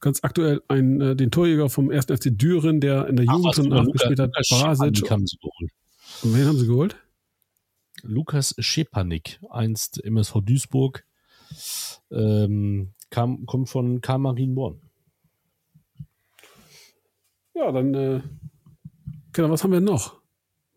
[0.00, 2.06] ganz aktuell einen, äh, den Torjäger vom 1.
[2.06, 4.32] FC Düren, der in der Jugend schon gespielt hat.
[4.50, 5.08] Barasic.
[6.24, 6.96] Und wen haben sie geholt?
[8.02, 11.04] Lukas Schepanik, einst MSV Duisburg,
[12.10, 14.80] ähm, kam, kommt von Karl Marienborn.
[17.54, 18.22] Ja, dann, äh,
[19.32, 20.20] genau, was haben wir noch?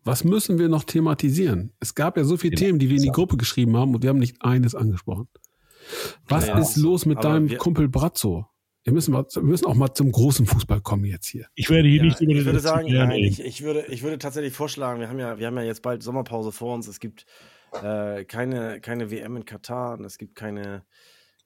[0.04, 1.72] Was müssen wir noch thematisieren?
[1.80, 4.02] Es gab ja so viele ja, Themen, die wir in die Gruppe geschrieben haben und
[4.02, 5.28] wir haben nicht eines angesprochen.
[6.28, 8.46] Was ja, ist los mit deinem Kumpel Brazzo?
[8.88, 11.46] Wir müssen, mal, wir müssen auch mal zum großen Fußball kommen jetzt hier.
[11.54, 14.18] Ich werde hier ja, nicht über Ich würde sagen, nein, ich, ich, würde, ich würde
[14.18, 16.88] tatsächlich vorschlagen, wir haben ja, wir haben ja jetzt bald Sommerpause vor uns.
[16.88, 17.26] Es gibt
[17.82, 20.86] äh, keine, keine WM in Katar und es gibt keine,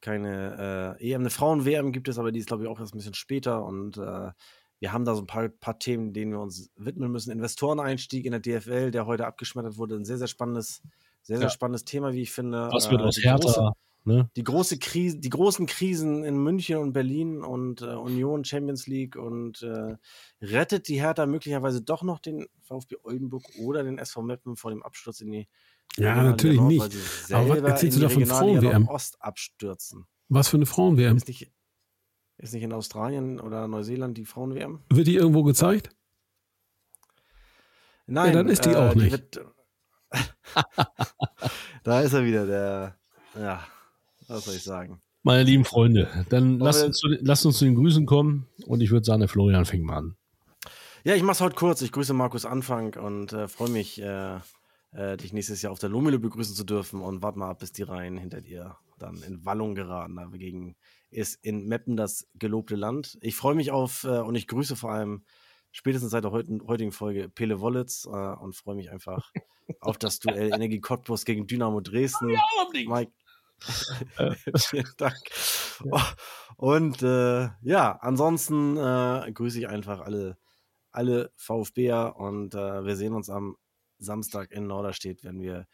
[0.01, 1.23] keine äh, EM.
[1.23, 3.65] Eine Frauen-WM gibt es, aber die ist, glaube ich, auch erst ein bisschen später.
[3.65, 4.31] Und äh,
[4.79, 7.33] wir haben da so ein paar, paar Themen, denen wir uns widmen müssen.
[7.33, 10.81] Investoreneinstieg in der DFL, der heute abgeschmettert wurde, ein sehr, sehr spannendes,
[11.23, 11.51] sehr, sehr ja.
[11.51, 12.69] spannendes Thema, wie ich finde.
[12.71, 13.73] Was wird äh, aus Hertha?
[14.05, 14.29] Ne?
[14.35, 19.15] Die, große Krise, die großen Krisen in München und Berlin und äh, Union Champions League
[19.15, 19.97] und äh,
[20.41, 24.83] rettet die Hertha möglicherweise doch noch den VfB Oldenburg oder den SV Meppen vor dem
[24.83, 25.49] Absturz in die
[25.97, 27.33] Ja, natürlich Nord, nicht.
[27.33, 28.89] Aber was erzählst du da von Frauen-WM?
[28.89, 30.07] Ost abstürzen.
[30.29, 31.17] Was für eine Frauen-WM?
[31.17, 31.53] Ist nicht,
[32.39, 34.81] ist nicht in Australien oder Neuseeland die Frauen-WM?
[34.91, 35.91] Wird die irgendwo gezeigt?
[38.07, 38.27] Nein.
[38.29, 39.07] Ja, dann ist die äh, auch nicht.
[39.07, 39.47] Die wird,
[41.85, 42.99] da ist er wieder, der.
[43.37, 43.65] Ja.
[44.33, 45.01] Was soll ich sagen?
[45.23, 48.91] Meine lieben Freunde, dann lasst uns, zu, lasst uns zu den Grüßen kommen und ich
[48.91, 50.17] würde sagen, der Florian fängt mal an.
[51.05, 51.83] Ja, ich mache es heute kurz.
[51.83, 54.39] Ich grüße Markus Anfang und äh, freue mich, äh,
[54.93, 57.73] äh, dich nächstes Jahr auf der Lomele begrüßen zu dürfen und warte mal ab, bis
[57.73, 60.17] die Reihen hinter dir dann in Wallung geraten.
[60.17, 60.77] Dagegen
[61.11, 63.19] ist in Meppen das gelobte Land.
[63.21, 65.25] Ich freue mich auf äh, und ich grüße vor allem
[65.73, 69.31] spätestens seit der heutigen Folge Pele Wollitz äh, und freue mich einfach
[69.81, 72.31] auf das Duell Energie Cottbus gegen Dynamo Dresden.
[72.31, 72.41] Ja,
[72.73, 73.13] Mike,
[74.57, 75.19] Vielen Dank.
[76.57, 80.39] Und äh, ja, ansonsten äh, grüße ich einfach alle,
[80.91, 83.57] alle VfBer und äh, wir sehen uns am
[83.99, 85.67] Samstag in Norderstedt, wenn wir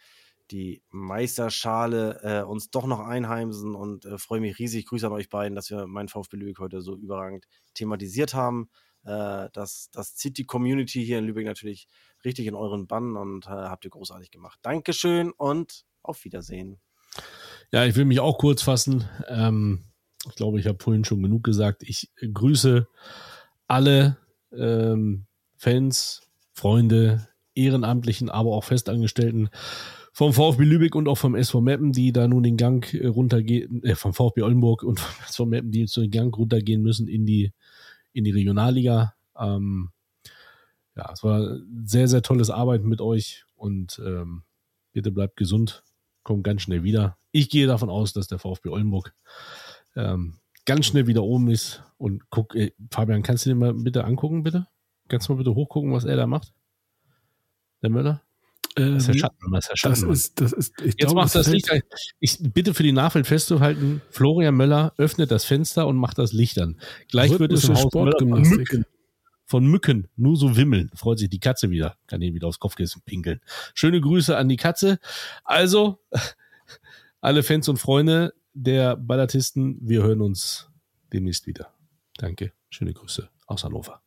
[0.50, 4.86] die Meisterschale äh, uns doch noch einheimsen und äh, freue mich riesig.
[4.86, 8.70] Grüße an euch beiden, dass wir meinen VfB Lübeck heute so überragend thematisiert haben.
[9.04, 11.86] Äh, das, das zieht die Community hier in Lübeck natürlich
[12.24, 14.58] richtig in euren Bann und äh, habt ihr großartig gemacht.
[14.62, 16.80] Dankeschön und auf Wiedersehen.
[17.70, 19.04] Ja, ich will mich auch kurz fassen.
[19.28, 19.84] Ähm,
[20.28, 21.82] ich glaube, ich habe vorhin schon genug gesagt.
[21.82, 22.86] Ich grüße
[23.66, 24.16] alle
[24.52, 25.26] ähm,
[25.56, 26.22] Fans
[26.52, 29.50] Freunde, Ehrenamtlichen, aber auch Festangestellten
[30.12, 33.84] vom VfB Lübeck und auch vom SV Meppen, die da nun den Gang äh, runtergehen,
[33.84, 37.24] äh, vom VfB Oldenburg und vom SV Meppen, die jetzt den Gang runtergehen müssen in
[37.26, 37.52] die,
[38.12, 39.14] in die Regionalliga.
[39.38, 39.90] Ähm,
[40.96, 44.42] ja, es war sehr, sehr tolles Arbeiten mit euch und ähm,
[44.92, 45.84] bitte bleibt gesund,
[46.28, 47.16] kommt ganz schnell wieder.
[47.32, 49.14] Ich gehe davon aus, dass der VfB Oldenburg
[49.96, 50.34] ähm,
[50.66, 54.42] ganz schnell wieder oben ist und guck, äh, Fabian, kannst du dir mal bitte angucken,
[54.42, 54.66] bitte?
[55.08, 56.52] Kannst du mal bitte hochgucken, was er da macht?
[57.80, 58.20] Der Möller?
[58.76, 60.08] Äh, das ist der Schatten, das ist der Schatten.
[60.08, 61.70] Das ist, das ist, Jetzt glaube, macht das, das Licht.
[62.20, 66.58] Ich bitte für die Nachwelt festzuhalten, Florian Möller öffnet das Fenster und macht das Licht
[66.58, 66.78] an.
[67.10, 68.84] Gleich wird es im Haus Mücken,
[69.48, 70.90] von Mücken nur so wimmeln.
[70.94, 71.96] Freut sich die Katze wieder.
[72.06, 73.40] Kann ihn wieder aufs Kopfkissen pinkeln.
[73.74, 74.98] Schöne Grüße an die Katze.
[75.42, 76.00] Also,
[77.20, 80.68] alle Fans und Freunde der Ballatisten, wir hören uns
[81.12, 81.72] demnächst wieder.
[82.18, 82.52] Danke.
[82.68, 84.02] Schöne Grüße aus Hannover.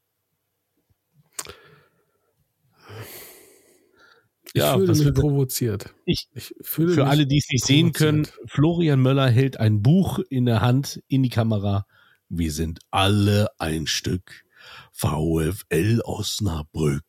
[4.53, 5.95] Ich ja, fühle mich provoziert.
[6.05, 10.19] Ich, ich fühle für alle, die es nicht sehen können, Florian Möller hält ein Buch
[10.29, 11.87] in der Hand in die Kamera.
[12.29, 14.43] Wir sind alle ein Stück
[14.91, 17.03] VfL Osnabrück.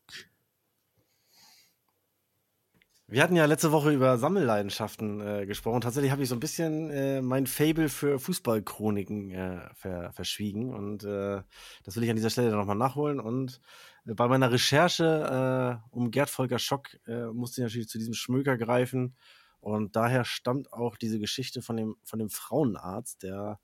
[3.13, 5.83] Wir hatten ja letzte Woche über Sammelleidenschaften äh, gesprochen.
[5.83, 11.05] Tatsächlich habe ich so ein bisschen äh, mein Fable für Fußballchroniken äh, ver verschwiegen und
[11.05, 11.43] äh,
[11.85, 13.61] das will ich an dieser Stelle nochmal nachholen und
[14.05, 18.57] bei meiner Recherche äh, um Gerd Volker Schock äh, musste ich natürlich zu diesem Schmöker
[18.57, 19.15] greifen.
[19.61, 23.61] Und daher stammt auch diese Geschichte von dem, von dem Frauenarzt, der,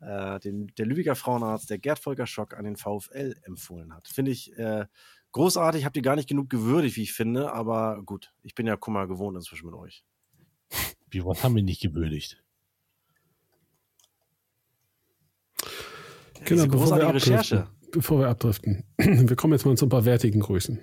[0.00, 4.08] äh, den, der Lübecker Frauenarzt, der Gerd Volker Schock an den VfL empfohlen hat.
[4.08, 4.86] Finde ich äh,
[5.32, 8.76] großartig, habt ihr gar nicht genug gewürdigt, wie ich finde, aber gut, ich bin ja
[8.76, 10.04] Kummer gewohnt inzwischen mit euch.
[11.10, 12.42] Wie was haben wir nicht gewürdigt?
[16.44, 20.40] Genau, bevor wir Recherche bevor wir abdriften, wir kommen jetzt mal zu ein paar wertigen
[20.40, 20.80] Grüßen.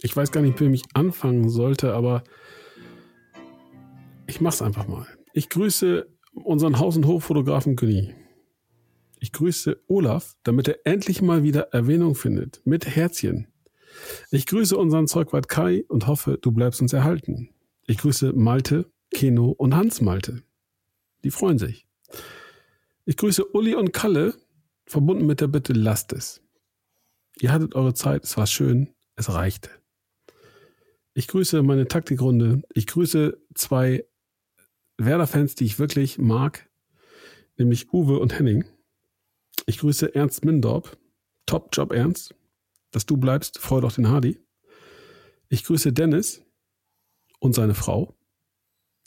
[0.00, 2.22] Ich weiß gar nicht, wie ich anfangen sollte, aber
[4.26, 5.06] ich mach's einfach mal.
[5.32, 8.14] Ich grüße unseren Haus- und Hoffotografen Günni.
[9.20, 12.60] Ich grüße Olaf, damit er endlich mal wieder Erwähnung findet.
[12.64, 13.48] Mit Herzchen.
[14.30, 17.50] Ich grüße unseren Zeugwart Kai und hoffe, du bleibst uns erhalten.
[17.86, 20.42] Ich grüße Malte, Keno und Hans Malte.
[21.24, 21.86] Die freuen sich.
[23.06, 24.34] Ich grüße Uli und Kalle,
[24.86, 26.40] verbunden mit der Bitte, lasst es.
[27.40, 29.70] Ihr hattet eure Zeit, es war schön, es reichte.
[31.14, 32.62] Ich grüße meine Taktikrunde.
[32.72, 34.04] Ich grüße zwei
[34.98, 36.68] Werder-Fans, die ich wirklich mag,
[37.56, 38.64] nämlich Uwe und Henning.
[39.66, 40.98] Ich grüße Ernst Mindorp.
[41.46, 42.34] Top Job, Ernst.
[42.90, 44.38] Dass du bleibst, freu doch den Hardy.
[45.48, 46.42] Ich grüße Dennis
[47.38, 48.14] und seine Frau.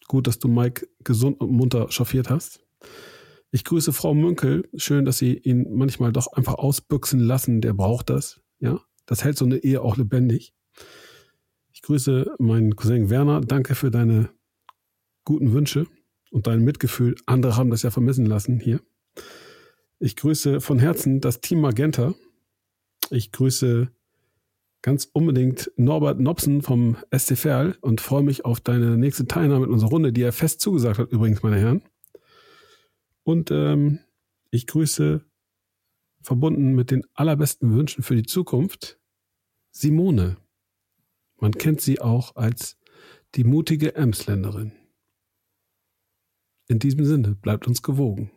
[0.07, 2.65] Gut, dass du Mike gesund und munter chauffiert hast.
[3.51, 4.67] Ich grüße Frau Münkel.
[4.75, 7.61] Schön, dass Sie ihn manchmal doch einfach ausbüchsen lassen.
[7.61, 8.41] Der braucht das.
[8.59, 10.53] Ja, das hält so eine Ehe auch lebendig.
[11.73, 13.41] Ich grüße meinen Cousin Werner.
[13.41, 14.29] Danke für deine
[15.25, 15.85] guten Wünsche
[16.31, 17.15] und dein Mitgefühl.
[17.25, 18.81] Andere haben das ja vermissen lassen hier.
[20.03, 22.15] Ich grüße von Herzen das Team Magenta.
[23.11, 23.91] Ich grüße
[24.81, 29.71] ganz unbedingt Norbert Nobsen vom SC Verl und freue mich auf deine nächste Teilnahme in
[29.71, 31.83] unserer Runde, die er fest zugesagt hat, übrigens, meine Herren.
[33.21, 33.99] Und ähm,
[34.49, 35.23] ich grüße,
[36.23, 38.99] verbunden mit den allerbesten Wünschen für die Zukunft,
[39.69, 40.37] Simone.
[41.39, 42.79] Man kennt sie auch als
[43.35, 44.71] die mutige Emsländerin.
[46.67, 48.31] In diesem Sinne, bleibt uns gewogen.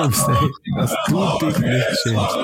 [0.00, 0.50] Schämst, ey.
[0.76, 2.36] Dass du dich nicht schämst.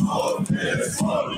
[0.00, 1.36] Und jetzt voll